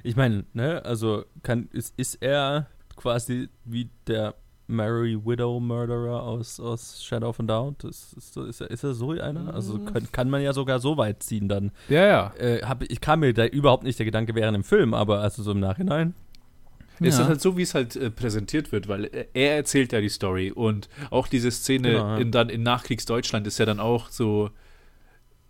Ich 0.02 0.14
meine, 0.14 0.44
ne, 0.52 0.84
also 0.84 1.24
kann, 1.42 1.70
ist, 1.72 1.98
ist 1.98 2.16
er 2.16 2.66
quasi 2.96 3.48
wie 3.64 3.88
der 4.06 4.34
Mary 4.66 5.18
Widow 5.24 5.58
Murderer 5.58 6.22
aus, 6.22 6.60
aus 6.60 7.02
Shadow 7.02 7.30
of 7.30 7.40
a 7.40 7.44
Doubt? 7.44 7.84
Ist, 7.84 8.12
ist, 8.12 8.36
ist, 8.36 8.60
er, 8.60 8.70
ist 8.70 8.84
er 8.84 8.92
so 8.92 9.12
einer? 9.12 9.54
Also 9.54 9.78
kann, 9.78 10.12
kann 10.12 10.28
man 10.28 10.42
ja 10.42 10.52
sogar 10.52 10.80
so 10.80 10.98
weit 10.98 11.22
ziehen 11.22 11.48
dann. 11.48 11.72
Ja, 11.88 12.06
ja. 12.06 12.32
Äh, 12.38 12.60
hab, 12.62 12.82
ich 12.82 13.00
kam 13.00 13.20
mir 13.20 13.32
da 13.32 13.46
überhaupt 13.46 13.84
nicht 13.84 13.98
der 13.98 14.04
Gedanke 14.04 14.34
während 14.34 14.54
dem 14.54 14.64
Film, 14.64 14.92
aber 14.92 15.20
also 15.20 15.42
so 15.42 15.52
im 15.52 15.60
Nachhinein. 15.60 16.12
Es 17.00 17.16
Ja. 17.16 17.22
ist 17.22 17.28
halt 17.28 17.40
so, 17.40 17.56
wie 17.56 17.62
es 17.62 17.74
halt 17.74 17.96
äh, 17.96 18.10
präsentiert 18.10 18.72
wird, 18.72 18.86
weil 18.88 19.06
er, 19.06 19.26
er 19.34 19.56
erzählt 19.56 19.92
ja 19.92 20.00
die 20.00 20.08
Story 20.10 20.50
und 20.50 20.88
auch 21.10 21.26
diese 21.28 21.50
Szene 21.50 21.92
Genau, 21.92 22.06
ja. 22.14 22.18
in, 22.18 22.30
dann 22.30 22.48
in 22.50 22.62
Nachkriegsdeutschland 22.62 23.46
ist 23.46 23.58
ja 23.58 23.66
dann 23.66 23.80
auch 23.80 24.10
so 24.10 24.50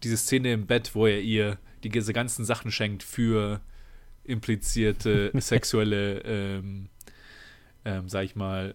diese 0.02 0.16
Szene 0.16 0.52
im 0.52 0.66
Bett, 0.66 0.94
wo 0.94 1.06
er 1.06 1.20
ihr 1.20 1.58
die, 1.82 1.88
diese 1.88 2.12
ganzen 2.12 2.44
Sachen 2.44 2.70
schenkt 2.70 3.02
für 3.02 3.60
implizierte 4.24 5.30
sexuelle, 5.38 6.20
ähm, 6.20 6.88
ähm, 7.84 8.08
sag 8.08 8.24
ich 8.24 8.36
mal, 8.36 8.74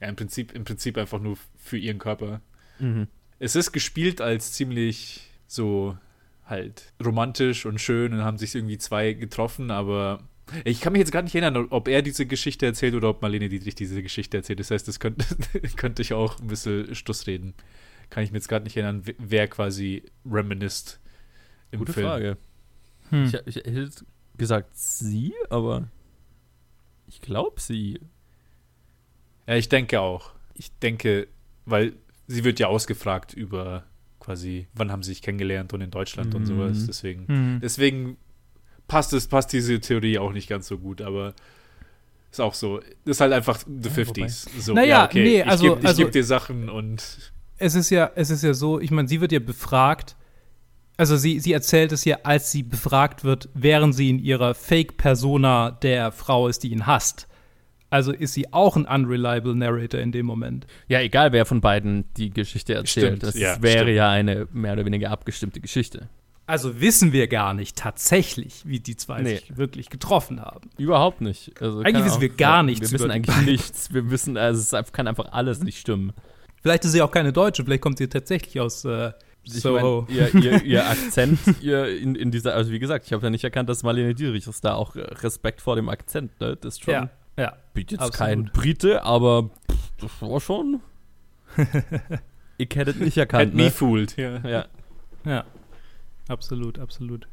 ja, 0.00 0.08
im 0.08 0.16
Prinzip, 0.16 0.52
im 0.52 0.64
Prinzip 0.64 0.96
einfach 0.98 1.20
nur 1.20 1.36
für 1.56 1.78
ihren 1.78 1.98
Körper. 1.98 2.40
Mhm. 2.78 3.06
Es 3.38 3.56
ist 3.56 3.72
gespielt 3.72 4.20
als 4.20 4.52
ziemlich 4.52 5.30
so 5.46 5.96
halt 6.44 6.92
romantisch 7.04 7.66
und 7.66 7.80
schön 7.80 8.12
und 8.12 8.22
haben 8.24 8.38
sich 8.38 8.54
irgendwie 8.54 8.78
zwei 8.78 9.12
getroffen, 9.12 9.70
aber 9.70 10.20
ich 10.64 10.80
kann 10.80 10.92
mich 10.92 11.00
jetzt 11.00 11.12
gar 11.12 11.22
nicht 11.22 11.34
erinnern, 11.34 11.66
ob 11.70 11.88
er 11.88 12.02
diese 12.02 12.26
Geschichte 12.26 12.66
erzählt 12.66 12.94
oder 12.94 13.10
ob 13.10 13.22
Marlene 13.22 13.48
Dietrich 13.48 13.74
diese 13.74 14.02
Geschichte 14.02 14.36
erzählt. 14.38 14.60
Das 14.60 14.70
heißt, 14.70 14.86
das 14.88 15.00
könnte, 15.00 15.24
könnte 15.76 16.02
ich 16.02 16.12
auch 16.14 16.38
ein 16.40 16.46
bisschen 16.46 16.94
Stuss 16.94 17.26
reden. 17.26 17.54
Kann 18.10 18.24
ich 18.24 18.30
mir 18.32 18.38
jetzt 18.38 18.48
gerade 18.48 18.64
nicht 18.64 18.76
erinnern, 18.76 19.02
wer- 19.18 19.48
quasi 19.48 20.02
reminiszt 20.24 21.00
im 21.70 21.80
Gute 21.80 21.92
Film. 21.92 22.06
Frage. 22.06 22.36
Hm. 23.10 23.24
Ich, 23.24 23.34
ich 23.46 23.56
hätte 23.56 23.70
jetzt 23.80 24.04
gesagt 24.36 24.70
sie, 24.76 25.34
aber 25.50 25.88
ich 27.06 27.20
glaube 27.20 27.60
sie. 27.60 28.00
Ja, 29.46 29.56
ich 29.56 29.68
denke 29.68 30.00
auch. 30.00 30.32
Ich 30.54 30.70
denke, 30.78 31.28
weil 31.64 31.94
sie 32.26 32.44
wird 32.44 32.58
ja 32.60 32.66
ausgefragt 32.68 33.32
über 33.34 33.84
quasi, 34.20 34.66
wann 34.74 34.90
haben 34.92 35.02
sie 35.02 35.10
sich 35.12 35.22
kennengelernt 35.22 35.72
und 35.72 35.80
in 35.80 35.90
Deutschland 35.90 36.34
und 36.34 36.42
Mhm. 36.42 36.46
sowas. 36.46 36.86
Deswegen 36.86 37.26
Hm. 37.28 37.60
Deswegen 37.62 38.16
passt 38.88 39.12
es, 39.12 39.28
passt 39.28 39.52
diese 39.52 39.78
Theorie 39.80 40.18
auch 40.18 40.32
nicht 40.32 40.48
ganz 40.48 40.66
so 40.66 40.78
gut, 40.78 41.00
aber 41.00 41.34
ist 42.30 42.40
auch 42.40 42.54
so. 42.54 42.80
Ist 43.04 43.20
halt 43.20 43.32
einfach 43.32 43.58
the 43.66 43.88
50s. 43.90 44.48
So, 44.58 44.74
Naja, 44.74 45.08
nee, 45.14 45.42
also- 45.42 45.66
ich 45.66 45.74
gebe 45.74 45.86
also- 45.88 46.02
geb 46.02 46.12
dir 46.12 46.24
Sachen 46.24 46.68
und 46.68 47.32
es 47.58 47.74
ist 47.74 47.90
ja, 47.90 48.10
es 48.14 48.30
ist 48.30 48.42
ja 48.42 48.54
so, 48.54 48.80
ich 48.80 48.90
meine, 48.90 49.08
sie 49.08 49.20
wird 49.20 49.32
ja 49.32 49.38
befragt. 49.40 50.16
Also 50.96 51.16
sie, 51.16 51.38
sie 51.38 51.52
erzählt 51.52 51.92
es 51.92 52.04
ja, 52.04 52.18
als 52.24 52.50
sie 52.50 52.64
befragt 52.64 53.22
wird, 53.22 53.48
während 53.54 53.94
sie 53.94 54.10
in 54.10 54.18
ihrer 54.18 54.54
Fake-Persona 54.54 55.70
der 55.70 56.10
Frau 56.10 56.48
ist, 56.48 56.64
die 56.64 56.72
ihn 56.72 56.86
hasst. 56.86 57.28
Also 57.90 58.12
ist 58.12 58.34
sie 58.34 58.52
auch 58.52 58.76
ein 58.76 58.84
unreliable 58.84 59.54
Narrator 59.54 60.00
in 60.00 60.12
dem 60.12 60.26
Moment. 60.26 60.66
Ja, 60.88 61.00
egal 61.00 61.32
wer 61.32 61.46
von 61.46 61.60
beiden 61.60 62.04
die 62.16 62.30
Geschichte 62.30 62.74
erzählt. 62.74 63.06
Stimmt, 63.06 63.22
das 63.22 63.38
ja, 63.38 63.62
wäre 63.62 63.84
stimmt. 63.84 63.96
ja 63.96 64.10
eine 64.10 64.48
mehr 64.52 64.72
oder 64.74 64.84
weniger 64.84 65.10
abgestimmte 65.10 65.60
Geschichte. 65.60 66.08
Also 66.48 66.80
wissen 66.80 67.12
wir 67.12 67.28
gar 67.28 67.52
nicht 67.52 67.76
tatsächlich, 67.76 68.62
wie 68.64 68.80
die 68.80 68.96
zwei 68.96 69.20
Nee. 69.20 69.36
sich 69.36 69.56
wirklich 69.58 69.90
getroffen 69.90 70.40
haben. 70.40 70.70
Überhaupt 70.78 71.20
nicht. 71.20 71.60
Also, 71.60 71.80
Eigentlich 71.80 72.06
wissen 72.06 72.22
wir 72.22 72.28
Ahnung. 72.30 72.36
gar 72.38 72.62
nichts 72.62 72.90
Wir 72.90 72.98
wissen 72.98 73.10
eigentlich 73.10 73.36
beiden. 73.36 73.52
nichts. 73.52 73.92
Wir 73.92 74.10
wissen, 74.10 74.36
also 74.38 74.76
es 74.78 74.92
kann 74.92 75.06
einfach 75.06 75.30
alles 75.32 75.62
nicht 75.62 75.78
stimmen. 75.78 76.14
Vielleicht 76.62 76.86
ist 76.86 76.92
sie 76.92 77.02
auch 77.02 77.10
keine 77.10 77.34
Deutsche, 77.34 77.64
vielleicht 77.64 77.82
kommt 77.82 77.98
sie 77.98 78.08
tatsächlich 78.08 78.58
aus 78.60 78.84
äh, 78.86 79.12
Ich 79.44 79.60
Soho. 79.60 80.06
mein, 80.08 80.16
ihr, 80.16 80.34
ihr, 80.36 80.62
ihr 80.64 80.88
Akzent, 80.88 81.38
ihr 81.60 81.86
in, 81.98 82.14
in 82.14 82.30
dieser, 82.30 82.54
also 82.54 82.70
wie 82.72 82.78
gesagt, 82.78 83.04
ich 83.04 83.12
habe 83.12 83.22
ja 83.24 83.30
nicht 83.30 83.44
erkannt, 83.44 83.68
dass 83.68 83.82
Marlene 83.82 84.14
Dietrich 84.14 84.46
ist 84.46 84.64
da 84.64 84.72
auch 84.74 84.96
Respekt 84.96 85.60
vor 85.60 85.76
dem 85.76 85.90
Akzent, 85.90 86.40
ne? 86.40 86.56
Das 86.56 86.76
ist 86.76 86.84
schon, 86.84 86.94
ja, 86.94 87.10
ja. 87.36 87.56
bin 87.74 87.84
jetzt 87.90 88.00
absolut. 88.00 88.16
kein 88.16 88.44
Brite, 88.46 89.02
aber 89.02 89.50
pff, 89.70 89.92
das 90.00 90.10
war 90.22 90.40
schon. 90.40 90.80
ich 92.58 92.68
hätte 92.74 92.90
es 92.92 92.96
nicht 92.96 93.18
erkannt, 93.18 93.48
had 93.50 93.54
me 93.54 93.64
ne? 93.64 93.70
fooled. 93.70 94.16
Ja. 94.16 94.38
Ja. 94.48 94.64
Ja. 95.26 95.44
Absolut, 96.28 96.78
absolut. 96.78 97.26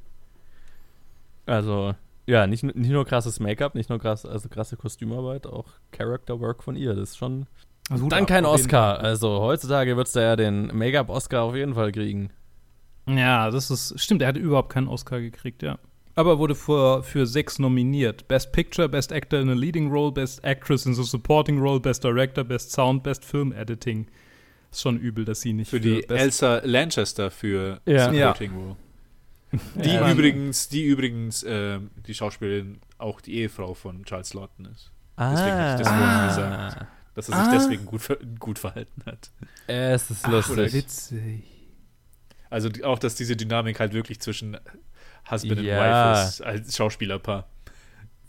Also, 1.46 1.94
ja, 2.26 2.48
nicht, 2.48 2.64
nicht 2.64 2.90
nur 2.90 3.06
krasses 3.06 3.40
Make-up, 3.40 3.76
nicht 3.76 3.90
nur 3.90 4.00
krass, 4.00 4.26
also 4.26 4.50
krasse 4.50 4.78
Kostümarbeit, 4.78 5.46
auch 5.46 5.68
Character 5.92 6.40
Work 6.40 6.64
von 6.64 6.76
ihr. 6.76 6.96
Das 6.96 7.10
ist 7.10 7.18
schon. 7.18 7.46
Also 7.90 8.08
dann 8.08 8.26
kein 8.26 8.46
Oscar. 8.46 9.00
Also 9.00 9.42
heutzutage 9.42 9.96
wird 9.96 10.08
es 10.08 10.14
da 10.14 10.22
ja 10.22 10.36
den 10.36 10.76
Make-up-Oscar 10.76 11.44
auf 11.44 11.56
jeden 11.56 11.76
Fall 11.76 11.92
kriegen. 11.92 12.32
Ja, 13.08 13.52
das 13.52 13.70
ist. 13.70 14.00
Stimmt, 14.02 14.24
er 14.24 14.30
hat 14.30 14.38
überhaupt 14.38 14.72
keinen 14.72 14.88
Oscar 14.88 15.20
gekriegt, 15.22 15.62
ja. 15.62 15.78
Aber 16.16 16.40
wurde 16.40 16.56
für, 16.56 17.04
für 17.04 17.28
sechs 17.28 17.60
nominiert: 17.60 18.28
Best 18.28 18.54
Picture, 18.54 18.90
Best 18.90 19.12
Actor 19.12 19.40
in 19.40 19.50
a 19.50 19.54
Leading 19.54 19.92
Role, 19.92 20.12
Best 20.12 20.44
Actress 20.44 20.88
in 20.88 20.94
a 20.94 21.04
Supporting 21.04 21.60
Role, 21.60 21.80
Best 21.80 22.04
Director, 22.04 22.44
Best 22.44 22.72
Sound, 22.72 23.04
Best 23.04 23.24
Film 23.24 23.52
Editing. 23.52 24.08
Ist 24.72 24.82
schon 24.82 24.98
übel, 24.98 25.26
dass 25.26 25.42
sie 25.42 25.54
nicht 25.54 25.70
Für 25.70 25.80
die 25.80 26.02
Best 26.02 26.12
Elsa 26.12 26.62
Lanchester 26.64 27.30
für 27.30 27.80
Ja. 27.86 28.12
Supporting 28.12 28.52
Role. 28.54 28.76
Die 29.76 29.90
Ja. 29.90 30.12
übrigens, 30.12 30.70
die 30.70 30.84
übrigens, 30.84 31.44
ähm, 31.48 31.92
die 32.08 32.14
Schauspielerin 32.14 32.80
auch 32.98 33.22
die 33.22 33.36
Ehefrau 33.36 33.74
von 33.74 34.04
Charles 34.06 34.34
Lawton 34.34 34.66
ist. 34.66 34.92
Deswegen 35.18 35.52
hab 35.58 35.80
ich 35.80 35.86
das 35.86 35.88
vorhin 35.96 36.28
gesagt. 36.28 36.88
Dass 37.16 37.30
er 37.30 37.36
sich 37.36 37.46
Ah. 37.48 37.52
deswegen 37.54 37.86
gut, 37.86 38.02
gut 38.40 38.60
verhalten 38.60 39.02
hat. 39.06 39.32
Es 39.68 40.12
ist 40.12 40.26
Ach, 40.26 40.32
lustig. 40.32 40.74
witzig. 40.74 41.44
Also 42.50 42.70
die- 42.70 42.84
auch, 42.84 43.00
dass 43.00 43.16
diese 43.16 43.36
Dynamik 43.38 43.80
halt 43.80 43.94
wirklich 43.94 44.20
zwischen 44.20 44.58
Husband 45.30 45.60
und 45.60 45.66
Ja. 45.66 46.16
Wife 46.18 46.28
ist, 46.28 46.42
als 46.42 46.76
Schauspielerpaar. 46.76 47.48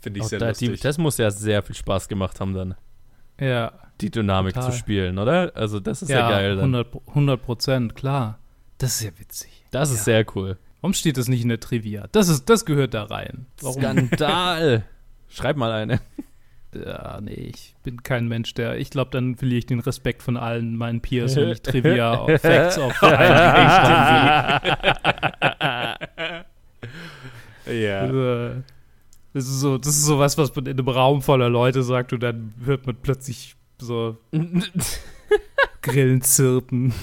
Finde 0.01 0.19
ich 0.19 0.25
Auch 0.25 0.29
sehr 0.29 0.39
da, 0.39 0.51
die, 0.53 0.67
lustig. 0.67 0.81
das 0.81 0.97
muss 0.97 1.17
ja 1.17 1.29
sehr 1.31 1.61
viel 1.63 1.75
Spaß 1.75 2.07
gemacht 2.07 2.39
haben, 2.39 2.53
dann 2.53 2.75
Ja, 3.39 3.71
die 4.01 4.09
Dynamik 4.09 4.55
Total. 4.55 4.71
zu 4.71 4.77
spielen, 4.77 5.19
oder? 5.19 5.51
Also, 5.55 5.79
das 5.79 6.01
ist 6.01 6.09
ja, 6.09 6.19
ja, 6.21 6.29
geil. 6.29 6.55
Dann. 6.55 6.73
100 6.73 6.87
100 7.13 7.41
Prozent, 7.43 7.95
klar. 7.95 8.39
Das 8.79 8.95
ist 8.95 9.01
ja 9.03 9.11
witzig. 9.19 9.65
Das 9.71 9.91
ist 9.91 9.97
Ja. 9.99 10.03
sehr 10.03 10.25
cool. 10.35 10.57
Warum 10.81 10.93
steht 10.93 11.17
das 11.17 11.27
nicht 11.27 11.41
in 11.41 11.49
der 11.49 11.59
Trivia? 11.59 12.07
Das, 12.11 12.27
ist, 12.29 12.49
das 12.49 12.65
gehört 12.65 12.93
da 12.93 13.03
rein. 13.03 13.47
Warum? 13.61 13.81
Skandal! 13.81 14.83
Schreib 15.29 15.57
mal 15.57 15.71
eine. 15.71 15.99
Ja, 16.73 17.19
nee, 17.21 17.51
ich 17.53 17.75
bin 17.83 18.03
kein 18.03 18.27
Mensch, 18.27 18.53
der. 18.53 18.77
Ich 18.77 18.89
glaube, 18.91 19.09
dann 19.11 19.35
verliere 19.35 19.59
ich 19.59 19.65
den 19.65 19.79
Respekt 19.79 20.21
von 20.21 20.37
allen 20.37 20.75
meinen 20.75 21.01
Peers, 21.01 21.35
wenn 21.35 21.49
ich 21.49 21.61
Trivia 21.61 22.25
Facts 22.37 22.77
auf 22.77 22.93
ja. 23.05 24.61
Äh, 28.05 28.61
Das 29.33 29.45
ist 29.45 29.59
so, 29.59 29.77
das 29.77 29.89
ist 29.89 30.05
so 30.05 30.19
was, 30.19 30.37
was 30.37 30.55
man 30.55 30.65
in 30.65 30.77
einem 30.77 30.87
Raum 30.87 31.21
voller 31.21 31.49
Leute 31.49 31.83
sagt 31.83 32.13
und 32.13 32.21
dann 32.21 32.53
hört 32.63 32.85
man 32.85 32.95
plötzlich 33.01 33.55
so 33.79 34.17
Grillen 35.81 36.21
zirpen. 36.21 36.93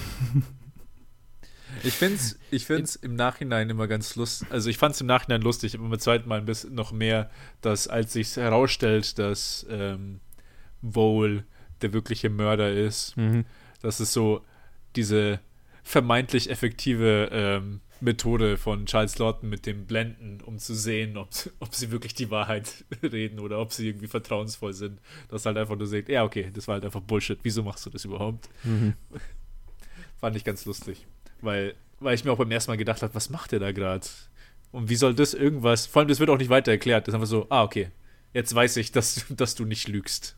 Ich 1.85 1.95
finde 1.95 2.17
es 2.17 2.39
ich 2.51 2.65
find's 2.67 2.97
im 2.97 3.15
Nachhinein 3.17 3.69
immer 3.71 3.87
ganz 3.87 4.17
lustig. 4.17 4.49
Also 4.51 4.71
ich 4.71 4.79
fand 4.79 4.95
es 4.95 5.01
im 5.01 5.07
Nachhinein 5.07 5.43
lustig, 5.43 5.75
aber 5.75 5.89
beim 5.89 5.99
zweiten 5.99 6.29
Mal 6.29 6.39
ein 6.39 6.47
bisschen 6.47 6.75
noch 6.75 6.93
mehr, 6.93 7.31
dass 7.61 7.89
als 7.89 8.13
sich 8.15 8.37
herausstellt, 8.37 9.19
dass 9.19 9.67
ähm, 9.71 10.21
Vole 10.83 11.45
der 11.83 11.93
wirkliche 11.93 12.31
Mörder 12.31 12.73
ist, 12.73 13.17
Mhm. 13.17 13.45
dass 13.83 14.01
es 14.01 14.13
so 14.13 14.45
diese 14.97 15.41
vermeintlich 15.83 16.49
effektive 16.51 17.29
ähm, 17.33 17.81
Methode 18.01 18.57
von 18.57 18.87
Charles 18.87 19.19
Lawton 19.19 19.49
mit 19.49 19.67
dem 19.67 19.87
Blenden, 19.87 20.41
um 20.43 20.59
zu 20.59 20.75
sehen, 20.75 21.17
ob, 21.17 21.29
ob 21.61 21.75
sie 21.75 21.91
wirklich 21.91 22.15
die 22.15 22.31
Wahrheit 22.31 22.85
reden 23.03 23.39
oder 23.41 23.59
ob 23.61 23.73
sie 23.73 23.89
irgendwie 23.89 24.07
vertrauensvoll 24.09 24.73
sind. 24.73 25.01
Dass 25.29 25.45
halt 25.47 25.57
einfach 25.57 25.77
nur 25.77 25.87
sagt, 25.87 26.09
ja, 26.09 26.25
okay, 26.25 26.51
das 26.53 26.67
war 26.69 26.75
halt 26.75 26.85
einfach 26.85 27.01
Bullshit. 27.01 27.39
Wieso 27.43 27.63
machst 27.63 27.85
du 27.87 27.91
das 27.91 28.05
überhaupt? 28.05 28.49
Mhm. 28.65 28.95
Fand 30.19 30.37
ich 30.37 30.45
ganz 30.45 30.65
lustig. 30.65 31.07
Weil, 31.45 31.75
weil 32.01 32.15
ich 32.15 32.25
mir 32.25 32.33
auch 32.33 32.39
beim 32.39 32.51
ersten 32.51 32.71
Mal 32.71 32.77
gedacht 32.77 33.03
habe, 33.03 33.15
was 33.15 33.31
macht 33.31 33.53
der 33.53 33.61
da 33.61 33.73
gerade? 33.73 34.07
Und 34.73 34.89
wie 34.89 34.97
soll 34.97 35.15
das 35.15 35.35
irgendwas? 35.35 35.87
Vor 35.87 36.01
allem, 36.01 36.09
das 36.09 36.21
wird 36.21 36.31
auch 36.31 36.39
nicht 36.39 36.51
weiter 36.51 36.73
erklärt. 36.73 37.07
Das 37.07 37.13
ist 37.13 37.15
einfach 37.15 37.29
so, 37.29 37.47
ah, 37.51 37.63
okay. 37.63 37.89
Jetzt 38.33 38.55
weiß 38.55 38.77
ich, 38.79 38.91
dass, 38.91 39.27
dass 39.31 39.55
du 39.55 39.65
nicht 39.65 39.89
lügst. 39.89 40.37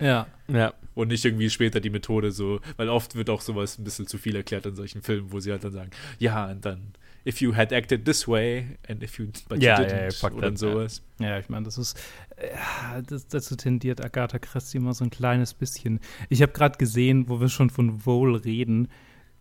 Ja. 0.00 0.26
Ja. 0.48 0.74
Und 0.94 1.08
nicht 1.08 1.24
irgendwie 1.24 1.50
später 1.50 1.80
die 1.80 1.90
Methode 1.90 2.30
so, 2.30 2.60
weil 2.76 2.88
oft 2.88 3.14
wird 3.14 3.30
auch 3.30 3.40
sowas 3.40 3.78
ein 3.78 3.84
bisschen 3.84 4.06
zu 4.06 4.18
viel 4.18 4.36
erklärt 4.36 4.66
in 4.66 4.74
solchen 4.74 5.02
Filmen, 5.02 5.32
wo 5.32 5.40
sie 5.40 5.50
halt 5.50 5.64
dann 5.64 5.72
sagen, 5.72 5.90
ja, 6.18 6.50
und 6.50 6.64
dann, 6.64 6.92
if 7.26 7.40
you 7.40 7.54
had 7.54 7.72
acted 7.72 8.04
this 8.04 8.28
way 8.28 8.78
and 8.88 9.02
if 9.02 9.18
you, 9.18 9.26
but 9.48 9.62
Ja, 9.62 9.80
you 9.80 9.86
ja, 9.86 9.88
didn't, 9.88 10.04
ja, 10.04 10.10
fuck 10.10 10.34
oder 10.34 10.56
sowas. 10.56 11.02
Ja, 11.18 11.38
ich 11.38 11.48
meine, 11.48 11.64
das 11.64 11.78
ist. 11.78 11.98
Ja, 12.40 13.02
das, 13.02 13.26
dazu 13.26 13.56
tendiert 13.56 14.04
Agatha 14.04 14.38
Christie 14.38 14.78
immer 14.78 14.94
so 14.94 15.04
ein 15.04 15.10
kleines 15.10 15.54
bisschen. 15.54 16.00
Ich 16.28 16.42
habe 16.42 16.52
gerade 16.52 16.78
gesehen, 16.78 17.28
wo 17.28 17.40
wir 17.40 17.48
schon 17.48 17.70
von 17.70 18.06
Vole 18.06 18.44
reden, 18.44 18.88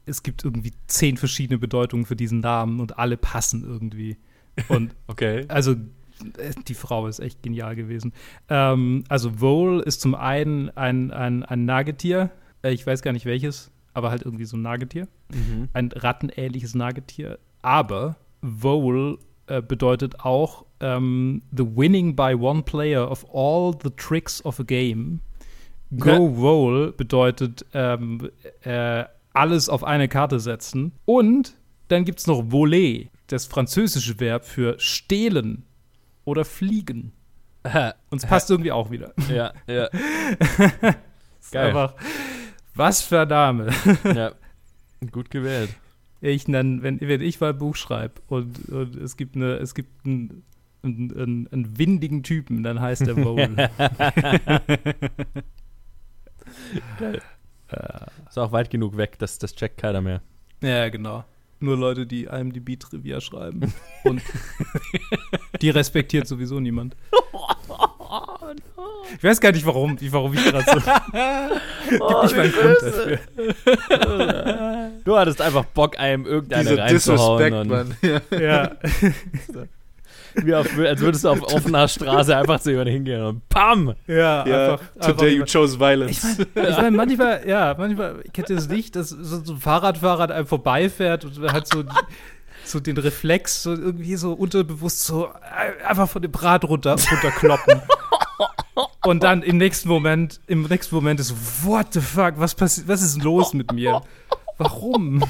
es 0.07 0.23
gibt 0.23 0.43
irgendwie 0.43 0.73
zehn 0.87 1.17
verschiedene 1.17 1.59
Bedeutungen 1.59 2.05
für 2.05 2.15
diesen 2.15 2.39
Namen 2.39 2.79
und 2.79 2.97
alle 2.97 3.17
passen 3.17 3.63
irgendwie. 3.63 4.17
Und 4.67 4.95
Okay. 5.07 5.45
also 5.47 5.73
äh, 5.73 6.51
die 6.67 6.73
Frau 6.73 7.07
ist 7.07 7.19
echt 7.19 7.43
genial 7.43 7.75
gewesen. 7.75 8.13
Ähm, 8.49 9.03
also 9.09 9.39
Vole 9.39 9.83
ist 9.83 10.01
zum 10.01 10.15
einen 10.15 10.69
ein, 10.71 11.11
ein, 11.11 11.43
ein 11.43 11.65
Nagetier, 11.65 12.31
äh, 12.63 12.71
ich 12.71 12.85
weiß 12.85 13.01
gar 13.01 13.11
nicht 13.13 13.25
welches, 13.25 13.71
aber 13.93 14.09
halt 14.09 14.23
irgendwie 14.23 14.45
so 14.45 14.57
ein 14.57 14.61
Nagetier. 14.61 15.07
Mhm. 15.33 15.69
Ein 15.73 15.91
rattenähnliches 15.91 16.75
Nagetier. 16.75 17.39
Aber 17.61 18.15
Vole 18.41 19.17
äh, 19.47 19.61
bedeutet 19.61 20.19
auch 20.21 20.65
ähm, 20.79 21.41
the 21.51 21.65
winning 21.65 22.15
by 22.15 22.35
one 22.37 22.63
player 22.63 23.09
of 23.09 23.25
all 23.33 23.73
the 23.83 23.89
tricks 23.89 24.43
of 24.45 24.59
a 24.59 24.63
game. 24.63 25.21
Go 25.97 26.35
Vole 26.35 26.91
bedeutet 26.91 27.65
ähm, 27.73 28.29
äh, 28.61 29.05
alles 29.37 29.69
auf 29.69 29.83
eine 29.83 30.07
Karte 30.07 30.39
setzen. 30.39 30.93
Und 31.05 31.55
dann 31.87 32.05
gibt 32.05 32.19
es 32.19 32.27
noch 32.27 32.49
voler, 32.49 33.05
das 33.27 33.45
französische 33.45 34.19
Verb 34.19 34.45
für 34.45 34.79
stehlen 34.79 35.63
oder 36.25 36.43
fliegen. 36.43 37.13
Und 38.09 38.23
es 38.23 38.25
passt 38.25 38.49
irgendwie 38.49 38.71
auch 38.71 38.91
wieder. 38.91 39.13
Ja, 39.29 39.53
ja, 39.67 39.85
Ist 41.39 41.51
Geil. 41.51 41.67
Einfach, 41.67 41.93
was 42.75 43.01
für 43.01 43.21
ein 43.21 43.27
Name. 43.27 43.69
ja. 44.03 44.31
Gut 45.11 45.29
gewählt. 45.29 45.69
Ich 46.19 46.45
dann, 46.45 46.81
wenn, 46.81 46.99
wenn 46.99 47.21
ich 47.21 47.39
mal 47.39 47.51
ein 47.51 47.57
Buch 47.57 47.75
schreibe 47.75 48.15
und, 48.27 48.69
und 48.69 48.95
es 48.95 49.17
gibt 49.17 49.35
eine, 49.35 49.57
es 49.57 49.75
gibt 49.75 50.05
einen, 50.05 50.43
einen, 50.81 51.15
einen, 51.15 51.47
einen 51.49 51.77
windigen 51.77 52.23
Typen, 52.23 52.63
dann 52.63 52.81
heißt 52.81 53.05
der 53.05 53.17
Vole. 53.17 53.69
Ist 58.29 58.37
auch 58.37 58.51
weit 58.51 58.69
genug 58.69 58.95
weg, 58.97 59.17
das, 59.19 59.37
das 59.39 59.53
checkt 59.55 59.77
keiner 59.77 60.01
mehr. 60.01 60.21
ja, 60.61 60.89
genau. 60.89 61.23
Nur 61.59 61.75
Leute, 61.75 62.05
die 62.05 62.25
IMDb-Trivia 62.25 63.19
schreiben. 63.19 63.73
Und 64.03 64.21
die 65.59 65.71
respektiert 65.71 66.27
sowieso 66.27 66.59
niemand. 66.59 66.95
Ich 69.17 69.23
weiß 69.23 69.39
gar 69.41 69.51
nicht, 69.51 69.65
warum, 69.65 69.99
wie- 69.99 70.11
warum 70.11 70.33
ich 70.33 70.43
gerade 70.43 70.65
so. 70.65 70.79
Gib 71.89 71.99
nicht 72.23 72.35
mal 72.35 72.41
einen 72.41 72.51
Grund 72.53 72.77
dafür. 72.81 73.19
Du 75.03 75.17
hattest 75.17 75.41
einfach 75.41 75.65
Bock, 75.65 75.99
einem 75.99 76.25
irgendeine 76.25 76.69
Dieser 76.69 76.81
reinzuhauen. 76.83 77.37
Disrespect, 77.37 77.55
und 77.55 77.67
Mann. 78.31 78.41
Ja. 78.41 78.71
wie 80.45 80.55
auf, 80.55 80.67
als 80.77 81.01
würdest 81.01 81.23
du 81.23 81.29
auf 81.29 81.41
offener 81.53 81.87
Straße 81.87 82.35
einfach 82.35 82.59
zu 82.59 82.71
jemandem 82.71 82.93
hingehen 82.95 83.21
und 83.23 83.49
PAM! 83.49 83.95
Ja, 84.07 84.45
Ja, 84.45 84.73
einfach. 84.73 84.85
einfach 84.95 85.11
today 85.17 85.35
you 85.37 85.45
chose 85.45 85.79
violence. 85.79 86.39
Ich 86.39 86.77
meine, 86.77 86.91
manchmal, 86.91 87.47
ja, 87.47 87.75
manchmal 87.77 88.23
kennt 88.33 88.49
ihr 88.49 88.57
es 88.57 88.67
nicht, 88.69 88.95
dass 88.95 89.09
so 89.09 89.53
ein 89.53 89.59
Fahrradfahrer 89.59 90.23
an 90.25 90.31
einem 90.31 90.47
vorbeifährt 90.47 91.25
und 91.25 91.51
hat 91.51 91.67
so, 91.67 91.83
so 92.63 92.79
den 92.79 92.97
Reflex, 92.97 93.63
so 93.63 93.71
irgendwie 93.71 94.15
so 94.15 94.33
unterbewusst 94.33 95.05
so 95.05 95.29
einfach 95.87 96.09
von 96.09 96.21
dem 96.21 96.33
Rad 96.33 96.65
runter, 96.65 96.95
runterkloppen. 97.11 97.81
Und 99.03 99.23
dann 99.23 99.41
im 99.41 99.57
nächsten 99.57 99.87
Moment, 99.89 100.39
im 100.47 100.63
nächsten 100.63 100.93
Moment 100.93 101.19
ist 101.19 101.29
so, 101.29 101.35
what 101.63 101.87
the 101.93 102.01
fuck, 102.01 102.33
was 102.37 102.53
passiert, 102.53 102.87
was 102.87 103.01
ist 103.01 103.23
los 103.23 103.53
mit 103.53 103.71
mir? 103.71 104.01
Warum? 104.57 105.23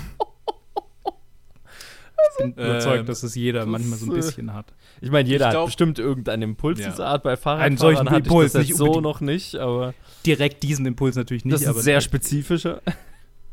Ich 2.31 2.37
bin 2.43 2.53
Ähm, 2.57 2.65
überzeugt, 2.69 3.09
dass 3.09 3.23
es 3.23 3.35
jeder 3.35 3.59
das 3.61 3.67
manchmal 3.69 3.97
so 3.97 4.05
ein 4.07 4.11
äh, 4.11 4.15
bisschen 4.15 4.53
hat. 4.53 4.73
Ich 5.01 5.11
meine, 5.11 5.27
jeder 5.27 5.45
Ich 5.47 5.51
glaub- 5.51 5.61
hat 5.63 5.67
bestimmt 5.67 5.99
irgendeinen 5.99 6.43
Impuls 6.43 6.79
Ja. 6.79 6.89
dieser 6.89 7.07
Art. 7.07 7.23
Bei 7.23 7.35
Fahrradfahrern 7.37 7.61
Einen 7.61 7.77
solchen 7.77 8.09
hatte 8.09 8.19
ich 8.21 8.25
Impuls, 8.27 8.51
das 8.53 8.67
jetzt 8.67 8.79
nicht 8.79 8.93
so 8.93 9.01
noch 9.01 9.21
nicht, 9.21 9.55
aber 9.55 9.93
Direkt 10.25 10.63
diesen 10.63 10.85
Impuls 10.85 11.15
natürlich 11.15 11.45
nicht, 11.45 11.53
das 11.53 11.61
ist 11.61 11.67
aber 11.67 11.81
sehr 11.81 12.01
spezifischer. 12.01 12.81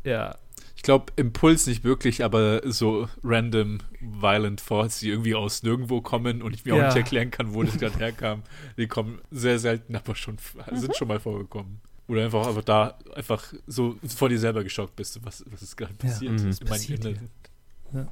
ja. 0.03 0.35
Ich 0.77 0.81
glaube, 0.83 1.05
Impuls 1.15 1.65
nicht 1.65 1.83
wirklich, 1.83 2.23
aber 2.23 2.61
so 2.65 3.07
random 3.23 3.79
violent 4.01 4.63
thoughts, 4.63 4.99
die 4.99 5.09
irgendwie 5.09 5.33
aus 5.33 5.63
nirgendwo 5.63 6.01
kommen 6.01 6.43
und 6.43 6.53
ich 6.53 6.63
mir 6.65 6.75
Ja. 6.75 6.81
auch 6.83 6.87
nicht 6.87 6.97
erklären 6.97 7.31
kann, 7.31 7.55
wo 7.55 7.63
das 7.63 7.77
gerade 7.77 7.97
herkam. 7.99 8.43
Die 8.77 8.85
kommen 8.87 9.19
sehr 9.31 9.57
selten, 9.57 9.95
aber 9.95 10.13
schon 10.15 10.35
Mhm. 10.69 10.75
sind 10.77 10.95
schon 10.95 11.07
mal 11.07 11.19
vorgekommen. 11.19 11.79
Oder 12.07 12.25
einfach, 12.25 12.45
einfach 12.45 12.63
da 12.63 12.99
einfach 13.15 13.51
so 13.65 13.95
vor 14.15 14.29
dir 14.29 14.37
selber 14.37 14.63
geschockt 14.63 14.95
bist, 14.95 15.19
was, 15.25 15.43
was 15.49 15.63
ist 15.63 15.75
gerade 15.75 15.93
Ja. 16.03 16.09
passiert. 16.09 16.31
Mhm. 16.33 16.37
in 16.37 16.43
meinem 16.49 16.67
Passiert 16.67 17.03
hier. 17.03 18.07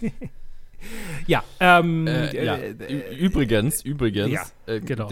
Ja, 1.26 1.42
ähm, 1.58 2.06
Äh, 2.06 2.44
ja. 2.44 2.54
äh, 2.54 3.16
übrigens, 3.16 3.82
übrigens, 3.82 4.30
ja, 4.30 4.72
äh, 4.72 4.80
genau. 4.80 5.10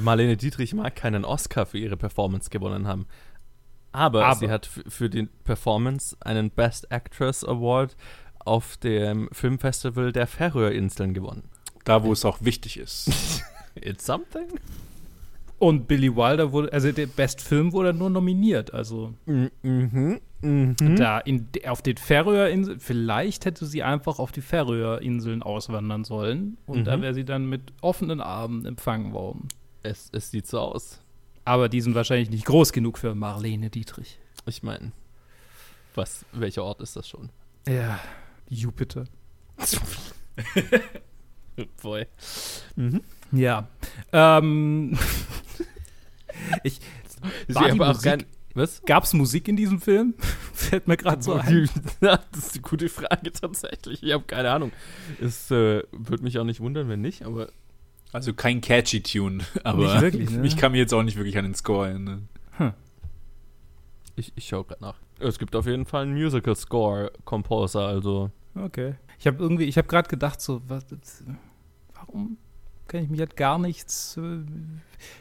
Marlene 0.00 0.38
Dietrich 0.38 0.72
mag 0.72 0.96
keinen 0.96 1.26
Oscar 1.26 1.66
für 1.66 1.76
ihre 1.78 1.98
Performance 1.98 2.48
gewonnen 2.48 2.86
haben. 2.88 3.06
Aber, 3.92 4.24
Aber. 4.24 4.36
sie 4.36 4.48
hat 4.48 4.66
für 4.66 5.10
die 5.10 5.28
Performance 5.44 6.16
einen 6.20 6.50
Best 6.50 6.90
Actress 6.90 7.44
Award 7.44 7.94
auf 8.38 8.78
dem 8.78 9.28
Filmfestival 9.32 10.12
der 10.12 10.26
Färöerinseln 10.26 11.12
gewonnen. 11.12 11.44
Da, 11.84 12.02
wo 12.02 12.12
es 12.12 12.24
auch 12.24 12.38
wichtig 12.40 12.78
ist. 12.78 13.10
It's 13.74 14.06
something. 14.06 14.48
Und 15.62 15.86
Billy 15.86 16.16
Wilder 16.16 16.50
wurde, 16.50 16.72
also 16.72 16.90
der 16.90 17.06
Best 17.06 17.40
Film 17.40 17.72
wurde 17.72 17.94
nur 17.94 18.10
nominiert. 18.10 18.74
Also 18.74 19.14
Mhm. 19.26 20.18
Mhm. 20.40 20.96
da 20.96 21.20
in, 21.20 21.46
auf 21.68 21.82
den 21.82 21.98
Färöerinseln, 21.98 22.80
vielleicht 22.80 23.44
hätte 23.44 23.64
sie 23.66 23.84
einfach 23.84 24.18
auf 24.18 24.32
die 24.32 24.40
Färöerinseln 24.40 25.40
auswandern 25.40 26.02
sollen. 26.02 26.56
Und 26.66 26.80
Mhm. 26.80 26.84
da 26.84 27.00
wäre 27.00 27.14
sie 27.14 27.24
dann 27.24 27.48
mit 27.48 27.72
offenen 27.80 28.20
Armen 28.20 28.66
empfangen 28.66 29.12
worden. 29.12 29.46
Es, 29.84 30.10
es 30.12 30.32
sieht 30.32 30.48
so 30.48 30.58
aus. 30.58 31.00
Aber 31.44 31.68
die 31.68 31.80
sind 31.80 31.94
wahrscheinlich 31.94 32.30
nicht 32.30 32.44
groß 32.44 32.72
genug 32.72 32.98
für 32.98 33.14
Marlene 33.14 33.70
Dietrich. 33.70 34.18
Ich 34.46 34.64
meine, 34.64 34.90
was, 35.94 36.24
welcher 36.32 36.64
Ort 36.64 36.80
ist 36.80 36.96
das 36.96 37.08
schon? 37.08 37.28
Ja, 37.68 38.00
Jupiter. 38.48 39.04
Boy. 41.82 42.06
Mhm. 42.74 43.00
Ja. 43.30 43.68
Ähm, 44.12 44.98
ich, 46.64 46.80
War 47.48 47.70
die 47.70 47.78
Musik- 47.78 48.02
kein, 48.02 48.24
was? 48.54 48.82
gab's 48.84 49.12
Musik 49.14 49.48
in 49.48 49.56
diesem 49.56 49.80
Film? 49.80 50.14
Fällt 50.52 50.86
mir 50.88 50.96
gerade 50.96 51.22
so 51.22 51.34
ein. 51.34 51.68
Das 52.00 52.20
ist 52.34 52.52
eine 52.54 52.62
gute 52.62 52.88
Frage 52.88 53.32
tatsächlich. 53.32 54.02
Ich 54.02 54.12
habe 54.12 54.24
keine 54.24 54.50
Ahnung. 54.50 54.72
Es 55.20 55.50
äh, 55.50 55.82
würde 55.92 56.22
mich 56.22 56.38
auch 56.38 56.44
nicht 56.44 56.60
wundern, 56.60 56.88
wenn 56.88 57.00
nicht, 57.00 57.22
aber 57.22 57.48
Also 58.12 58.34
kein 58.34 58.60
catchy 58.60 59.02
Tune, 59.02 59.38
aber 59.64 59.84
Nicht 59.94 60.00
wirklich, 60.02 60.30
ne? 60.30 60.46
ich 60.46 60.56
kann 60.56 60.72
mich 60.72 60.80
jetzt 60.80 60.92
auch 60.92 61.02
nicht 61.02 61.16
wirklich 61.16 61.38
an 61.38 61.44
den 61.44 61.54
Score 61.54 61.88
erinnern. 61.88 62.28
ich, 64.16 64.32
ich 64.34 64.46
schaue 64.48 64.64
gerade 64.64 64.82
nach. 64.82 64.96
Es 65.18 65.38
gibt 65.38 65.54
auf 65.56 65.66
jeden 65.66 65.86
Fall 65.86 66.02
einen 66.02 66.14
Musical 66.14 66.54
Score 66.56 67.12
Composer, 67.24 67.86
also 67.86 68.30
Okay. 68.54 68.96
Ich 69.18 69.26
habe 69.26 69.38
irgendwie, 69.42 69.64
ich 69.64 69.78
habe 69.78 69.88
gerade 69.88 70.08
gedacht, 70.10 70.40
so, 70.42 70.60
was, 70.68 70.84
warum 71.94 72.36
kann 72.92 73.02
ich 73.04 73.10
mich 73.10 73.18
halt 73.20 73.36
gar 73.36 73.58
nichts. 73.58 74.16
äh, 74.16 74.44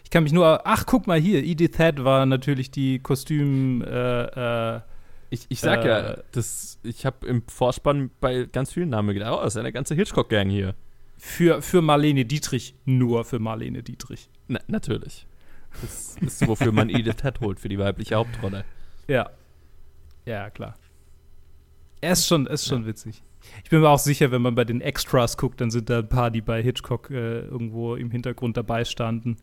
Ich 0.03 0.09
kann 0.11 0.23
mich 0.23 0.33
nur, 0.33 0.67
ach, 0.67 0.85
guck 0.85 1.07
mal 1.07 1.19
hier, 1.19 1.43
Edith 1.43 1.77
Head 1.77 2.03
war 2.03 2.25
natürlich 2.27 2.69
die 2.69 2.99
Kostüm, 2.99 3.81
äh, 3.81 4.75
äh, 4.75 4.81
ich, 5.31 5.45
ich 5.49 5.59
sag 5.61 5.83
Äh. 5.85 5.87
ja, 5.87 6.17
das, 6.33 6.77
ich 6.83 7.05
habe 7.05 7.25
im 7.25 7.43
Vorspann 7.47 8.11
bei 8.19 8.43
ganz 8.51 8.73
vielen 8.73 8.89
Namen 8.89 9.13
gedacht, 9.13 9.31
oh, 9.33 9.43
das 9.43 9.55
ist 9.55 9.57
eine 9.59 9.71
ganze 9.71 9.95
Hitchcock-Gang 9.95 10.49
hier. 10.49 10.75
für, 11.17 11.61
für 11.61 11.81
Marlene 11.81 12.25
Dietrich, 12.25 12.75
nur 12.85 13.23
für 13.25 13.39
Marlene 13.39 13.81
Dietrich. 13.83 14.29
Na, 14.47 14.59
natürlich. 14.67 15.25
Das 15.81 16.17
ist, 16.19 16.47
wofür 16.47 16.71
man 16.73 16.89
Edith 16.89 17.21
Head 17.23 17.39
holt, 17.39 17.59
für 17.59 17.69
die 17.69 17.79
weibliche 17.79 18.15
Hauptrolle. 18.15 18.65
Ja. 19.07 19.29
Ja, 20.25 20.49
klar. 20.49 20.75
Er 22.01 22.11
ist 22.11 22.27
schon, 22.27 22.45
ist 22.47 22.67
schon 22.67 22.85
witzig. 22.85 23.23
Ich 23.63 23.69
bin 23.69 23.81
mir 23.81 23.89
auch 23.89 23.99
sicher, 23.99 24.31
wenn 24.31 24.41
man 24.41 24.55
bei 24.55 24.63
den 24.65 24.81
Extras 24.81 25.37
guckt, 25.37 25.61
dann 25.61 25.71
sind 25.71 25.89
da 25.89 25.99
ein 25.99 26.09
paar, 26.09 26.31
die 26.31 26.41
bei 26.41 26.61
Hitchcock 26.61 27.09
äh, 27.09 27.41
irgendwo 27.41 27.95
im 27.95 28.11
Hintergrund 28.11 28.57
dabei 28.57 28.85
standen. 28.85 29.37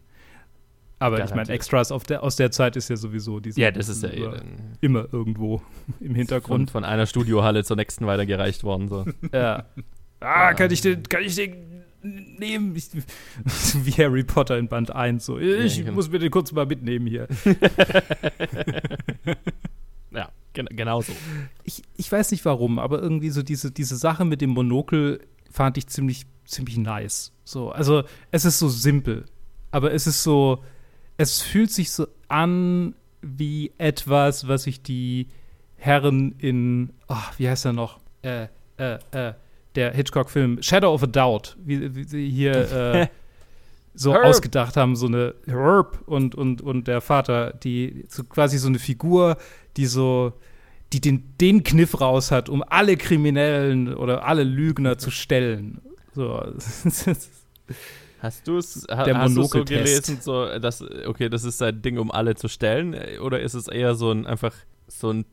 Aber 1.01 1.17
ich 1.17 1.21
meine, 1.21 1.31
Garantiert. 1.31 1.55
Extras 1.57 1.93
der, 2.09 2.23
aus 2.25 2.37
der 2.37 2.51
Zeit 2.51 2.75
ist 2.77 2.91
ja 2.91 2.97
sowieso 2.97 3.39
die 3.39 3.53
sind 3.53 3.63
Ja, 3.63 3.71
das 3.71 3.89
ist 3.89 4.03
ja 4.03 4.09
eh 4.09 4.17
immer, 4.17 4.31
dann 4.33 4.77
immer 4.81 5.07
irgendwo 5.13 5.63
im 6.01 6.07
von, 6.09 6.15
Hintergrund. 6.17 6.71
von 6.71 6.85
einer 6.85 7.07
Studiohalle 7.07 7.63
zur 7.65 7.77
nächsten 7.77 8.07
weitergereicht 8.07 8.65
worden. 8.65 8.89
So. 8.89 9.05
Ja. 9.33 9.67
Ah, 10.21 10.55
kann 10.55 10.73
ich 10.73 10.81
den, 10.81 11.05
kann 11.05 11.23
ich 11.23 11.37
den 11.37 11.85
nehmen? 12.03 12.75
Ich, 12.75 12.91
wie 13.85 13.93
Harry 13.93 14.25
Potter 14.25 14.59
in 14.59 14.67
Band 14.67 14.91
1. 14.95 15.25
So. 15.25 15.39
Ich 15.39 15.77
Ja, 15.77 15.83
genau. 15.85 15.95
muss 15.95 16.11
mir 16.11 16.19
den 16.19 16.31
kurz 16.33 16.51
mal 16.51 16.67
mitnehmen 16.67 17.07
hier. 17.07 17.29
gen 20.59 20.77
genau 20.77 21.01
so. 21.01 21.13
ich, 21.65 21.83
ich 21.97 22.11
weiß 22.11 22.31
nicht 22.33 22.45
warum, 22.45 22.79
aber 22.79 23.01
irgendwie 23.01 23.31
so 23.31 23.43
diese, 23.43 23.71
diese 23.71 23.97
Sache 23.97 24.25
mit 24.25 24.41
dem 24.41 24.51
Monokel 24.51 25.21
fand 25.51 25.79
ich 25.79 25.87
ziemlich, 25.87 26.27
ziemlich 26.45 26.77
nice. 26.77 27.33
So, 27.45 27.71
also 27.71 28.05
es 28.31 28.45
ist 28.45 28.59
so 28.59 28.69
simpel, 28.69 29.25
aber 29.71 29.93
es 29.93 30.07
ist 30.07 30.23
so, 30.23 30.63
es 31.17 31.41
fühlt 31.41 31.71
sich 31.71 31.91
so 31.93 32.09
an 32.29 32.95
wie 33.23 33.73
etwas, 33.79 34.49
was 34.49 34.65
sich 34.65 34.83
die 34.83 35.29
Herren 35.77 36.35
in, 36.39 36.91
ach, 37.07 37.39
wie 37.39 37.49
heißt 37.49 37.65
er 37.67 37.73
noch? 37.73 38.01
Äh, 38.23 38.49
äh, 38.79 38.99
äh, 39.13 39.35
der 39.75 39.93
Hitchcock-Film 39.93 40.63
Shadow 40.63 40.93
of 40.93 41.05
a 41.05 41.07
Doubt, 41.07 41.57
wie, 41.65 41.95
wie 41.95 42.05
sie 42.05 42.29
hier 42.29 42.73
äh, 42.73 43.07
so 43.95 44.13
Herb. 44.13 44.25
ausgedacht 44.25 44.77
haben, 44.77 44.97
so 44.97 45.07
eine 45.07 45.35
Herb 45.47 46.03
und, 46.07 46.35
und, 46.35 46.63
und 46.63 46.89
der 46.89 47.01
Vater, 47.01 47.53
die 47.53 48.05
so 48.09 48.25
quasi 48.25 48.59
so 48.59 48.69
eine 48.69 48.79
Figur, 48.79 49.37
die 49.77 49.87
so, 49.87 50.33
die 50.93 51.01
den, 51.01 51.35
den 51.41 51.63
Kniff 51.63 52.01
raus 52.01 52.31
hat, 52.31 52.49
um 52.49 52.63
alle 52.67 52.97
Kriminellen 52.97 53.95
oder 53.95 54.25
alle 54.27 54.45
Lügner 54.45 54.99
zu 54.99 55.11
stellen. 55.11 55.81
So. 56.15 56.43
Hast 58.21 58.49
du 58.49 58.57
es 58.57 58.87
ha, 58.91 59.05
Der 59.05 59.19
hast 59.19 59.35
so 59.35 59.65
gelesen, 59.65 60.19
so, 60.21 60.59
dass, 60.59 60.83
okay, 60.83 61.29
das 61.29 61.45
ist 61.45 61.59
sein 61.59 61.83
Ding, 61.83 61.99
um 61.99 62.11
alle 62.11 62.35
zu 62.35 62.49
stellen? 62.49 62.97
Oder 63.21 63.41
ist 63.41 63.55
es 63.55 63.69
eher 63.69 63.95
so 63.95 64.11
ein 64.11 64.27
einfach 64.27 64.55
so 64.89 65.11
ein 65.11 65.25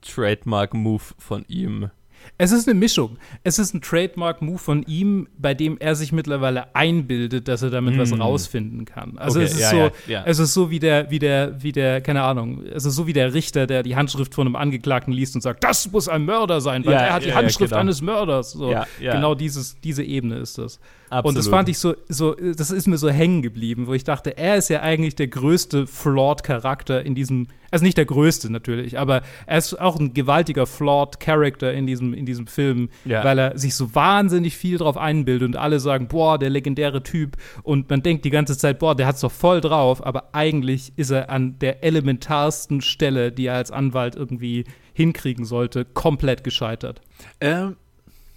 Trademark-Move 0.00 1.04
von 1.18 1.44
ihm? 1.46 1.90
Es 2.38 2.52
ist 2.52 2.68
eine 2.68 2.78
Mischung. 2.78 3.18
Es 3.44 3.58
ist 3.58 3.74
ein 3.74 3.80
Trademark-Move 3.80 4.58
von 4.58 4.82
ihm, 4.84 5.28
bei 5.38 5.54
dem 5.54 5.78
er 5.78 5.94
sich 5.94 6.12
mittlerweile 6.12 6.74
einbildet, 6.74 7.48
dass 7.48 7.62
er 7.62 7.70
damit 7.70 7.98
was 7.98 8.10
Mm. 8.10 8.20
rausfinden 8.22 8.84
kann. 8.84 9.18
Also 9.18 9.38
Okay, 9.38 9.46
es 9.46 9.54
ist 9.54 9.60
ja, 9.60 9.70
so, 9.70 9.76
ja, 9.76 9.90
ja. 10.06 10.22
es 10.26 10.38
ist 10.38 10.54
so 10.54 10.70
wie 10.70 10.78
der, 10.78 11.10
wie 11.10 11.18
der, 11.18 11.62
wie 11.62 11.72
der, 11.72 12.00
keine 12.00 12.22
Ahnung, 12.22 12.64
es 12.64 12.84
ist 12.84 12.94
so 12.94 13.06
wie 13.06 13.12
der 13.12 13.34
Richter, 13.34 13.66
der 13.66 13.82
die 13.82 13.96
Handschrift 13.96 14.34
von 14.34 14.46
einem 14.46 14.56
Angeklagten 14.56 15.12
liest 15.12 15.34
und 15.34 15.40
sagt, 15.40 15.64
das 15.64 15.90
muss 15.92 16.08
ein 16.08 16.24
Mörder 16.24 16.60
sein, 16.60 16.84
weil 16.84 16.94
er 16.94 17.12
hat 17.12 17.24
die 17.24 17.34
Handschrift 17.34 17.70
genau. 17.70 17.80
eines 17.80 18.02
Mörders. 18.02 18.52
So. 18.52 18.74
Genau 19.00 19.34
dieses, 19.34 19.80
diese 19.80 20.02
Ebene 20.02 20.36
ist 20.36 20.58
das. 20.58 20.78
Absolut. 21.12 21.26
Und 21.26 21.36
das 21.36 21.48
fand 21.48 21.68
ich 21.68 21.78
so, 21.78 21.94
so, 22.08 22.34
das 22.34 22.70
ist 22.70 22.86
mir 22.86 22.96
so 22.96 23.10
hängen 23.10 23.42
geblieben, 23.42 23.86
wo 23.86 23.92
ich 23.92 24.02
dachte, 24.04 24.36
er 24.38 24.56
ist 24.56 24.70
ja 24.70 24.80
eigentlich 24.80 25.14
der 25.14 25.28
größte 25.28 25.86
flawed 25.86 26.42
Charakter 26.42 27.04
in 27.04 27.14
diesem, 27.14 27.48
also 27.70 27.84
nicht 27.84 27.98
der 27.98 28.06
größte 28.06 28.50
natürlich, 28.50 28.98
aber 28.98 29.20
er 29.46 29.58
ist 29.58 29.78
auch 29.78 30.00
ein 30.00 30.14
gewaltiger 30.14 30.66
flawed 30.66 31.20
Character 31.20 31.72
in 31.74 31.86
diesem, 31.86 32.14
in 32.14 32.24
diesem 32.24 32.46
Film, 32.46 32.88
Ja. 33.04 33.22
weil 33.24 33.38
er 33.38 33.58
sich 33.58 33.74
so 33.74 33.94
wahnsinnig 33.94 34.56
viel 34.56 34.78
drauf 34.78 34.96
einbildet 34.96 35.48
und 35.48 35.56
alle 35.56 35.80
sagen, 35.80 36.08
boah, 36.08 36.38
der 36.38 36.48
legendäre 36.48 37.02
Typ 37.02 37.36
und 37.62 37.90
man 37.90 38.02
denkt 38.02 38.24
die 38.24 38.30
ganze 38.30 38.56
Zeit, 38.56 38.78
boah, 38.78 38.94
der 38.94 39.06
hat's 39.06 39.20
doch 39.20 39.32
voll 39.32 39.60
drauf, 39.60 40.04
aber 40.04 40.30
eigentlich 40.34 40.94
ist 40.96 41.10
er 41.10 41.28
an 41.28 41.58
der 41.58 41.84
elementarsten 41.84 42.80
Stelle, 42.80 43.32
die 43.32 43.46
er 43.46 43.56
als 43.56 43.70
Anwalt 43.70 44.16
irgendwie 44.16 44.64
hinkriegen 44.94 45.44
sollte, 45.44 45.84
komplett 45.84 46.44
gescheitert. 46.44 47.00
Ähm, 47.40 47.76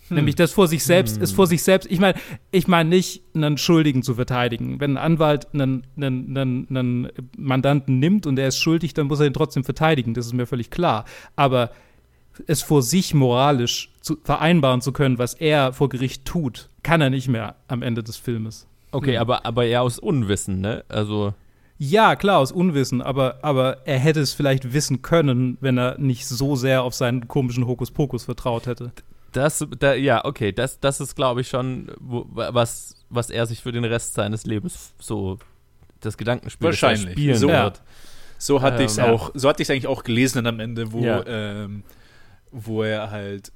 Nämlich 0.10 0.36
das 0.36 0.52
vor 0.52 0.68
sich 0.68 0.84
selbst, 0.84 1.18
ist 1.18 1.32
vor 1.32 1.48
sich 1.48 1.64
selbst. 1.64 1.90
Ich 1.92 2.00
meine, 2.00 2.18
ich 2.52 2.68
meine 2.68 2.90
nicht, 2.90 3.24
einen 3.34 3.58
Schuldigen 3.58 4.04
zu 4.04 4.14
verteidigen. 4.16 4.80
Wenn 4.80 4.98
ein 4.98 5.04
Anwalt 5.14 5.48
einen, 5.54 5.86
einen, 5.98 6.38
einen, 6.38 6.68
einen 6.70 7.10
Mandanten 7.38 8.00
nimmt 8.00 8.28
und 8.28 8.38
er 8.38 8.50
ist 8.50 8.60
schuldig, 8.60 8.94
dann 8.94 9.08
muss 9.08 9.20
er 9.20 9.26
ihn 9.26 9.34
trotzdem 9.34 9.64
verteidigen. 9.64 10.14
Das 10.14 10.28
ist 10.28 10.34
mir 10.34 10.46
völlig 10.46 10.70
klar. 10.70 11.06
Aber 11.36 11.72
es 12.48 12.62
vor 12.62 12.82
sich 12.82 13.14
moralisch 13.14 13.90
zu, 14.02 14.18
vereinbaren 14.24 14.82
zu 14.82 14.92
können, 14.92 15.18
was 15.18 15.34
er 15.34 15.74
vor 15.74 15.90
Gericht 15.90 16.26
tut, 16.26 16.70
kann 16.84 17.02
er 17.02 17.10
nicht 17.10 17.28
mehr 17.28 17.56
am 17.68 17.82
Ende 17.82 18.04
des 18.04 18.18
Filmes. 18.18 18.68
Okay, 18.92 19.18
aber, 19.18 19.46
aber 19.46 19.66
eher 19.66 19.82
aus 19.82 20.00
Unwissen, 20.00 20.62
ne? 20.62 20.86
Also, 20.88 21.34
Ja, 21.78 22.16
klar, 22.16 22.40
aus 22.40 22.52
Unwissen, 22.52 23.02
aber, 23.02 23.40
aber 23.42 23.86
er 23.86 24.00
hätte 24.00 24.22
es 24.22 24.34
vielleicht 24.34 24.74
wissen 24.74 25.02
können, 25.02 25.58
wenn 25.60 25.78
er 25.78 25.98
nicht 25.98 26.28
so 26.28 26.56
sehr 26.56 26.84
auf 26.84 26.94
seinen 26.94 27.28
komischen 27.28 27.68
Hokuspokus 27.68 28.26
vertraut 28.26 28.68
hätte. 28.68 28.92
Das, 29.36 29.66
da, 29.80 29.94
ja, 29.94 30.24
okay, 30.26 30.52
das, 30.52 30.80
das 30.80 31.00
ist, 31.00 31.16
glaube 31.16 31.42
ich, 31.42 31.48
schon, 31.48 31.92
was, 32.00 32.96
was 33.10 33.30
er 33.30 33.46
sich 33.46 33.62
für 33.62 33.72
den 33.72 33.84
Rest 33.86 34.14
seines 34.14 34.46
Lebens 34.46 34.94
so, 35.00 35.40
das 36.02 36.18
Gedankenspiel 36.18 36.66
Wahrscheinlich. 36.68 37.12
spielen 37.14 37.38
So. 37.38 37.48
wird. 37.50 37.82
So 38.38 38.62
hatte 38.62 38.78
Ähm, 38.84 38.86
ich 38.86 38.92
es 38.92 39.00
auch, 39.00 39.32
so 39.34 39.48
hatte 39.50 39.62
ich 39.64 39.72
eigentlich 39.72 39.88
auch 39.88 40.04
gelesen 40.04 40.44
dann 40.44 40.56
am 40.56 40.60
Ende, 40.60 40.92
wo, 40.92 41.02
Ja. 41.04 41.24
ähm, 41.26 41.84
wo 42.52 42.84
er 42.84 43.10
halt 43.12 43.52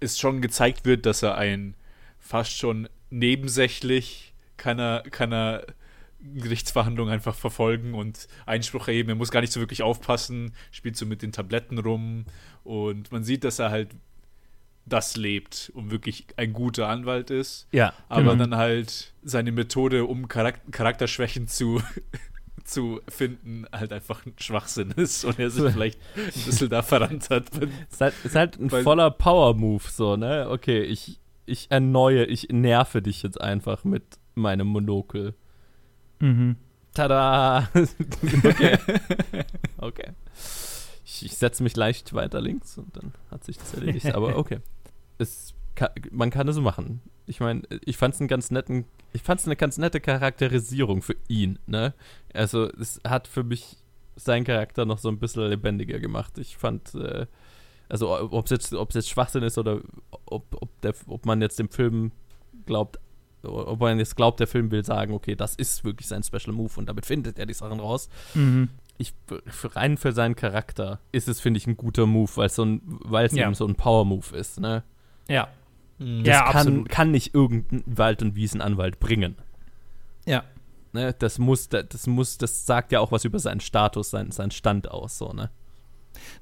es 0.00 0.18
schon 0.18 0.40
gezeigt 0.42 0.84
wird, 0.84 1.06
dass 1.06 1.22
er 1.22 1.36
ein 1.36 1.74
fast 2.18 2.56
schon 2.56 2.88
nebensächlich 3.10 4.34
kann 4.56 4.78
er, 4.78 5.02
kann 5.10 5.32
er 5.32 5.66
Gerichtsverhandlungen 6.20 7.12
einfach 7.12 7.34
verfolgen 7.34 7.92
und 7.94 8.28
Einspruch 8.46 8.88
erheben. 8.88 9.10
Er 9.10 9.14
muss 9.14 9.30
gar 9.30 9.40
nicht 9.42 9.52
so 9.52 9.60
wirklich 9.60 9.82
aufpassen, 9.82 10.54
spielt 10.70 10.96
so 10.96 11.04
mit 11.06 11.20
den 11.22 11.32
Tabletten 11.32 11.78
rum 11.78 12.24
und 12.64 13.12
man 13.12 13.24
sieht, 13.24 13.44
dass 13.44 13.58
er 13.58 13.70
halt 13.70 13.90
das 14.86 15.16
lebt 15.16 15.72
und 15.74 15.90
wirklich 15.90 16.26
ein 16.36 16.52
guter 16.52 16.88
Anwalt 16.88 17.30
ist 17.30 17.66
Ja, 17.72 17.92
aber 18.08 18.32
genau. 18.32 18.44
dann 18.44 18.56
halt 18.56 19.14
seine 19.22 19.50
Methode, 19.52 20.04
um 20.04 20.28
Charak 20.28 20.60
Charakterschwächen 20.72 21.48
zu, 21.48 21.80
zu 22.64 23.00
finden, 23.08 23.64
halt 23.72 23.92
einfach 23.92 24.26
ein 24.26 24.34
Schwachsinn 24.38 24.90
ist 24.92 25.24
und 25.24 25.38
er 25.38 25.50
sich 25.50 25.72
vielleicht 25.72 25.98
ein 26.16 26.44
bisschen 26.44 26.68
da 26.68 26.82
verrannt 26.82 27.30
hat. 27.30 27.48
Ist 27.90 28.00
halt, 28.00 28.14
ist 28.24 28.34
halt 28.36 28.58
ein 28.60 28.70
Weil- 28.72 28.82
voller 28.82 29.10
Power-Move, 29.10 29.84
so, 29.90 30.16
ne? 30.16 30.48
Okay, 30.50 30.82
ich, 30.82 31.18
ich 31.46 31.70
erneuere, 31.70 32.28
ich 32.28 32.48
nerve 32.50 33.00
dich 33.02 33.22
jetzt 33.22 33.40
einfach 33.40 33.84
mit 33.84 34.02
meinem 34.34 34.66
Monokel. 34.66 35.34
Mhm. 36.20 36.56
Tada! 36.94 37.68
okay. 38.44 38.78
Okay. 39.78 40.10
Ich, 41.04 41.24
ich 41.24 41.36
setze 41.36 41.62
mich 41.62 41.76
leicht 41.76 42.12
weiter 42.14 42.40
links 42.40 42.78
und 42.78 42.96
dann 42.96 43.12
hat 43.30 43.44
sich 43.44 43.58
das 43.58 43.74
erledigt, 43.74 44.14
aber 44.14 44.36
okay. 44.36 44.58
Es 45.18 45.54
kann, 45.74 45.90
man 46.10 46.30
kann 46.30 46.48
es 46.48 46.58
machen. 46.58 47.00
Ich 47.26 47.40
meine, 47.40 47.62
ich 47.84 47.96
fand 47.96 48.14
es 48.14 48.20
einen 48.20 48.28
ganz 48.28 48.50
netten, 48.50 48.84
ich 49.12 49.22
fand 49.22 49.40
es 49.40 49.46
eine 49.46 49.56
ganz 49.56 49.78
nette 49.78 50.00
Charakterisierung 50.00 51.02
für 51.02 51.16
ihn, 51.28 51.58
ne? 51.66 51.94
Also 52.32 52.68
es 52.68 53.00
hat 53.06 53.26
für 53.28 53.44
mich 53.44 53.76
seinen 54.16 54.44
Charakter 54.44 54.84
noch 54.84 54.98
so 54.98 55.08
ein 55.08 55.18
bisschen 55.18 55.48
lebendiger 55.48 55.98
gemacht. 56.00 56.38
Ich 56.38 56.56
fand, 56.56 56.94
äh, 56.94 57.26
also 57.88 58.16
ob 58.32 58.44
es 58.44 58.50
jetzt, 58.50 58.72
jetzt 58.72 59.08
Schwachsinn 59.08 59.42
ist 59.42 59.58
oder 59.58 59.80
ob, 60.26 60.56
ob, 60.60 60.80
der, 60.82 60.94
ob 61.06 61.26
man 61.26 61.40
jetzt 61.40 61.58
dem 61.58 61.68
Film 61.68 62.12
glaubt, 62.66 62.98
ob 63.42 63.80
man 63.80 63.98
jetzt 63.98 64.16
glaubt, 64.16 64.40
der 64.40 64.46
Film 64.46 64.70
will 64.70 64.84
sagen, 64.84 65.12
okay, 65.12 65.34
das 65.34 65.54
ist 65.56 65.84
wirklich 65.84 66.08
sein 66.08 66.22
Special 66.22 66.52
Move 66.54 66.72
und 66.76 66.86
damit 66.88 67.06
findet 67.06 67.38
er 67.38 67.46
die 67.46 67.54
Sachen 67.54 67.80
raus. 67.80 68.08
Mhm. 68.34 68.68
Ich, 68.96 69.12
für, 69.48 69.74
rein 69.74 69.96
für 69.98 70.12
seinen 70.12 70.36
Charakter 70.36 71.00
ist 71.10 71.26
es, 71.28 71.40
finde 71.40 71.58
ich, 71.58 71.66
ein 71.66 71.76
guter 71.76 72.06
Move, 72.06 72.30
weil 72.36 72.46
es 72.46 72.54
so 72.54 72.64
es 72.64 73.32
Ja. 73.32 73.46
eben 73.46 73.54
so 73.54 73.66
ein 73.66 73.74
Power-Move 73.74 74.36
ist, 74.36 74.60
ne? 74.60 74.84
Ja. 75.28 75.48
Das 75.98 76.08
Ja, 76.26 76.42
kann, 76.44 76.56
absolut. 76.56 76.88
kann 76.88 77.10
nicht 77.10 77.34
irgendein 77.34 77.82
Wald- 77.86 78.22
und 78.22 78.34
Wiesenanwalt 78.34 78.98
bringen. 79.00 79.36
Ja. 80.26 80.44
Ne? 80.92 81.14
Das 81.18 81.38
muss, 81.38 81.68
das 81.68 82.06
muss, 82.06 82.38
das 82.38 82.66
sagt 82.66 82.92
ja 82.92 83.00
auch 83.00 83.12
was 83.12 83.24
über 83.24 83.38
seinen 83.38 83.60
Status, 83.60 84.10
seinen, 84.10 84.30
seinen 84.30 84.50
Stand 84.50 84.90
aus, 84.90 85.18
so, 85.18 85.32
ne? 85.32 85.50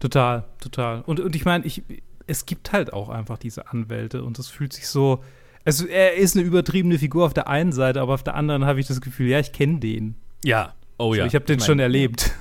Total, 0.00 0.44
total. 0.60 1.02
Und, 1.02 1.20
und 1.20 1.34
ich 1.34 1.44
meine, 1.44 1.64
ich, 1.64 1.82
es 2.26 2.46
gibt 2.46 2.72
halt 2.72 2.92
auch 2.92 3.08
einfach 3.08 3.38
diese 3.38 3.68
Anwälte 3.68 4.24
und 4.24 4.38
das 4.38 4.48
fühlt 4.48 4.72
sich 4.72 4.88
so. 4.88 5.22
Also, 5.64 5.86
er 5.86 6.14
ist 6.14 6.36
eine 6.36 6.44
übertriebene 6.44 6.98
Figur 6.98 7.24
auf 7.24 7.34
der 7.34 7.48
einen 7.48 7.72
Seite, 7.72 8.00
aber 8.00 8.14
auf 8.14 8.22
der 8.22 8.34
anderen 8.34 8.64
habe 8.64 8.80
ich 8.80 8.86
das 8.86 9.00
Gefühl, 9.00 9.28
ja, 9.28 9.38
ich 9.38 9.52
kenne 9.52 9.78
den. 9.78 10.16
Ja. 10.44 10.74
Oh 10.98 11.14
So, 11.14 11.22
ich 11.22 11.34
habe 11.34 11.44
den 11.44 11.58
mein, 11.58 11.66
schon 11.66 11.78
erlebt. 11.78 12.32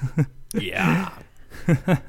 Ja. 0.54 1.12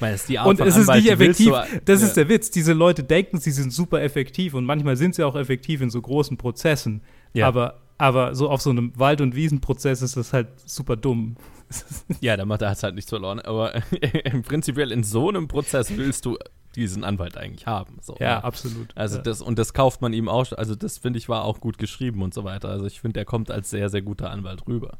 meine, 0.00 0.14
es 0.14 0.26
die 0.26 0.38
Art 0.38 0.48
Und 0.48 0.60
es 0.60 0.76
ist 0.76 0.82
Anwalt, 0.88 1.02
nicht 1.02 1.12
effektiv. 1.12 1.46
du- 1.50 1.80
das 1.84 2.00
ja. 2.00 2.06
ist 2.06 2.16
der 2.16 2.28
Witz. 2.28 2.50
Diese 2.50 2.72
Leute 2.72 3.02
denken, 3.04 3.38
sie 3.38 3.50
sind 3.50 3.72
super 3.72 4.00
effektiv 4.02 4.54
und 4.54 4.64
manchmal 4.64 4.96
sind 4.96 5.14
sie 5.14 5.24
auch 5.24 5.36
effektiv 5.36 5.80
in 5.80 5.90
so 5.90 6.00
großen 6.00 6.36
Prozessen. 6.36 7.02
Ja. 7.32 7.46
Aber, 7.48 7.80
aber 7.98 8.34
so 8.34 8.48
auf 8.48 8.60
so 8.62 8.70
einem 8.70 8.92
Wald- 8.98 9.20
und 9.20 9.34
Wiesenprozess 9.34 10.02
ist 10.02 10.16
das 10.16 10.32
halt 10.32 10.48
super 10.68 10.96
dumm. 10.96 11.36
Ja, 12.20 12.36
da 12.36 12.44
er 12.62 12.72
es 12.72 12.82
halt 12.82 12.96
nichts 12.96 13.10
verloren. 13.10 13.38
Aber 13.40 13.72
prinzipiell 14.44 14.90
in 14.90 15.04
so 15.04 15.28
einem 15.28 15.46
Prozess 15.46 15.96
willst 15.96 16.26
du 16.26 16.36
diesen 16.74 17.04
Anwalt 17.04 17.36
eigentlich 17.36 17.66
haben. 17.66 17.98
So, 18.00 18.16
Ja, 18.20 18.36
ne? 18.38 18.44
absolut. 18.44 18.96
Also 18.96 19.16
ja. 19.16 19.22
das, 19.22 19.40
und 19.40 19.58
das 19.58 19.72
kauft 19.72 20.02
man 20.02 20.12
ihm 20.12 20.28
auch, 20.28 20.50
also 20.52 20.74
das 20.74 20.98
finde 20.98 21.18
ich 21.18 21.28
war 21.28 21.44
auch 21.44 21.60
gut 21.60 21.78
geschrieben 21.78 22.22
und 22.22 22.34
so 22.34 22.42
weiter. 22.44 22.68
Also 22.68 22.86
ich 22.86 23.00
finde, 23.00 23.14
der 23.14 23.24
kommt 23.24 23.50
als 23.50 23.70
sehr, 23.70 23.88
sehr 23.88 24.02
guter 24.02 24.30
Anwalt 24.30 24.66
rüber. 24.66 24.98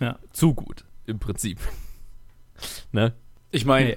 Ja. 0.00 0.18
Zu 0.32 0.54
gut, 0.54 0.84
im 1.06 1.18
Prinzip. 1.20 1.58
ne? 2.92 3.12
Ich 3.50 3.64
meine, 3.64 3.94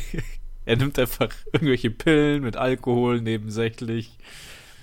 er 0.64 0.76
nimmt 0.76 0.98
einfach 0.98 1.28
irgendwelche 1.52 1.90
Pillen 1.90 2.42
mit 2.42 2.56
Alkohol 2.56 3.20
nebensächlich. 3.20 4.18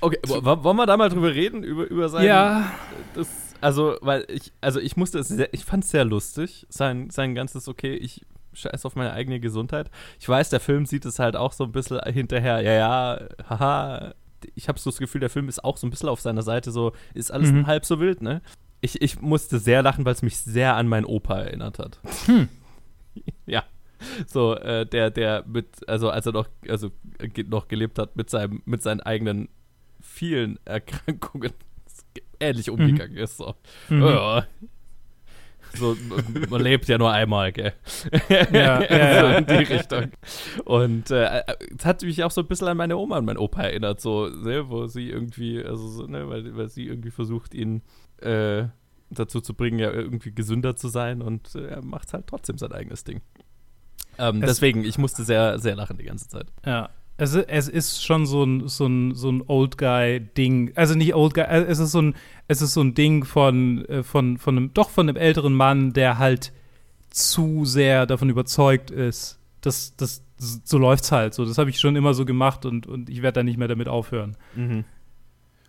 Okay, 0.01 0.17
wo- 0.28 0.43
wo- 0.43 0.63
wollen 0.63 0.78
wir 0.78 0.86
da 0.86 0.97
mal 0.97 1.09
drüber 1.09 1.34
reden? 1.34 1.63
Über, 1.63 1.86
über 1.89 2.09
sein. 2.09 2.26
ja, 2.26 2.71
Das, 3.13 3.28
also, 3.61 3.97
weil 4.01 4.26
ich, 4.30 4.51
also 4.61 4.80
ich 4.80 4.97
musste 4.97 5.19
es 5.19 5.28
sehr, 5.30 5.53
ich 5.53 5.65
fand 5.65 5.84
es 5.84 5.91
sehr 5.91 6.03
lustig, 6.05 6.65
sein, 6.69 7.09
sein 7.09 7.36
ganzes, 7.36 7.67
okay, 7.67 7.93
ich 7.95 8.26
scheiß 8.53 8.86
auf 8.86 8.95
meine 8.95 9.13
eigene 9.13 9.39
Gesundheit. 9.39 9.89
Ich 10.19 10.28
weiß, 10.28 10.49
der 10.49 10.59
Film 10.59 10.86
sieht 10.86 11.05
es 11.05 11.19
halt 11.19 11.36
auch 11.36 11.53
so 11.53 11.63
ein 11.63 11.71
bisschen 11.71 11.99
hinterher, 12.11 12.61
ja, 12.61 12.74
ja, 12.74 13.19
haha. 13.49 14.13
Ich 14.55 14.67
habe 14.67 14.78
so 14.78 14.89
das 14.89 14.99
Gefühl, 14.99 15.21
der 15.21 15.30
Film 15.30 15.47
ist 15.47 15.63
auch 15.63 15.78
so 15.78 15.88
ein 15.88 15.89
bisschen 15.89 16.09
auf 16.09 16.19
seiner 16.19 16.41
Seite, 16.43 16.71
so, 16.71 16.91
ist 17.13 17.32
alles 17.32 17.51
Mhm. 17.51 17.65
halb 17.65 17.86
so 17.86 17.99
wild, 17.99 18.21
ne? 18.21 18.41
Ich, 18.82 19.01
ich 19.01 19.21
musste 19.21 19.57
sehr 19.59 19.82
lachen, 19.82 20.03
weil 20.03 20.13
es 20.13 20.21
mich 20.21 20.38
sehr 20.38 20.76
an 20.76 20.88
meinen 20.89 21.05
Opa 21.05 21.39
erinnert 21.39 21.80
hat. 21.80 21.99
Hm. 22.26 22.49
Ja. 23.45 23.64
So, 24.28 24.55
äh, 24.55 24.86
der, 24.86 25.11
der 25.11 25.43
mit, 25.47 25.88
also 25.88 26.09
als 26.09 26.26
er 26.26 26.34
noch, 26.34 26.47
also 26.68 26.91
äh, 27.20 27.43
noch 27.43 27.68
gelebt 27.68 27.97
hat 27.99 28.16
mit 28.16 28.30
seinem, 28.30 28.61
mit 28.66 28.82
seinen 28.82 28.99
eigenen 29.01 29.47
vielen 30.01 30.59
Erkrankungen 30.66 31.53
ähnlich 32.39 32.70
umgegangen 32.70 33.16
ist. 33.16 33.38
So. 33.38 33.55
Mhm. 33.89 34.03
Ja. 34.03 34.45
So, 35.76 35.97
man- 36.49 36.61
lebt 36.61 36.88
ja 36.88 36.97
nur 36.99 37.11
einmal, 37.11 37.51
gell? 37.51 37.74
Ja, 38.30 38.84
ja, 38.84 39.20
so 39.32 39.38
in 39.38 39.45
die 39.47 39.74
Richtung. 39.74 40.11
Und 40.66 41.09
äh, 41.09 41.41
es 41.78 41.84
hat 41.86 42.03
mich 42.03 42.24
auch 42.24 42.30
so 42.32 42.41
ein 42.41 42.47
bisschen 42.47 42.68
an 42.68 42.78
meine 42.78 42.95
Oma 42.97 43.18
und 43.18 43.26
meinen 43.26 43.38
Opa 43.38 43.64
erinnert, 43.64 43.99
so, 43.99 44.28
ne, 44.28 44.70
wo 44.70 44.86
sie 44.86 45.09
irgendwie, 45.09 45.64
also 45.64 45.88
so, 45.88 46.05
ne, 46.05 46.30
weil, 46.30 46.55
weil 46.55 46.70
sie 46.70 46.86
irgendwie 46.86 47.09
versucht, 47.09 47.55
ihn 47.55 47.82
äh, 48.22 48.66
dazu 49.14 49.41
zu 49.41 49.53
bringen, 49.53 49.80
ja 49.80 49.91
irgendwie 49.91 50.32
gesünder 50.32 50.76
zu 50.76 50.88
sein 50.88 51.22
und 51.22 51.55
äh, 51.55 51.66
er 51.68 51.84
macht 51.84 52.14
halt 52.14 52.28
trotzdem 52.28 52.57
sein 52.57 52.72
eigenes 52.72 53.03
Ding. 53.03 53.22
Ähm, 54.18 54.41
Es- 54.43 54.51
deswegen, 54.51 54.84
ich 54.86 54.97
musste 54.97 55.24
sehr, 55.24 55.59
sehr 55.59 55.76
lachen 55.76 55.97
die 55.97 56.05
ganze 56.05 56.28
Zeit. 56.28 56.47
Ja. 56.66 56.89
Es, 57.16 57.36
es 57.36 57.68
ist 57.68 58.03
schon 58.03 58.26
so 58.26 58.43
ein, 58.43 58.68
so 58.68 58.88
ein, 58.88 59.14
so 59.14 59.32
ein 59.32 59.43
Old 59.45 59.78
Guy-Ding. 59.78 60.72
Also 60.76 60.95
nicht 60.95 61.14
Old 61.14 61.36
Guy, 61.36 61.43
es 61.43 61.78
ist 61.78 61.91
so 61.91 62.01
ein, 62.01 62.16
es 62.47 62.61
ist 62.64 62.74
so 62.74 62.82
ein 62.82 62.95
Ding 62.95 63.24
von, 63.24 63.86
äh, 63.86 64.01
von, 64.01 64.39
von 64.39 64.57
einem, 64.57 64.74
doch 64.74 64.89
von 64.89 65.07
einem 65.07 65.16
älteren 65.18 65.53
Mann, 65.53 65.93
der 65.93 66.18
halt 66.18 66.51
zu 67.11 67.66
sehr 67.66 68.07
davon 68.07 68.30
überzeugt 68.30 68.89
ist, 68.89 69.38
dass 69.61 69.95
das 69.95 70.24
so 70.38 70.80
läuft's 70.80 71.11
halt. 71.11 71.36
So, 71.36 71.45
das 71.45 71.59
habe 71.59 71.70
ich 71.70 71.80
schon 71.80 71.95
immer 71.95 72.16
so 72.16 72.26
gemacht 72.26 72.66
und, 72.66 72.88
und 72.88 73.09
ich 73.11 73.22
werde 73.22 73.39
da 73.39 73.43
nicht 73.43 73.57
mehr 73.59 73.68
damit 73.68 73.88
aufhören. 73.88 74.36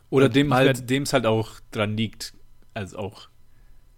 Oder 0.08 0.26
Und 0.26 0.34
dem 0.34 0.54
halt, 0.54 0.88
dem 0.88 1.02
es 1.02 1.12
halt 1.12 1.26
auch 1.26 1.50
dran 1.72 1.96
liegt, 1.96 2.32
also 2.72 2.98
auch 2.98 3.28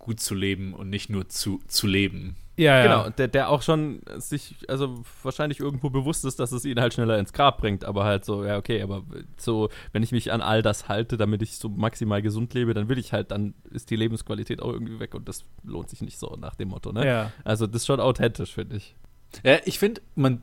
gut 0.06 0.20
zu 0.20 0.34
leben 0.34 0.72
und 0.72 0.88
nicht 0.88 1.10
nur 1.10 1.28
zu, 1.28 1.60
zu 1.66 1.86
leben. 1.86 2.36
Ja, 2.56 2.82
Genau, 2.82 3.04
ja. 3.04 3.10
der, 3.10 3.28
der 3.28 3.50
auch 3.50 3.60
schon 3.60 4.00
sich, 4.16 4.56
also 4.68 5.04
wahrscheinlich 5.22 5.60
irgendwo 5.60 5.90
bewusst 5.90 6.24
ist, 6.24 6.40
dass 6.40 6.52
es 6.52 6.64
ihn 6.64 6.80
halt 6.80 6.94
schneller 6.94 7.18
ins 7.18 7.34
Grab 7.34 7.58
bringt, 7.58 7.84
aber 7.84 8.04
halt 8.04 8.24
so, 8.24 8.44
ja, 8.44 8.56
okay, 8.56 8.80
aber 8.80 9.02
so, 9.36 9.68
wenn 9.92 10.02
ich 10.02 10.12
mich 10.12 10.32
an 10.32 10.40
all 10.40 10.62
das 10.62 10.88
halte, 10.88 11.18
damit 11.18 11.42
ich 11.42 11.58
so 11.58 11.68
maximal 11.68 12.22
gesund 12.22 12.54
lebe, 12.54 12.72
dann 12.72 12.88
will 12.88 12.98
ich 12.98 13.12
halt, 13.12 13.30
dann 13.30 13.54
ist 13.70 13.90
die 13.90 13.96
Lebensqualität 13.96 14.62
auch 14.62 14.72
irgendwie 14.72 14.98
weg 14.98 15.14
und 15.14 15.28
das 15.28 15.44
lohnt 15.64 15.90
sich 15.90 16.00
nicht 16.00 16.18
so 16.18 16.34
nach 16.40 16.54
dem 16.54 16.68
Motto, 16.68 16.92
ne? 16.92 17.06
ja. 17.06 17.32
Also 17.44 17.66
das 17.66 17.82
ist 17.82 17.86
schon 17.86 18.00
authentisch, 18.00 18.54
finde 18.54 18.76
ich. 18.76 18.94
Ja, 19.44 19.58
ich 19.66 19.78
finde, 19.78 20.00
man, 20.14 20.40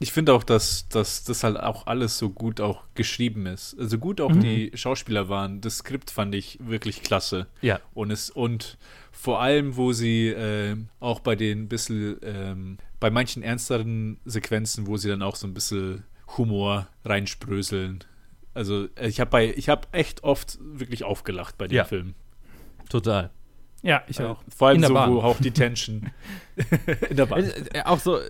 ich 0.00 0.12
finde 0.12 0.32
auch, 0.34 0.42
dass, 0.42 0.88
dass 0.88 1.24
das 1.24 1.44
halt 1.44 1.58
auch 1.58 1.86
alles 1.86 2.18
so 2.18 2.30
gut 2.30 2.60
auch 2.60 2.82
geschrieben 2.94 3.46
ist. 3.46 3.76
Also 3.78 3.98
gut 3.98 4.20
auch 4.20 4.30
Mhm. 4.30 4.40
die 4.40 4.70
Schauspieler 4.74 5.28
waren. 5.28 5.60
Das 5.60 5.78
Skript 5.78 6.10
fand 6.10 6.34
ich 6.34 6.58
wirklich 6.60 7.02
klasse. 7.02 7.46
Ja. 7.62 7.80
Und 7.94 8.10
es, 8.10 8.28
und 8.30 8.76
vor 9.12 9.40
allem, 9.40 9.76
wo 9.76 9.92
sie 9.92 10.28
ähm, 10.28 10.88
auch 11.00 11.20
bei 11.20 11.36
den 11.36 11.68
bisschen, 11.68 12.16
ähm, 12.22 12.78
bei 12.98 13.10
manchen 13.10 13.42
ernsteren 13.42 14.18
Sequenzen, 14.24 14.86
wo 14.86 14.96
sie 14.96 15.08
dann 15.08 15.22
auch 15.22 15.36
so 15.36 15.46
ein 15.46 15.54
bisschen 15.54 16.04
Humor 16.36 16.88
reinspröseln. 17.04 18.02
Also 18.54 18.88
äh, 18.96 19.08
ich 19.08 19.20
habe 19.20 19.30
bei, 19.30 19.54
ich 19.54 19.68
habe 19.68 19.86
echt 19.92 20.24
oft 20.24 20.58
wirklich 20.60 21.04
aufgelacht 21.04 21.56
bei 21.58 21.66
dem 21.68 21.76
Ja. 21.76 21.84
Film. 21.84 22.14
Total. 22.88 23.30
Ja, 23.86 24.02
ich 24.08 24.20
auch. 24.22 24.42
Vor 24.48 24.68
allem 24.68 24.76
In 24.76 24.80
der 24.80 24.88
so, 24.88 24.94
Bahn. 24.94 25.12
wo 25.14 25.20
auch 25.20 25.38
die 25.38 25.50
Tension 25.50 26.10
in 27.10 27.16
der 27.16 27.26
Bahn. 27.26 27.44
Äh, 27.44 27.50
äh, 27.74 27.82
auch 27.84 27.98
so, 28.00 28.18
äh, 28.18 28.22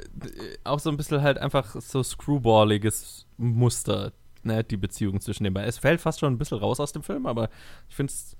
auch 0.65 0.81
so 0.81 0.91
ein 0.91 0.97
bisschen 0.97 1.23
halt 1.23 1.39
einfach 1.39 1.77
so 1.81 2.03
screwballiges 2.03 3.27
Muster, 3.37 4.13
ne, 4.43 4.65
die 4.65 4.77
Beziehung 4.77 5.21
zwischen 5.21 5.45
den 5.45 5.55
beiden. 5.55 5.69
Es 5.69 5.79
fällt 5.79 6.01
fast 6.01 6.21
schon 6.21 6.33
ein 6.35 6.39
bisschen 6.39 6.59
raus 6.59 6.81
aus 6.81 6.93
dem 6.93 7.03
Film, 7.03 7.27
aber 7.27 7.49
ich 7.89 7.95
finde 7.95 8.13
es 8.13 8.37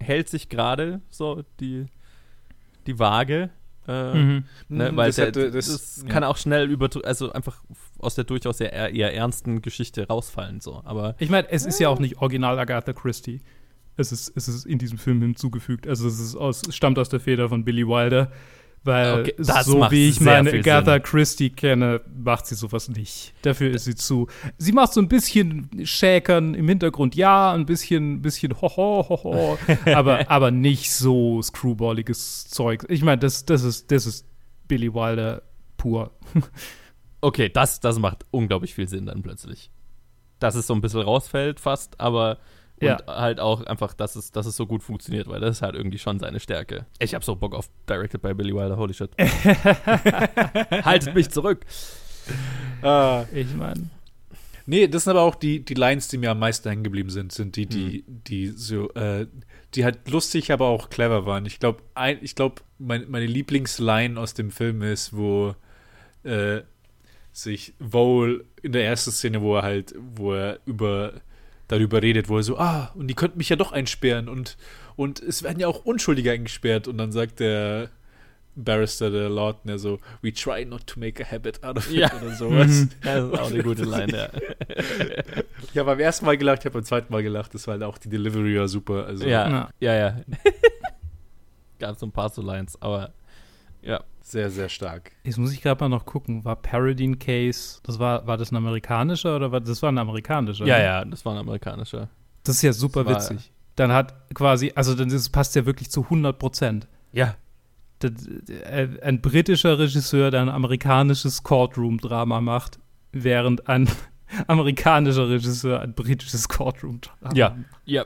hält 0.00 0.28
sich 0.28 0.48
gerade 0.48 1.00
so 1.10 1.42
die, 1.60 1.86
die 2.86 2.98
Waage. 2.98 3.50
Äh, 3.88 4.14
Mhm. 4.14 4.44
Ne, 4.68 4.90
Mhm, 4.92 4.96
weil 4.96 5.08
das 5.10 5.16
der, 5.16 5.26
hätte- 5.26 5.50
das, 5.52 5.66
das- 5.66 6.02
ja. 6.02 6.08
kann 6.08 6.24
auch 6.24 6.36
schnell 6.36 6.68
über, 6.70 6.88
also 7.04 7.32
einfach 7.32 7.62
aus 7.98 8.14
der 8.16 8.24
durchaus 8.24 8.60
eher, 8.60 8.92
eher 8.92 9.14
ernsten 9.14 9.62
Geschichte 9.62 10.08
rausfallen, 10.08 10.60
so. 10.60 10.82
Aber 10.84 11.14
Ich 11.18 11.30
meine, 11.30 11.48
es 11.50 11.64
ist 11.66 11.78
ja 11.78 11.88
auch 11.88 12.00
nicht 12.00 12.16
original 12.18 12.58
Agatha 12.58 12.92
Christie. 12.92 13.40
Es 13.96 14.12
ist, 14.12 14.32
es 14.36 14.48
ist 14.48 14.66
in 14.66 14.78
diesem 14.78 14.98
Film 14.98 15.22
hinzugefügt. 15.22 15.86
Also 15.86 16.06
es 16.06 16.20
ist 16.20 16.36
aus, 16.36 16.62
es 16.68 16.76
stammt 16.76 16.98
aus 16.98 17.08
der 17.08 17.20
Feder 17.20 17.48
von 17.48 17.64
Billy 17.64 17.86
Wilder. 17.86 18.30
Weil 18.86 19.20
Okay, 19.20 19.34
so 19.38 19.90
wie 19.90 20.08
ich 20.08 20.20
meine 20.20 20.50
Agatha 20.50 20.92
Sinn. 20.92 21.02
Christie 21.02 21.50
kenne, 21.50 22.00
macht 22.22 22.46
sie 22.46 22.54
sowas 22.54 22.88
nicht. 22.88 23.34
Dafür 23.42 23.72
ist 23.72 23.84
sie 23.84 23.96
zu. 23.96 24.28
Sie 24.58 24.70
macht 24.70 24.92
so 24.92 25.00
ein 25.00 25.08
bisschen 25.08 25.68
Schäkern 25.82 26.54
im 26.54 26.68
Hintergrund, 26.68 27.16
ja, 27.16 27.52
ein 27.52 27.66
bisschen, 27.66 28.22
bisschen 28.22 28.54
hoho, 28.60 29.04
hoho, 29.08 29.58
aber, 29.86 30.30
aber 30.30 30.52
nicht 30.52 30.92
so 30.92 31.42
screwballiges 31.42 32.46
Zeug. 32.46 32.86
Ich 32.88 33.02
meine, 33.02 33.18
das, 33.18 33.44
das, 33.44 33.64
ist, 33.64 33.90
das 33.90 34.06
ist 34.06 34.24
Billy 34.68 34.94
Wilder 34.94 35.42
pur. 35.76 36.12
okay, 37.20 37.48
das, 37.48 37.80
das 37.80 37.98
macht 37.98 38.24
unglaublich 38.30 38.72
viel 38.72 38.88
Sinn 38.88 39.06
dann 39.06 39.20
plötzlich. 39.20 39.72
Dass 40.38 40.54
es 40.54 40.68
so 40.68 40.74
ein 40.74 40.80
bisschen 40.80 41.00
rausfällt 41.00 41.58
fast, 41.58 41.98
aber 41.98 42.38
und 42.80 42.86
Ja. 42.86 42.98
halt 43.06 43.40
auch 43.40 43.62
einfach, 43.64 43.94
dass 43.94 44.16
es, 44.16 44.32
dass 44.32 44.46
es 44.46 44.56
so 44.56 44.66
gut 44.66 44.82
funktioniert, 44.82 45.26
weil 45.28 45.40
das 45.40 45.56
ist 45.56 45.62
halt 45.62 45.74
irgendwie 45.74 45.98
schon 45.98 46.18
seine 46.18 46.40
Stärke. 46.40 46.86
Ich 46.98 47.14
hab 47.14 47.24
so 47.24 47.34
Bock 47.36 47.54
auf 47.54 47.68
Directed 47.88 48.20
by 48.22 48.34
Billy 48.34 48.54
Wilder, 48.54 48.76
holy 48.76 48.92
shit. 48.94 49.10
Haltet 50.84 51.14
mich 51.14 51.30
zurück. 51.30 51.64
Ah. 52.82 53.24
Ich 53.32 53.54
meine. 53.54 53.90
Nee, 54.68 54.88
das 54.88 55.04
sind 55.04 55.12
aber 55.12 55.22
auch 55.22 55.36
die, 55.36 55.64
die 55.64 55.74
Lines, 55.74 56.08
die 56.08 56.18
mir 56.18 56.32
am 56.32 56.40
meisten 56.40 56.68
hängen 56.68 56.82
geblieben 56.82 57.10
sind, 57.10 57.30
sind 57.30 57.54
die, 57.54 57.66
die, 57.66 58.04
die 58.08 58.48
so, 58.48 58.90
äh, 58.94 59.26
die 59.74 59.84
halt 59.84 60.10
lustig, 60.10 60.50
aber 60.50 60.66
auch 60.66 60.90
clever 60.90 61.24
waren. 61.24 61.46
Ich 61.46 61.60
glaube, 61.60 61.82
ich 62.20 62.34
glaube, 62.34 62.56
mein, 62.78 63.08
meine 63.08 63.26
Lieblingsline 63.26 64.18
aus 64.18 64.34
dem 64.34 64.50
Film 64.50 64.82
ist, 64.82 65.16
wo 65.16 65.54
äh, 66.24 66.62
sich 67.32 67.74
wohl 67.78 68.44
in 68.62 68.72
der 68.72 68.84
ersten 68.86 69.12
Szene, 69.12 69.40
wo 69.40 69.54
er 69.56 69.62
halt, 69.62 69.94
wo 70.16 70.34
er 70.34 70.58
über 70.66 71.12
darüber 71.68 72.02
redet, 72.02 72.28
wo 72.28 72.36
er 72.36 72.42
so, 72.42 72.58
ah, 72.58 72.92
und 72.94 73.08
die 73.08 73.14
könnten 73.14 73.38
mich 73.38 73.48
ja 73.48 73.56
doch 73.56 73.72
einsperren 73.72 74.28
und, 74.28 74.56
und 74.96 75.20
es 75.20 75.42
werden 75.42 75.58
ja 75.60 75.66
auch 75.68 75.84
Unschuldige 75.84 76.30
eingesperrt. 76.32 76.86
Und 76.88 76.98
dann 76.98 77.12
sagt 77.12 77.40
der 77.40 77.90
Barrister, 78.54 79.10
der 79.10 79.28
Lord, 79.28 79.58
der 79.64 79.78
so, 79.78 79.98
we 80.22 80.32
try 80.32 80.64
not 80.64 80.86
to 80.86 80.98
make 80.98 81.22
a 81.22 81.30
habit 81.30 81.62
out 81.62 81.76
of 81.76 81.90
it 81.90 81.96
Ja. 81.98 82.10
oder 82.16 82.34
sowas. 82.34 82.86
Das 83.02 83.24
ist 83.24 83.38
auch 83.38 83.50
eine 83.50 83.62
gute 83.62 83.84
Line, 83.84 84.16
ja. 84.16 84.28
Ich 85.72 85.76
habe 85.78 85.90
beim 85.90 86.00
ersten 86.00 86.24
Mal 86.24 86.38
gelacht, 86.38 86.60
ich 86.60 86.64
habe 86.66 86.74
beim 86.74 86.84
zweiten 86.84 87.12
Mal 87.12 87.22
gelacht. 87.22 87.52
Das 87.54 87.66
war 87.66 87.72
halt 87.72 87.82
auch 87.82 87.98
die 87.98 88.08
Delivery 88.08 88.58
war 88.58 88.68
super. 88.68 89.04
Also 89.06 89.26
Ja, 89.26 89.48
Ja. 89.48 89.70
ja, 89.80 89.94
ja. 89.94 90.16
Gab 91.78 91.98
so 91.98 92.06
ein 92.06 92.12
paar 92.12 92.30
so 92.30 92.40
Lines, 92.40 92.80
aber 92.80 93.12
ja. 93.82 94.02
Sehr, 94.28 94.50
sehr 94.50 94.68
stark. 94.68 95.12
Jetzt 95.24 95.38
muss 95.38 95.52
ich 95.52 95.62
gerade 95.62 95.82
mal 95.84 95.88
noch 95.88 96.04
gucken, 96.04 96.44
war 96.44 96.56
Paradine 96.56 97.16
Case, 97.16 97.78
das 97.84 97.98
war, 97.98 98.26
war 98.26 98.36
das 98.36 98.50
ein 98.50 98.56
amerikanischer 98.56 99.36
oder 99.36 99.52
war 99.52 99.60
das 99.60 99.80
war 99.82 99.90
ein 99.92 99.98
amerikanischer? 99.98 100.66
Ja, 100.66 100.78
ne? 100.78 100.84
ja, 100.84 101.04
das 101.04 101.24
war 101.24 101.34
ein 101.34 101.38
amerikanischer. 101.38 102.08
Das 102.42 102.56
ist 102.56 102.62
ja 102.62 102.72
super 102.72 103.04
Das 103.04 103.12
war- 103.30 103.30
witzig. 103.36 103.52
Dann 103.76 103.92
hat 103.92 104.14
quasi, 104.34 104.72
also 104.74 104.94
dann 104.94 105.10
ist, 105.10 105.28
passt 105.30 105.54
ja 105.54 105.66
wirklich 105.66 105.90
zu 105.90 106.04
100 106.04 106.38
Prozent. 106.38 106.88
Ja. 107.12 107.36
Das- 108.00 108.26
äh, 108.48 108.88
Ein 109.02 109.20
britischer 109.20 109.78
Regisseur, 109.78 110.30
der 110.30 110.40
ein 110.42 110.48
amerikanisches 110.48 111.42
Courtroom-Drama 111.42 112.40
macht, 112.40 112.78
während 113.12 113.68
ein 113.68 113.88
amerikanischer 114.48 115.28
Regisseur 115.28 115.80
ein 115.80 115.94
britisches 115.94 116.48
Courtroom-Drama 116.48 117.34
Ja. 117.34 117.50
macht. 117.50 117.66
Ja. 117.84 118.04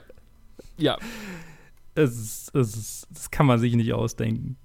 Ja. 0.77 0.99
Das, 1.95 2.11
ist, 2.17 2.55
das, 2.55 2.75
ist, 2.77 3.07
das 3.11 3.31
kann 3.31 3.47
man 3.47 3.59
sich 3.59 3.75
nicht 3.75 3.93
ausdenken. 3.93 4.57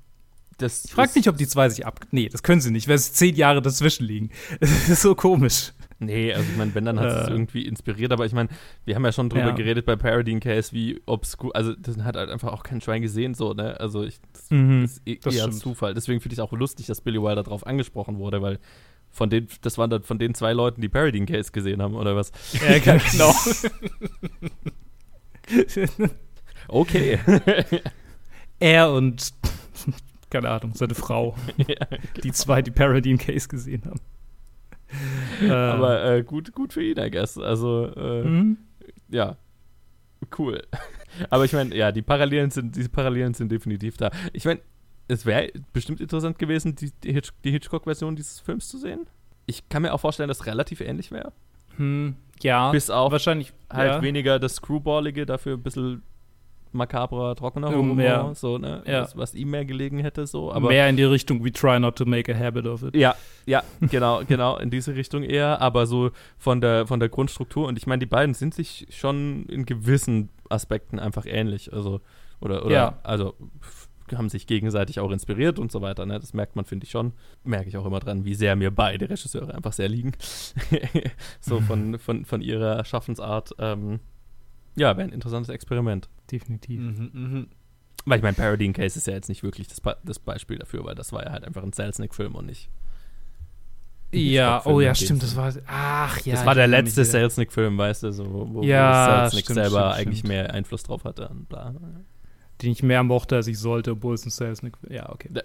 Das 0.57 0.85
Ich 0.85 0.91
frage 0.93 1.11
mich, 1.15 1.27
ob 1.27 1.37
die 1.37 1.47
zwei 1.47 1.67
sich 1.69 1.85
ab. 1.85 1.99
Nee, 2.11 2.29
das 2.29 2.41
können 2.43 2.61
sie 2.61 2.71
nicht, 2.71 2.87
weil 2.87 2.95
es 2.95 3.11
zehn 3.13 3.35
Jahre 3.35 3.61
dazwischen 3.61 4.05
liegen. 4.05 4.29
Das 4.59 4.89
ist 4.89 5.01
so 5.01 5.13
komisch. 5.15 5.73
Nee, 5.99 6.33
also 6.33 6.49
ich 6.49 6.57
meine, 6.57 6.73
wenn, 6.75 6.83
dann 6.85 6.99
hat 6.99 7.09
es 7.09 7.27
Äh. 7.27 7.31
irgendwie 7.31 7.65
inspiriert, 7.65 8.11
aber 8.11 8.25
ich 8.25 8.33
meine, 8.33 8.49
wir 8.83 8.95
haben 8.95 9.05
ja 9.05 9.11
schon 9.13 9.29
drüber 9.29 9.47
Ja. 9.47 9.51
geredet 9.51 9.85
bei 9.85 9.95
Paradine 9.95 10.39
Case, 10.41 10.73
wie 10.73 11.01
obskur, 11.05 11.55
also 11.55 11.73
das 11.73 11.97
hat 11.99 12.15
halt 12.17 12.29
einfach 12.29 12.51
auch 12.51 12.63
kein 12.63 12.81
Schwein 12.81 13.01
gesehen, 13.01 13.33
so, 13.33 13.53
ne? 13.53 13.79
Also 13.79 14.03
ich, 14.03 14.19
das 14.33 14.49
Mhm, 14.49 14.83
ist 14.83 15.01
eh, 15.05 15.19
das 15.21 15.33
eher 15.35 15.43
stimmt. 15.43 15.59
Zufall. 15.59 15.93
Deswegen 15.93 16.19
finde 16.19 16.33
ich 16.33 16.39
es 16.39 16.43
auch 16.43 16.51
lustig, 16.51 16.85
dass 16.87 16.99
Billy 17.01 17.21
Wilder 17.21 17.43
darauf 17.43 17.65
angesprochen 17.65 18.17
wurde, 18.17 18.41
weil 18.41 18.59
von 19.09 19.29
den, 19.29 19.47
das 19.61 19.77
waren 19.77 19.89
dann 19.89 20.03
von 20.03 20.19
den 20.19 20.33
zwei 20.35 20.51
Leuten, 20.51 20.81
die 20.81 20.89
Paradine 20.89 21.25
Case 21.25 21.51
gesehen 21.53 21.81
haben, 21.81 21.95
oder 21.95 22.15
was? 22.17 22.31
Ja, 22.53 22.77
genau. 23.11 23.33
Okay. 26.67 27.19
er 28.59 28.91
und, 28.91 29.29
keine 30.29 30.49
Ahnung, 30.49 30.73
seine 30.73 30.95
Frau. 30.95 31.35
ja, 31.57 31.87
Die 32.23 32.31
zwei, 32.31 32.61
die 32.61 32.71
Paradine 32.71 33.17
Case 33.17 33.47
gesehen 33.47 33.83
haben. 33.85 33.99
Äh, 35.41 35.51
aber 35.51 36.03
äh, 36.05 36.23
gut, 36.23 36.53
gut 36.53 36.73
für 36.73 36.83
ihn, 36.83 36.97
I 36.97 37.09
guess. 37.11 37.37
Also, 37.37 37.91
äh, 37.95 38.23
mhm. 38.23 38.57
ja, 39.09 39.37
cool. 40.37 40.61
Aber 41.29 41.45
ich 41.45 41.53
meine, 41.53 41.75
ja, 41.75 41.91
die 41.91 42.01
Parallelen 42.01 42.51
sind, 42.51 42.75
diese 42.75 42.89
Parallelen 42.89 43.33
sind 43.33 43.51
definitiv 43.51 43.97
da. 43.97 44.11
Ich 44.33 44.45
meine, 44.45 44.59
es 45.07 45.25
wäre 45.25 45.51
bestimmt 45.71 46.01
interessant 46.01 46.39
gewesen, 46.39 46.75
die, 46.75 46.91
die, 47.03 47.13
Hitch, 47.13 47.31
die 47.43 47.51
Hitchcock-Version 47.51 48.15
dieses 48.15 48.39
Films 48.39 48.67
zu 48.67 48.77
sehen. 48.77 49.07
Ich 49.45 49.69
kann 49.69 49.83
mir 49.83 49.93
auch 49.93 49.99
vorstellen, 49.99 50.27
dass 50.27 50.39
es 50.39 50.45
relativ 50.45 50.81
ähnlich 50.81 51.11
wäre. 51.11 51.31
Hm, 51.77 52.15
ja, 52.41 52.71
Bis 52.71 52.89
auf 52.89 53.11
wahrscheinlich 53.11 53.53
halt 53.69 53.91
ja. 53.91 54.01
weniger 54.01 54.39
das 54.39 54.55
Screwballige, 54.55 55.25
dafür 55.25 55.53
ein 55.53 55.63
bisschen 55.63 56.03
makabrer, 56.75 57.35
trockener 57.35 57.69
Um, 57.69 57.91
Humor, 57.91 58.03
ja. 58.03 58.35
so, 58.35 58.57
ne? 58.57 58.83
Ja. 58.85 59.01
Was, 59.01 59.17
was 59.17 59.33
ihm 59.35 59.49
mehr 59.51 59.65
gelegen 59.65 59.99
hätte, 59.99 60.27
so. 60.27 60.51
Aber 60.51 60.67
mehr 60.67 60.87
in 60.89 60.97
die 60.97 61.03
Richtung, 61.03 61.43
we 61.43 61.51
try 61.51 61.79
not 61.79 61.95
to 61.97 62.05
make 62.05 62.31
a 62.33 62.37
habit 62.37 62.65
of 62.67 62.83
it. 62.83 62.95
Ja, 62.95 63.15
ja, 63.45 63.63
genau, 63.81 64.21
genau, 64.27 64.57
in 64.57 64.69
diese 64.69 64.95
Richtung 64.95 65.23
eher, 65.23 65.61
aber 65.61 65.87
so 65.87 66.11
von 66.37 66.61
der, 66.61 66.85
von 66.85 66.99
der 66.99 67.09
Grundstruktur 67.09 67.67
und 67.67 67.77
ich 67.77 67.87
meine, 67.87 67.99
die 67.99 68.05
beiden 68.05 68.33
sind 68.35 68.53
sich 68.53 68.87
schon 68.91 69.45
in 69.47 69.65
gewissen 69.65 70.29
Aspekten 70.49 70.99
einfach 70.99 71.25
ähnlich, 71.25 71.73
also, 71.73 72.01
oder, 72.41 72.65
oder, 72.65 72.75
Ja. 72.75 72.99
also, 73.03 73.33
haben 74.15 74.29
sich 74.29 74.45
gegenseitig 74.45 74.99
auch 74.99 75.09
inspiriert 75.09 75.57
und 75.57 75.71
so 75.71 75.81
weiter, 75.81 76.05
ne, 76.05 76.19
das 76.19 76.33
merkt 76.33 76.55
man, 76.55 76.65
finde 76.65 76.85
ich 76.85 76.91
schon, 76.91 77.13
merke 77.43 77.69
ich 77.69 77.77
auch 77.77 77.85
immer 77.87 77.99
dran, 77.99 78.23
wie 78.23 78.35
sehr 78.35 78.55
mir 78.55 78.69
beide 78.69 79.09
Regisseure 79.09 79.55
einfach 79.55 79.73
sehr 79.73 79.89
liegen, 79.89 80.11
so 81.39 81.59
von, 81.59 81.97
von, 81.97 82.23
von 82.25 82.41
ihrer 82.41 82.85
Schaffensart, 82.85 83.55
ähm, 83.57 83.99
ja, 84.75 84.95
wäre 84.97 85.07
ein 85.07 85.13
interessantes 85.13 85.49
Experiment. 85.49 86.09
Definitiv. 86.31 86.79
Mhm, 86.81 87.09
mhm. 87.13 87.47
Weil 88.05 88.17
ich 88.17 88.23
meine, 88.23 88.35
Paradine 88.35 88.73
Case 88.73 88.97
ist 88.99 89.07
ja 89.07 89.13
jetzt 89.13 89.29
nicht 89.29 89.41
wirklich 89.43 89.67
das, 89.67 89.81
Ba- 89.81 89.97
das 90.03 90.19
Beispiel 90.19 90.57
dafür, 90.59 90.83
weil 90.85 90.95
das 90.95 91.11
war 91.11 91.23
ja 91.25 91.31
halt 91.31 91.43
einfach 91.43 91.63
ein 91.63 91.73
Selznick-Film 91.73 92.35
und 92.35 92.45
nicht 92.45 92.69
Ja, 94.11 94.61
oh 94.65 94.79
ja, 94.79 94.93
stimmt, 94.93 95.23
das 95.23 95.35
war, 95.35 95.51
ach 95.65 96.19
ja. 96.21 96.35
das 96.35 96.45
war 96.45 96.53
der 96.55 96.67
letzte. 96.67 97.03
Selznick-Film, 97.03 97.77
weißt 97.77 98.03
du, 98.03 98.11
so, 98.11 98.31
wo, 98.31 98.53
wo 98.53 98.63
Ja, 98.63 99.21
Selznick 99.23 99.45
stimmt, 99.45 99.55
selber 99.55 99.91
stimmt, 99.93 100.07
eigentlich 100.07 100.19
stimmt. 100.19 100.29
mehr 100.29 100.53
Einfluss 100.53 100.83
drauf 100.83 101.03
hatte 101.03 101.27
und 101.29 101.49
bla. 101.49 101.73
Den 102.61 102.71
ich 102.71 102.83
mehr 102.83 103.03
mochte, 103.03 103.35
als 103.35 103.47
ich 103.47 103.57
sollte, 103.59 103.91
obwohl 103.91 104.13
es 104.15 104.25
ein 104.25 104.29
Sales 104.29 104.61
Ja, 104.89 105.09
okay. 105.11 105.29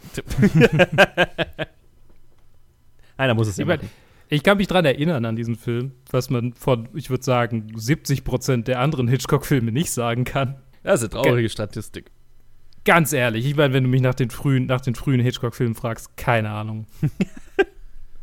Einer 3.16 3.34
muss 3.34 3.48
es 3.48 3.56
ja 3.56 3.64
machen. 3.64 3.90
Ich 4.32 4.44
kann 4.44 4.58
mich 4.58 4.68
dran 4.68 4.84
erinnern 4.84 5.24
an 5.24 5.34
diesen 5.34 5.56
Film, 5.56 5.92
was 6.10 6.30
man 6.30 6.54
von, 6.54 6.88
ich 6.94 7.10
würde 7.10 7.24
sagen, 7.24 7.72
70 7.74 8.22
Prozent 8.22 8.68
der 8.68 8.78
anderen 8.78 9.08
Hitchcock-Filme 9.08 9.72
nicht 9.72 9.90
sagen 9.90 10.24
kann. 10.24 10.56
Das 10.84 11.02
ist 11.02 11.12
eine 11.12 11.22
traurige 11.22 11.48
Statistik. 11.48 12.12
Ganz 12.84 13.12
ehrlich, 13.12 13.44
ich 13.44 13.56
meine, 13.56 13.74
wenn 13.74 13.84
du 13.84 13.90
mich 13.90 14.00
nach 14.00 14.14
den 14.14 14.30
frühen, 14.30 14.66
nach 14.66 14.80
den 14.80 14.94
frühen 14.94 15.20
Hitchcock-Filmen 15.20 15.74
fragst, 15.74 16.16
keine 16.16 16.50
Ahnung. 16.50 16.86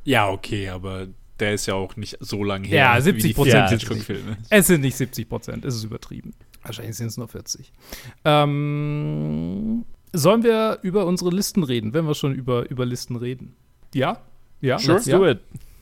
Ja, 0.08 0.30
okay, 0.30 0.70
aber 0.70 1.10
der 1.38 1.54
ist 1.54 1.66
ja 1.66 1.74
auch 1.74 1.98
nicht 1.98 2.16
so 2.22 2.42
lang 2.42 2.64
her. 2.64 2.78
Ja, 2.78 3.06
wie 3.06 3.12
die 3.12 3.34
70% 3.34 3.44
vielen 3.44 3.52
sind 3.52 3.70
Hitchcock-Filme. 3.72 4.38
Es 4.50 4.68
sind 4.68 4.80
nicht 4.80 4.96
70 4.96 5.28
Prozent, 5.28 5.66
es 5.66 5.76
ist 5.76 5.84
übertrieben. 5.84 6.34
Wahrscheinlich 6.64 6.96
sind 6.96 7.08
es 7.08 7.18
nur 7.18 7.28
40. 7.28 7.74
Ähm, 8.24 9.84
sollen 10.14 10.44
wir 10.44 10.80
über 10.82 11.06
unsere 11.06 11.30
Listen 11.32 11.62
reden, 11.64 11.94
wenn 11.94 12.06
wir 12.06 12.16
schon 12.16 12.34
über, 12.34 12.70
über 12.70 12.86
Listen 12.86 13.18
reden? 13.18 13.58
Ja? 13.94 14.22
Ja? 14.62 14.78
Let's 14.78 15.08
ja? 15.08 15.18
do 15.18 15.28
it. 15.28 15.42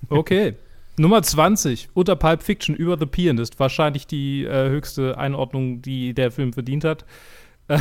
Okay. 0.09 0.55
Nummer 0.97 1.21
20, 1.21 1.89
unter 1.93 2.15
Pulp 2.15 2.41
Fiction, 2.41 2.73
über 2.75 2.97
The 2.97 3.05
Pianist. 3.05 3.59
Wahrscheinlich 3.59 4.07
die 4.07 4.45
äh, 4.45 4.69
höchste 4.69 5.17
Einordnung, 5.17 5.81
die 5.81 6.13
der 6.13 6.31
Film 6.31 6.53
verdient 6.53 6.83
hat. 6.83 7.05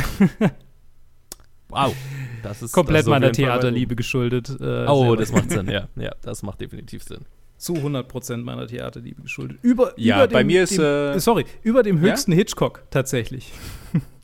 Wow. 1.69 1.95
Das 2.43 2.61
ist 2.61 2.71
Komplett 2.73 2.99
das 2.99 3.05
ist 3.05 3.09
meiner 3.09 3.31
Theaterliebe 3.31 3.95
geschuldet. 3.95 4.49
Äh, 4.61 4.85
Oh, 4.87 5.15
das 5.15 5.31
macht 5.31 5.49
Sinn, 5.49 5.67
ja. 5.69 5.87
Ja, 5.95 6.11
das 6.21 6.43
macht 6.43 6.61
definitiv 6.61 7.03
Sinn. 7.03 7.25
Zu 7.57 7.73
100 7.75 8.07
Prozent 8.07 8.45
meiner 8.45 8.67
Theaterliebe 8.67 9.23
geschuldet. 9.23 9.57
Über, 9.61 9.93
Ja, 9.97 10.17
über 10.23 10.27
bei 10.33 10.43
dem, 10.43 10.47
mir 10.47 10.63
ist, 10.63 10.77
Dem, 10.77 10.83
äh, 11.15 11.19
sorry, 11.19 11.45
über 11.63 11.81
dem 11.83 11.97
ja? 11.97 12.03
höchsten 12.11 12.31
Hitchcock 12.33 12.83
tatsächlich. 12.91 13.51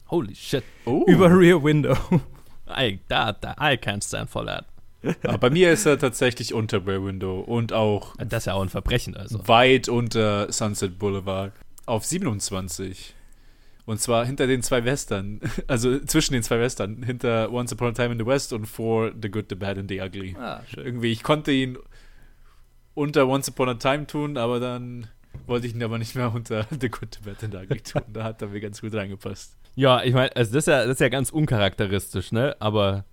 Holy 0.09 0.35
shit. 0.35 0.63
Oh. 0.85 1.03
Über 1.07 1.35
Rear 1.35 1.63
Window. 1.63 1.95
I, 2.69 2.99
da, 3.07 3.31
da, 3.31 3.55
I 3.59 3.75
can't 3.75 4.05
stand 4.05 4.29
for 4.29 4.45
that. 4.45 4.65
Aber 5.23 5.37
bei 5.37 5.49
mir 5.49 5.71
ist 5.71 5.85
er 5.85 5.97
tatsächlich 5.97 6.53
unter 6.53 6.85
Rear 6.85 7.03
Window 7.03 7.39
und 7.39 7.73
auch 7.73 8.15
Das 8.17 8.43
ist 8.43 8.45
ja 8.45 8.53
auch 8.53 8.61
ein 8.61 8.69
Verbrechen, 8.69 9.15
also. 9.17 9.47
weit 9.47 9.89
unter 9.89 10.51
Sunset 10.51 10.99
Boulevard 10.99 11.53
auf 11.85 12.05
27. 12.05 13.15
Und 13.85 13.99
zwar 13.99 14.25
hinter 14.25 14.45
den 14.47 14.61
zwei 14.61 14.85
Western, 14.85 15.41
also 15.67 15.99
zwischen 15.99 16.33
den 16.33 16.43
zwei 16.43 16.59
Western, 16.59 17.01
hinter 17.03 17.51
Once 17.51 17.73
Upon 17.73 17.89
a 17.89 17.91
Time 17.93 18.11
in 18.13 18.19
the 18.19 18.25
West 18.25 18.53
und 18.53 18.67
vor 18.67 19.11
The 19.19 19.29
Good, 19.29 19.45
The 19.49 19.55
Bad 19.55 19.77
and 19.79 19.89
The 19.89 20.01
Ugly. 20.01 20.35
Ah, 20.39 20.61
schön. 20.71 20.85
Irgendwie, 20.85 21.11
ich 21.11 21.23
konnte 21.23 21.51
ihn 21.51 21.77
unter 22.93 23.27
Once 23.27 23.49
Upon 23.49 23.69
a 23.69 23.73
Time 23.75 24.05
tun, 24.07 24.37
aber 24.37 24.59
dann 24.59 25.07
wollte 25.47 25.65
ich 25.67 25.73
ihn 25.73 25.83
aber 25.83 25.97
nicht 25.97 26.15
mehr 26.15 26.31
unter 26.33 26.67
The 26.79 26.89
Good, 26.89 27.15
The 27.21 27.29
Bad 27.29 27.43
and 27.43 27.53
The 27.53 27.59
Ugly 27.59 27.81
tun. 27.81 28.01
Da 28.13 28.23
hat 28.23 28.41
er 28.41 28.49
mir 28.49 28.59
ganz 28.61 28.81
gut 28.81 28.93
reingepasst. 28.93 29.57
Ja, 29.75 30.03
ich 30.03 30.13
meine, 30.13 30.35
also 30.35 30.53
das 30.53 30.63
ist, 30.63 30.67
ja, 30.67 30.81
das 30.85 30.91
ist 30.95 30.99
ja 31.01 31.09
ganz 31.09 31.29
uncharakteristisch, 31.31 32.31
ne? 32.31 32.55
Aber 32.59 33.05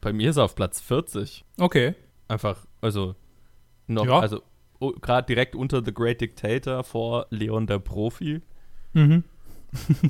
bei 0.00 0.12
mir 0.12 0.30
ist 0.30 0.36
er 0.36 0.44
auf 0.44 0.54
Platz 0.54 0.80
40. 0.80 1.44
Okay. 1.58 1.94
Einfach, 2.28 2.66
also, 2.80 3.14
noch, 3.86 4.06
Ja. 4.06 4.20
also, 4.20 4.42
oh, 4.78 4.92
gerade 4.92 5.26
direkt 5.26 5.54
unter 5.54 5.84
The 5.84 5.92
Great 5.92 6.20
Dictator 6.20 6.84
vor 6.84 7.26
Leon 7.30 7.66
der 7.66 7.78
Profi. 7.78 8.42
Mhm. 8.92 9.24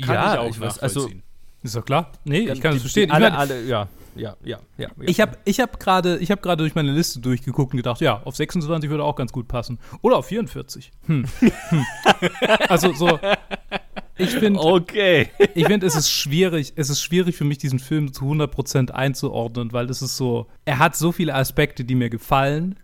Kann 0.00 0.14
ja, 0.14 0.34
ich 0.34 0.38
auch 0.56 0.60
weiß, 0.60 0.78
also, 0.80 1.00
nachvollziehen. 1.00 1.22
Ist 1.62 1.76
doch 1.76 1.84
klar. 1.84 2.10
Nee, 2.24 2.50
ich 2.50 2.60
kann 2.60 2.74
es 2.74 2.82
verstehen. 2.82 3.10
Alle, 3.12 3.26
ich 3.26 3.32
mein, 3.32 3.40
alle, 3.40 3.64
ja, 3.64 3.88
ja, 4.16 4.36
ja, 4.42 4.58
ja. 4.76 4.88
ja. 4.88 4.90
Ich 5.02 5.20
habe 5.20 5.38
ich 5.44 5.60
hab 5.60 5.78
gerade 5.78 6.18
hab 6.20 6.42
durch 6.58 6.74
meine 6.74 6.90
Liste 6.90 7.20
durchgeguckt 7.20 7.72
und 7.72 7.76
gedacht, 7.76 8.00
ja, 8.00 8.20
auf 8.24 8.34
26 8.34 8.90
würde 8.90 9.04
auch 9.04 9.14
ganz 9.14 9.32
gut 9.32 9.46
passen. 9.46 9.78
Oder 10.02 10.16
auf 10.18 10.26
44. 10.26 10.90
Hm. 11.06 11.24
Hm. 11.38 11.86
also 12.68 12.92
so, 12.92 13.18
ich 14.18 14.30
finde, 14.30 14.60
Okay. 14.60 15.28
ich 15.54 15.66
find, 15.66 15.82
es 15.82 15.96
ist 15.96 16.10
schwierig, 16.10 16.72
es 16.76 16.90
ist 16.90 17.02
schwierig 17.02 17.36
für 17.36 17.44
mich, 17.44 17.58
diesen 17.58 17.78
Film 17.78 18.12
zu 18.12 18.24
100% 18.24 18.90
einzuordnen, 18.90 19.72
weil 19.72 19.86
das 19.86 20.02
ist 20.02 20.16
so, 20.16 20.46
er 20.64 20.78
hat 20.78 20.96
so 20.96 21.12
viele 21.12 21.34
Aspekte, 21.34 21.84
die 21.84 21.94
mir 21.94 22.10
gefallen 22.10 22.76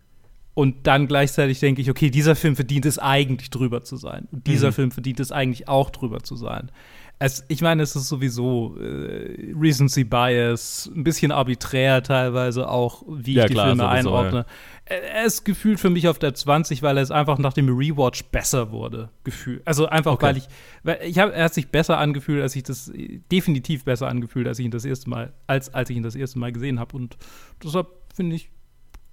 Und 0.55 0.89
dann 0.89 1.07
gleichzeitig 1.07 1.61
denke 1.61 1.81
ich, 1.83 1.89
okay, 1.91 2.11
dieser 2.11 2.35
Film 2.35 2.57
verdient 2.57 2.85
es 2.85 2.99
eigentlich 2.99 3.51
drüber 3.51 3.85
zu 3.85 3.97
sein. 3.97 4.26
Und 4.33 4.49
dieser 4.49 4.68
Mhm. 4.68 4.72
Film 4.72 4.91
verdient 4.91 5.20
es 5.20 5.31
eigentlich 5.31 5.68
auch 5.68 5.91
drüber 5.91 6.20
zu 6.24 6.35
sein. 6.35 6.72
Es, 7.20 7.44
ich 7.48 7.62
meine, 7.62 7.82
es 7.82 7.96
ist 7.96 8.06
sowieso 8.08 8.76
äh, 8.78 9.52
Recency 9.58 10.04
Bias, 10.04 10.88
ein 10.94 11.02
bisschen 11.02 11.32
arbiträr 11.32 12.00
teilweise 12.04 12.68
auch, 12.68 13.02
wie 13.08 13.34
Ja, 13.34 13.42
ich 13.42 13.48
die 13.48 13.54
klar, 13.54 13.66
Filme 13.66 13.82
sowieso, 13.82 13.96
einordne. 14.14 14.46
Er 14.84 15.02
er 15.02 15.24
ist 15.24 15.44
gefühlt 15.44 15.80
für 15.80 15.90
mich 15.90 16.06
auf 16.06 16.20
der 16.20 16.32
20, 16.34 16.80
weil 16.82 16.96
er 16.96 17.02
es 17.02 17.10
einfach 17.10 17.38
nach 17.38 17.52
dem 17.52 17.68
Rewatch 17.76 18.22
besser 18.26 18.70
wurde, 18.70 19.10
gefühlt. 19.24 19.66
Also 19.66 19.86
einfach, 19.86 20.12
Okay. 20.12 20.26
weil 20.26 20.36
ich, 20.36 20.44
weil 20.84 21.00
ich 21.04 21.18
habe, 21.18 21.32
er 21.34 21.44
hat 21.46 21.54
sich 21.54 21.68
besser 21.68 21.98
angefühlt, 21.98 22.40
als 22.40 22.54
ich 22.54 22.62
das, 22.62 22.90
definitiv 23.32 23.84
besser 23.84 24.06
angefühlt, 24.08 24.46
als 24.46 24.60
ich 24.60 24.64
ihn 24.66 24.70
das 24.70 24.84
erste 24.84 25.10
Mal, 25.10 25.32
als, 25.48 25.74
als 25.74 25.90
ich 25.90 25.96
ihn 25.96 26.04
das 26.04 26.14
erste 26.14 26.38
Mal 26.38 26.52
gesehen 26.52 26.78
habe. 26.78 26.96
Und 26.96 27.16
deshalb 27.62 27.88
finde 28.14 28.36
ich 28.36 28.48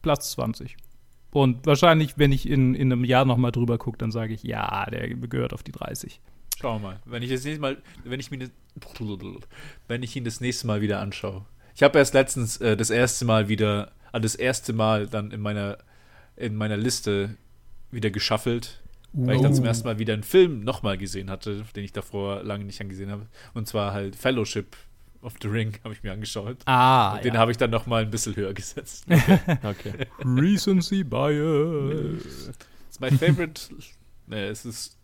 Platz 0.04 0.32
20. 0.34 0.78
Und 1.32 1.66
wahrscheinlich, 1.66 2.20
wenn 2.20 2.32
ich 2.32 2.48
in, 2.48 2.76
in 2.76 2.92
einem 2.92 3.04
Jahr 3.04 3.26
noch 3.26 3.38
mal 3.38 3.52
drüber 3.52 3.78
gucke, 3.80 3.98
dann 3.98 4.12
sage 4.12 4.34
ich, 4.34 4.44
ja, 4.44 4.86
der 4.92 5.10
gehört 5.10 5.54
auf 5.54 5.64
die 5.64 5.72
30. 5.74 6.22
Schauen 6.60 6.82
wir 6.82 6.88
mal. 6.90 7.00
Wenn 7.06 7.24
ich 7.24 7.30
das 7.30 7.44
nächste 7.44 7.62
Mal, 7.62 7.78
wenn 8.04 8.20
ich 8.20 8.32
mir 8.32 8.40
das, 8.40 8.50
wenn 9.88 10.04
ich 10.04 10.16
ihn 10.16 10.24
das 10.24 10.42
nächste 10.42 10.68
Mal 10.68 10.82
wieder 10.82 11.00
anschaue. 11.00 11.46
Ich 11.76 11.84
habe 11.84 11.98
erst 12.00 12.14
letztens 12.14 12.58
äh, 12.58 12.78
das 12.78 12.90
erste 12.90 13.26
Mal 13.26 13.50
wieder, 13.50 13.92
also 14.12 14.24
das 14.24 14.36
erste 14.36 14.74
Mal 14.74 15.08
dann 15.08 15.32
in 15.32 15.42
meiner 15.42 15.78
in 16.38 16.56
meiner 16.56 16.78
Liste 16.78 17.38
wieder 17.92 18.10
geschaffelt, 18.10 18.82
weil 19.14 19.38
ich 19.38 19.42
dann 19.42 19.54
zum 19.54 19.66
ersten 19.66 19.88
Mal 19.88 20.00
wieder 20.00 20.14
einen 20.14 20.24
Film 20.24 20.62
nochmal 20.62 20.98
gesehen 20.98 21.30
hatte, 21.30 21.64
den 21.76 21.84
ich 21.84 21.94
davor 21.94 22.44
lange 22.44 22.66
nicht 22.66 22.82
angesehen 22.82 23.10
habe. 23.10 23.28
Und 23.54 23.68
zwar 23.68 23.94
halt 23.94 24.16
Fellowship 24.16 24.76
of 25.22 25.36
the 25.42 25.48
Ring 25.48 25.78
habe 25.84 25.94
ich 25.94 26.04
mir 26.04 26.12
angeschaut. 26.12 26.58
Ah, 26.66 27.16
Und 27.16 27.26
den 27.26 27.38
habe 27.38 27.52
ich 27.52 27.58
dann 27.58 27.72
nochmal 27.72 28.04
ein 28.04 28.12
bisschen 28.12 28.36
höher 28.36 28.54
gesetzt. 28.54 29.06
Okay. 29.64 30.08
Recency 30.24 31.04
Bias. 31.04 32.52
It's 32.88 33.00
my 33.00 33.10
favorite. 33.12 33.62
äh, 34.30 34.48
es 34.50 34.66
ist. 34.66 34.98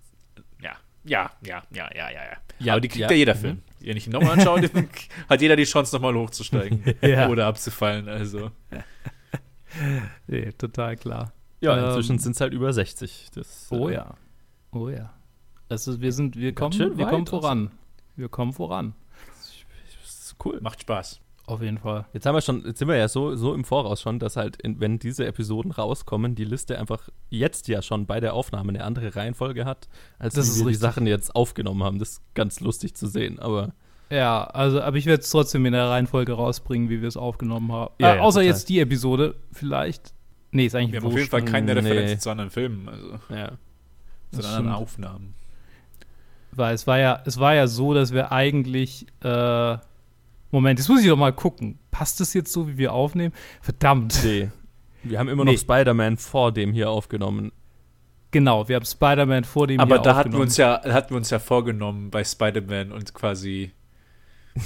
Ja, 0.61 0.73
ja, 1.03 1.31
ja, 1.45 1.63
ja, 1.71 1.89
ja, 1.95 2.09
ja, 2.09 2.11
ja. 2.11 2.37
Ja, 2.59 2.73
Aber 2.73 2.81
die 2.81 2.87
kriegt 2.89 3.01
ja. 3.01 3.09
ja, 3.09 3.15
jeder 3.15 3.35
Mhm. 3.35 3.39
Film. 3.39 3.61
Wenn 3.79 3.97
ich 3.97 4.05
ihn 4.07 4.13
nochmal 4.13 4.33
anschaue, 4.37 4.61
hat 5.29 5.41
jeder 5.41 5.55
die 5.55 5.63
Chance, 5.63 5.95
nochmal 5.95 6.13
hochzusteigen. 6.15 6.83
Ja. 7.01 7.27
Oder 7.29 7.47
abzufallen. 7.47 8.07
Also. 8.07 8.51
Nee, 10.27 10.51
total 10.57 10.97
klar. 10.97 11.31
Ja, 11.61 11.77
Ähm, 11.77 11.85
inzwischen 11.85 12.19
sind 12.19 12.33
es 12.35 12.41
halt 12.41 12.53
über 12.53 12.73
60. 12.73 13.29
Das, 13.33 13.67
Oh 13.71 13.87
äh, 13.87 13.93
ja. 13.93 14.15
Oh 14.73 14.89
ja. 14.89 15.13
Also 15.69 16.01
wir 16.01 16.11
sind, 16.11 16.35
wir 16.35 16.53
kommen, 16.53 16.97
wir 16.97 17.05
kommen 17.07 17.25
voran. 17.25 17.71
Wir 18.17 18.27
kommen 18.27 18.51
voran. 18.51 18.93
Das 19.39 20.19
ist 20.19 20.35
cool. 20.43 20.59
Macht 20.61 20.81
Spaß. 20.81 21.20
Auf 21.47 21.61
jeden 21.61 21.79
Fall. 21.79 22.05
Jetzt 22.13 22.25
haben 22.25 22.35
wir 22.35 22.41
schon, 22.41 22.63
jetzt 22.65 22.79
sind 22.79 22.87
wir 22.87 22.95
ja 22.95 23.07
so, 23.07 23.35
so 23.35 23.53
im 23.53 23.65
Voraus 23.65 24.01
schon, 24.01 24.19
dass 24.19 24.37
halt, 24.37 24.57
in, 24.61 24.79
wenn 24.79 24.99
diese 24.99 25.25
Episoden 25.25 25.71
rauskommen, 25.71 26.35
die 26.35 26.45
Liste 26.45 26.77
einfach 26.79 27.09
jetzt 27.29 27.67
ja 27.67 27.81
schon 27.81 28.05
bei 28.05 28.19
der 28.19 28.33
Aufnahme 28.35 28.69
eine 28.69 28.83
andere 28.83 29.15
Reihenfolge 29.15 29.65
hat, 29.65 29.89
als 30.19 30.35
Das 30.35 30.57
wir 30.59 30.67
die. 30.67 30.75
Sachen 30.75 31.07
jetzt 31.07 31.35
aufgenommen 31.35 31.83
haben. 31.83 31.99
Das 31.99 32.09
ist 32.11 32.21
ganz 32.35 32.59
lustig 32.61 32.93
zu 32.95 33.07
sehen, 33.07 33.39
aber 33.39 33.73
Ja, 34.09 34.43
also, 34.45 34.81
aber 34.81 34.97
ich 34.97 35.07
werde 35.07 35.23
es 35.23 35.29
trotzdem 35.29 35.65
in 35.65 35.73
der 35.73 35.89
Reihenfolge 35.89 36.33
rausbringen, 36.33 36.89
wie 36.89 37.01
wir 37.01 37.07
es 37.07 37.17
aufgenommen 37.17 37.71
haben. 37.71 37.93
Ja, 37.99 38.13
äh, 38.13 38.15
ja, 38.17 38.21
außer 38.21 38.39
total. 38.41 38.47
jetzt 38.47 38.69
die 38.69 38.79
Episode, 38.79 39.35
vielleicht. 39.51 40.13
Nee, 40.51 40.67
ist 40.67 40.75
eigentlich 40.75 40.91
Wir 40.93 40.99
haben 41.01 41.07
auf 41.07 41.17
jeden. 41.17 41.29
Fall 41.29 41.43
keine 41.43 41.73
Nee. 41.73 41.79
Referenzen 41.79 42.19
zu 42.19 42.29
anderen 42.29 42.49
Filmen, 42.51 42.87
also 42.87 43.07
ja. 43.29 43.49
zu 44.31 44.37
Das 44.37 44.45
anderen 44.45 44.65
stimmt. 44.65 44.75
Aufnahmen. 44.75 45.33
Weil 46.53 46.75
es 46.75 46.85
war 46.87 46.99
ja, 46.99 47.21
es 47.25 47.39
war 47.39 47.55
ja 47.55 47.67
so, 47.67 47.93
dass 47.93 48.13
wir 48.13 48.31
eigentlich, 48.31 49.05
äh, 49.23 49.77
Moment, 50.51 50.79
jetzt 50.79 50.89
muss 50.89 51.01
ich 51.01 51.07
doch 51.07 51.17
mal 51.17 51.33
gucken. 51.33 51.79
Passt 51.91 52.19
das 52.19 52.33
jetzt 52.33 52.51
so, 52.51 52.67
wie 52.67 52.77
wir 52.77 52.93
aufnehmen? 52.93 53.33
Verdammt. 53.61 54.19
Nee. 54.23 54.49
Wir 55.03 55.17
haben 55.17 55.29
immer 55.29 55.45
Nee. 55.45 55.53
noch 55.53 55.59
Spider-Man 55.59 56.17
vor 56.17 56.51
dem 56.51 56.73
hier 56.73 56.89
aufgenommen. 56.89 57.51
Genau, 58.31 58.67
wir 58.69 58.75
haben 58.77 58.85
Spider-Man 58.85 59.43
vor 59.45 59.67
dem 59.67 59.79
Aber 59.79 59.95
hier 59.95 60.01
da 60.03 60.15
hatten 60.15 60.31
wir 60.33 60.39
aufgenommen. 60.39 60.41
uns 60.43 60.57
ja, 60.57 60.81
hatten 60.93 61.09
wir 61.11 61.17
uns 61.17 61.29
ja 61.29 61.39
vorgenommen 61.39 62.11
bei 62.11 62.23
Spider-Man 62.23 62.91
und 62.91 63.13
quasi. 63.13 63.71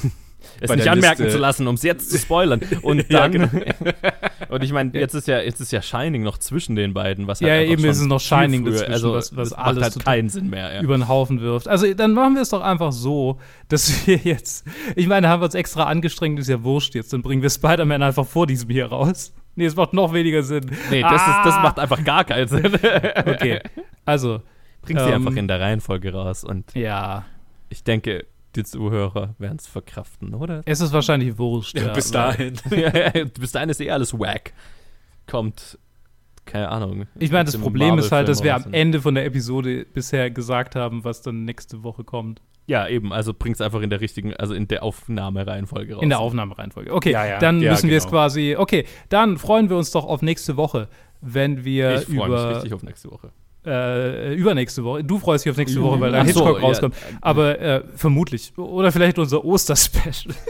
Es 0.61 0.69
nicht 0.75 0.87
anmerken 0.89 1.23
Liste- 1.23 1.35
zu 1.37 1.41
lassen, 1.41 1.67
um 1.67 1.75
es 1.75 1.83
jetzt 1.83 2.09
zu 2.11 2.17
spoilern. 2.17 2.61
Und 2.81 3.05
Ja, 3.09 3.27
dann. 3.27 3.31
genau. 3.31 3.49
und 4.49 4.63
ich 4.63 4.71
meine, 4.71 4.91
jetzt 4.97 5.13
ist 5.13 5.27
ja, 5.27 5.39
jetzt 5.39 5.59
ist 5.61 5.71
ja 5.71 5.81
Shining 5.81 6.23
noch 6.23 6.37
zwischen 6.37 6.75
den 6.75 6.93
beiden, 6.93 7.27
was 7.27 7.39
Ja, 7.39 7.49
halt 7.49 7.61
einfach 7.61 7.73
eben 7.73 7.85
ist 7.85 7.99
es 7.99 8.05
noch 8.05 8.19
Shining 8.19 8.65
dazwischen, 8.65 8.91
also, 8.93 9.13
was- 9.13 9.35
was 9.35 9.53
alles 9.53 9.81
macht 9.81 9.95
halt 9.95 10.05
keinen 10.05 10.29
Sinn 10.29 10.49
mehr. 10.49 10.73
Ja. 10.75 10.81
über 10.81 10.97
den 10.97 11.07
Haufen 11.07 11.41
wirft. 11.41 11.67
Also 11.67 11.91
dann 11.93 12.13
machen 12.13 12.35
wir 12.35 12.41
es 12.41 12.49
doch 12.49 12.61
einfach 12.61 12.91
so, 12.91 13.39
dass 13.69 14.07
wir 14.07 14.17
jetzt, 14.17 14.65
ich 14.95 15.07
meine, 15.07 15.27
haben 15.29 15.41
wir 15.41 15.45
uns 15.45 15.55
extra 15.55 15.83
angestrengt, 15.85 16.39
ist 16.39 16.47
ja 16.49 16.63
wurscht 16.63 16.95
jetzt, 16.95 17.13
dann 17.13 17.21
bringen 17.21 17.41
wir 17.41 17.49
Spider-Man 17.49 18.01
einfach 18.03 18.25
vor 18.25 18.47
diesem 18.47 18.69
hier 18.69 18.87
raus. 18.87 19.33
Nee, 19.57 19.65
es 19.65 19.75
macht 19.75 19.93
noch 19.93 20.11
weniger 20.13 20.43
Sinn. 20.43 20.65
Nee, 20.91 21.01
das, 21.01 21.13
ist, 21.21 21.37
das 21.45 21.53
Ah! 21.55 21.61
macht 21.63 21.79
einfach 21.79 22.03
gar 22.03 22.25
keinen 22.25 22.47
Sinn. 22.47 22.73
Okay, 23.25 23.61
also, 24.05 24.41
Bring 24.81 24.97
sie 24.99 25.05
Ähm, 25.05 25.13
einfach 25.27 25.35
in 25.37 25.47
der 25.47 25.59
Reihenfolge 25.61 26.11
raus 26.13 26.43
und 26.43 26.73
ja, 26.75 27.25
ich 27.69 27.83
denke, 27.83 28.25
die 28.55 28.63
Zuhörer 28.63 29.35
werden 29.37 29.57
es 29.59 29.67
verkraften, 29.67 30.33
oder? 30.33 30.61
es 30.65 30.81
ist 30.81 30.93
wahrscheinlich 30.93 31.37
wurscht. 31.37 31.77
Ja, 31.77 31.87
Ja, 31.87 31.93
bis 31.93 32.11
dahin. 32.11 32.53
Bis 33.39 33.51
dahin 33.51 33.69
ist 33.69 33.81
eh 33.81 33.91
alles 33.91 34.17
wack. 34.17 34.53
Kommt, 35.27 35.77
keine 36.45 36.69
Ahnung. 36.69 37.05
Ich 37.19 37.31
meine, 37.31 37.45
das 37.45 37.57
Problem 37.57 37.97
ist 37.97 38.11
halt, 38.11 38.27
dass 38.27 38.43
wir 38.43 38.55
am 38.55 38.73
Ende 38.73 39.01
von 39.01 39.15
der 39.15 39.25
Episode 39.25 39.85
bisher 39.85 40.29
gesagt 40.31 40.75
haben, 40.75 41.03
was 41.03 41.21
dann 41.21 41.45
nächste 41.45 41.83
Woche 41.83 42.03
kommt. 42.03 42.41
Ja, 42.67 42.87
eben, 42.87 43.13
also 43.13 43.33
bring's 43.33 43.61
einfach 43.61 43.81
in 43.81 43.91
der 43.91 44.01
richtigen, 44.01 44.33
also 44.35 44.53
in 44.55 44.67
der 44.67 44.81
Aufnahmereihenfolge 44.83 45.95
raus. 45.95 46.03
In 46.03 46.09
der 46.09 46.19
Aufnahmereihenfolge. 46.19 46.91
Okay, 46.93 47.11
Ja, 47.11 47.25
ja. 47.25 47.39
dann 47.39 47.61
Ja, 47.61 47.71
müssen 47.71 47.89
wir 47.89 47.97
es 47.97 48.05
genau. 48.05 48.17
quasi. 48.17 48.55
Okay, 48.57 48.85
dann 49.09 49.37
freuen 49.37 49.69
wir 49.69 49.77
uns 49.77 49.91
doch 49.91 50.05
auf 50.05 50.21
nächste 50.23 50.57
Woche, 50.57 50.87
wenn 51.21 51.63
wir 51.63 51.95
Ich 52.01 52.05
freue 52.17 52.29
mich 52.29 52.55
richtig 52.55 52.73
auf 52.73 52.83
nächste 52.83 53.11
Woche. 53.11 53.31
Äh, 53.65 54.33
übernächste 54.35 54.83
Woche. 54.83 55.03
Du 55.03 55.17
freust 55.19 55.45
dich 55.45 55.51
auf 55.51 55.57
nächste 55.57 55.81
Woche, 55.81 55.99
weil 55.99 56.11
da 56.11 56.19
Ach 56.21 56.27
so, 56.27 56.41
Hitchcock 56.41 56.57
ja. 56.57 56.63
rauskommt. 56.67 56.95
Aber 57.21 57.59
äh, 57.59 57.83
vermutlich. 57.95 58.53
Oder 58.57 58.91
vielleicht 58.91 59.17
unser 59.19 59.43
Osterspecial. 59.43 60.35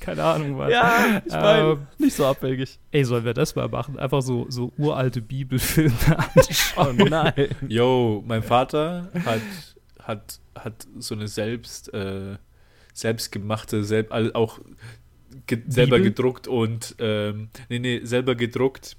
Keine 0.00 0.24
Ahnung, 0.24 0.58
was. 0.58 0.70
Ja, 0.70 1.22
ich 1.24 1.32
meine, 1.32 1.70
Ähm, 1.72 1.86
nicht 1.98 2.14
so 2.16 2.24
abwegig. 2.26 2.78
Ey, 2.90 3.04
sollen 3.04 3.24
wir 3.24 3.34
das 3.34 3.54
mal 3.54 3.68
machen? 3.68 3.98
Einfach 3.98 4.22
so, 4.22 4.46
so 4.48 4.72
uralte 4.78 5.20
Bibelfilme 5.20 5.92
Oh 6.76 6.80
anschauen. 6.80 6.96
nein. 7.08 7.48
Yo, 7.68 8.22
mein 8.26 8.42
Vater 8.42 9.10
hat, 9.24 9.40
hat, 10.02 10.40
hat 10.54 10.86
so 10.98 11.14
eine 11.14 11.28
selbst, 11.28 11.92
äh, 11.92 12.36
selbstgemachte, 12.94 13.84
selb, 13.84 14.10
auch 14.34 14.60
ge 15.46 15.62
selber 15.68 15.96
Bibel? 15.96 16.10
gedruckt 16.10 16.48
und, 16.48 16.94
ähm, 16.98 17.48
nee, 17.68 17.78
nee, 17.78 18.00
selber 18.02 18.34
gedruckt, 18.34 18.96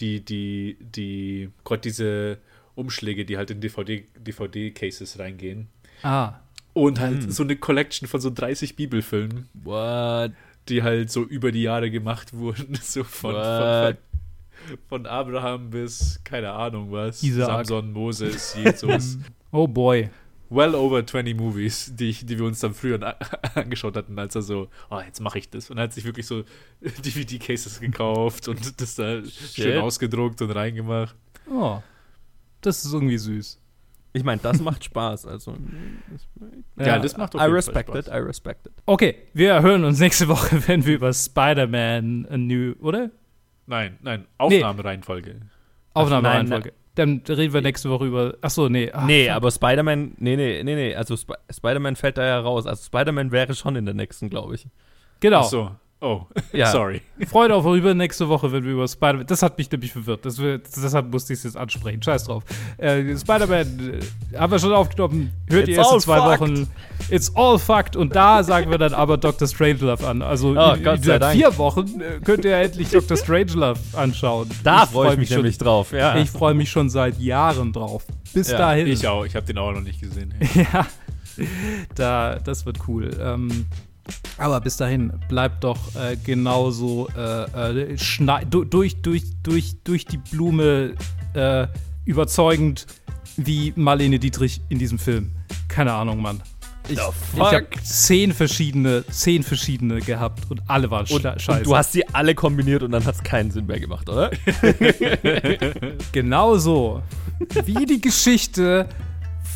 die, 0.00 0.24
die, 0.24 0.76
die, 0.80 1.50
Gott, 1.64 1.84
diese 1.84 2.38
Umschläge, 2.74 3.24
die 3.24 3.36
halt 3.36 3.50
in 3.50 3.60
DVD, 3.60 4.04
DVD-Cases 4.18 5.18
reingehen. 5.18 5.68
ah, 6.02 6.34
Und 6.72 7.00
halt 7.00 7.24
Hm. 7.24 7.30
so 7.30 7.42
eine 7.42 7.56
Collection 7.56 8.08
von 8.08 8.20
so 8.20 8.30
30 8.30 8.76
Bibelfilmen, 8.76 9.48
What? 9.64 10.32
die 10.68 10.82
halt 10.82 11.10
so 11.10 11.22
über 11.24 11.52
die 11.52 11.62
Jahre 11.62 11.90
gemacht 11.90 12.32
wurden. 12.32 12.74
So 12.82 13.04
von, 13.04 13.34
von, 13.34 13.96
von, 14.88 15.06
Abraham 15.06 15.70
bis, 15.70 16.20
keine 16.24 16.52
Ahnung 16.52 16.92
was, 16.92 17.22
Isaak. 17.22 17.66
Samson, 17.66 17.92
Moses, 17.92 18.54
Jesus. 18.56 19.18
oh 19.52 19.66
boy. 19.66 20.08
Well 20.50 20.74
over 20.74 21.04
20 21.06 21.36
Movies, 21.36 21.92
die, 21.94 22.10
ich, 22.10 22.26
die 22.26 22.38
wir 22.38 22.44
uns 22.44 22.60
dann 22.60 22.74
früher 22.74 23.02
an, 23.02 23.14
angeschaut 23.54 23.96
hatten, 23.96 24.18
als 24.18 24.34
er 24.34 24.42
so, 24.42 24.68
oh, 24.90 25.00
jetzt 25.00 25.20
mache 25.20 25.38
ich 25.38 25.48
das. 25.48 25.70
Und 25.70 25.78
er 25.78 25.84
hat 25.84 25.92
sich 25.92 26.04
wirklich 26.04 26.26
so 26.26 26.42
DVD-Cases 26.80 27.80
gekauft 27.80 28.48
und 28.48 28.80
das 28.80 28.96
da 28.96 29.22
schön 29.24 29.78
ausgedruckt 29.80 30.42
und 30.42 30.50
reingemacht. 30.50 31.14
Oh, 31.50 31.78
das 32.60 32.84
ist 32.84 32.92
irgendwie 32.92 33.18
süß. 33.18 33.58
Ich 34.12 34.24
meine, 34.24 34.40
das 34.42 34.60
macht 34.60 34.82
Spaß. 34.84 35.26
Also, 35.26 35.56
Ja, 36.76 36.98
das 36.98 37.16
macht 37.16 37.34
auf 37.36 37.40
I 37.40 37.44
Fall 37.44 37.50
respect 37.52 37.88
Spaß. 37.90 38.06
it, 38.08 38.12
I 38.12 38.16
respect 38.16 38.66
it. 38.66 38.72
Okay, 38.86 39.14
wir 39.34 39.62
hören 39.62 39.84
uns 39.84 40.00
nächste 40.00 40.26
Woche, 40.26 40.60
wenn 40.66 40.84
wir 40.84 40.96
über 40.96 41.12
Spider-Man 41.12 42.26
A 42.28 42.36
New, 42.36 42.72
oder? 42.80 43.10
Nein, 43.66 43.98
nein, 44.02 44.26
Aufnahmereihenfolge. 44.36 45.42
Aufnahmereihenfolge. 45.94 46.72
Dann 46.96 47.22
reden 47.28 47.52
wir 47.54 47.60
nächste 47.60 47.88
Woche 47.90 48.06
über. 48.06 48.34
Achso, 48.40 48.68
nee. 48.68 48.90
Ah, 48.92 49.06
nee, 49.06 49.26
fuck. 49.26 49.36
aber 49.36 49.50
Spider-Man, 49.50 50.16
nee, 50.18 50.36
nee, 50.36 50.62
nee, 50.62 50.74
nee, 50.74 50.94
also 50.94 51.14
Sp 51.14 51.38
Spider-Man 51.50 51.96
fällt 51.96 52.18
da 52.18 52.24
ja 52.24 52.40
raus. 52.40 52.66
Also 52.66 52.84
Spider-Man 52.84 53.30
wäre 53.30 53.54
schon 53.54 53.76
in 53.76 53.84
der 53.84 53.94
nächsten, 53.94 54.28
glaube 54.28 54.56
ich. 54.56 54.66
Genau. 55.20 55.40
Ach 55.40 55.44
so. 55.44 55.70
Oh, 56.02 56.22
Ja. 56.52 56.70
sorry. 56.72 57.02
Freut 57.28 57.50
auf 57.50 57.66
über 57.66 57.92
nächste 57.92 58.26
Woche, 58.28 58.50
wenn 58.52 58.64
wir 58.64 58.72
über 58.72 58.88
Spider-Man. 58.88 59.26
Das 59.26 59.42
hat 59.42 59.58
mich 59.58 59.70
nämlich 59.70 59.92
verwirrt. 59.92 60.24
Das 60.24 60.36
deshalb 60.36 61.12
musste 61.12 61.34
ich 61.34 61.40
es 61.40 61.44
jetzt 61.44 61.56
ansprechen. 61.58 62.02
Scheiß 62.02 62.24
drauf. 62.24 62.42
Äh, 62.78 63.14
Spider-Man 63.18 64.00
äh, 64.32 64.36
haben 64.38 64.50
wir 64.50 64.58
schon 64.58 64.72
aufgenommen. 64.72 65.30
Hört 65.50 65.68
It's 65.68 65.70
ihr 65.70 65.76
erst 65.76 65.92
in 65.92 66.00
zwei 66.00 66.16
fucked. 66.18 66.40
Wochen. 66.40 66.68
It's 67.10 67.30
all 67.36 67.58
fucked. 67.58 67.96
Und 67.96 68.16
da 68.16 68.42
sagen 68.42 68.70
wir 68.70 68.78
dann 68.78 68.94
aber 68.94 69.18
Dr. 69.18 69.46
Strangelove 69.46 70.06
an. 70.06 70.22
Also 70.22 70.50
Oh, 70.56 70.72
in, 70.72 70.78
in 70.86 71.02
sei 71.02 71.18
seit 71.18 71.32
vier 71.36 71.58
Wochen 71.58 72.00
äh, 72.00 72.20
könnt 72.24 72.46
ihr 72.46 72.56
endlich 72.56 72.88
Dr. 72.90 73.18
Strangelove 73.18 73.78
anschauen. 73.92 74.48
Da 74.64 74.86
freue 74.86 75.08
freu 75.08 75.12
ich 75.12 75.18
mich 75.18 75.28
schon- 75.28 75.36
nämlich 75.38 75.58
drauf, 75.58 75.92
ja. 75.92 76.16
Ich 76.16 76.30
freue 76.30 76.54
mich 76.54 76.70
schon 76.70 76.88
seit 76.88 77.18
Jahren 77.20 77.72
drauf. 77.74 78.04
Bis 78.32 78.50
Ja, 78.50 78.56
dahin. 78.56 78.86
Ich 78.86 79.06
auch, 79.06 79.26
ich 79.26 79.36
habe 79.36 79.44
den 79.44 79.58
auch 79.58 79.72
noch 79.72 79.82
nicht 79.82 80.00
gesehen. 80.00 80.32
Ja, 80.54 80.86
da, 81.94 82.38
das 82.38 82.66
wird 82.66 82.78
cool. 82.88 83.10
Ähm, 83.20 83.66
Aber 84.38 84.60
bis 84.60 84.76
dahin 84.76 85.12
bleibt 85.28 85.64
doch 85.64 85.78
äh, 85.94 86.16
genauso 86.16 87.08
äh, 87.16 87.92
äh, 87.92 87.96
durch, 88.48 89.00
durch, 89.02 89.24
durch, 89.42 89.76
durch 89.84 90.04
die 90.04 90.18
Blume 90.18 90.94
äh, 91.34 91.66
überzeugend 92.04 92.86
wie 93.36 93.72
Marlene 93.76 94.18
Dietrich 94.18 94.60
in 94.68 94.78
diesem 94.78 94.98
Film. 94.98 95.32
Keine 95.68 95.92
Ahnung, 95.92 96.20
Mann. 96.20 96.42
Ich, 96.88 96.98
ich 96.98 97.40
habe 97.40 97.66
zehn 97.84 98.32
verschiedene, 98.32 99.04
zehn 99.06 99.42
verschiedene 99.44 100.00
gehabt 100.00 100.50
und 100.50 100.62
alle 100.66 100.90
waren 100.90 101.06
Und, 101.06 101.22
schla- 101.22 101.32
und 101.34 101.42
scheiße. 101.42 101.62
du 101.62 101.76
hast 101.76 101.92
sie 101.92 102.08
alle 102.08 102.34
kombiniert 102.34 102.82
und 102.82 102.90
dann 102.90 103.04
hat 103.04 103.14
es 103.14 103.22
keinen 103.22 103.50
Sinn 103.50 103.66
mehr 103.66 103.78
gemacht, 103.78 104.08
oder? 104.08 104.30
Genau 106.12 106.56
so. 106.56 107.02
Wie 107.64 107.86
die 107.86 108.00
Geschichte 108.00 108.88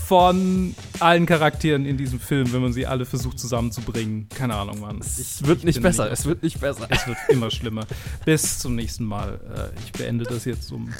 von 0.07 0.75
allen 1.01 1.27
Charakteren 1.27 1.87
in 1.87 1.97
diesem 1.97 2.21
Film, 2.21 2.53
wenn 2.53 2.61
man 2.63 2.73
sie 2.73 2.87
alle 2.87 3.07
versucht 3.07 3.39
zusammenzubringen. 3.39 4.29
Keine 4.29 4.55
Ahnung, 4.55 4.81
Mann. 4.81 4.99
Es 5.01 5.45
wird 5.47 5.59
ich 5.61 5.65
nicht 5.65 5.83
besser, 5.83 6.05
nicht- 6.05 6.13
es 6.21 6.27
wird 6.27 6.43
nicht 6.43 6.61
besser. 6.61 6.87
Es 6.91 7.07
wird 7.07 7.17
immer 7.29 7.51
schlimmer. 7.51 7.87
Bis 8.25 8.59
zum 8.59 8.75
nächsten 8.75 9.05
Mal. 9.05 9.73
Äh, 9.75 9.81
ich 9.85 9.93
beende 9.93 10.25
das 10.25 10.45
jetzt, 10.45 10.71
um 10.73 10.93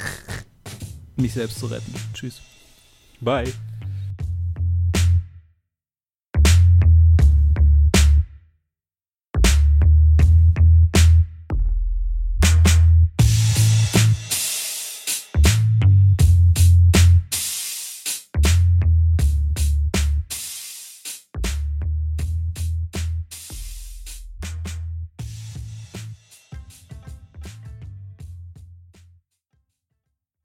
mich 1.17 1.33
selbst 1.35 1.59
zu 1.59 1.67
retten. 1.67 1.93
Tschüss. 2.15 2.41
Bye. 3.21 3.53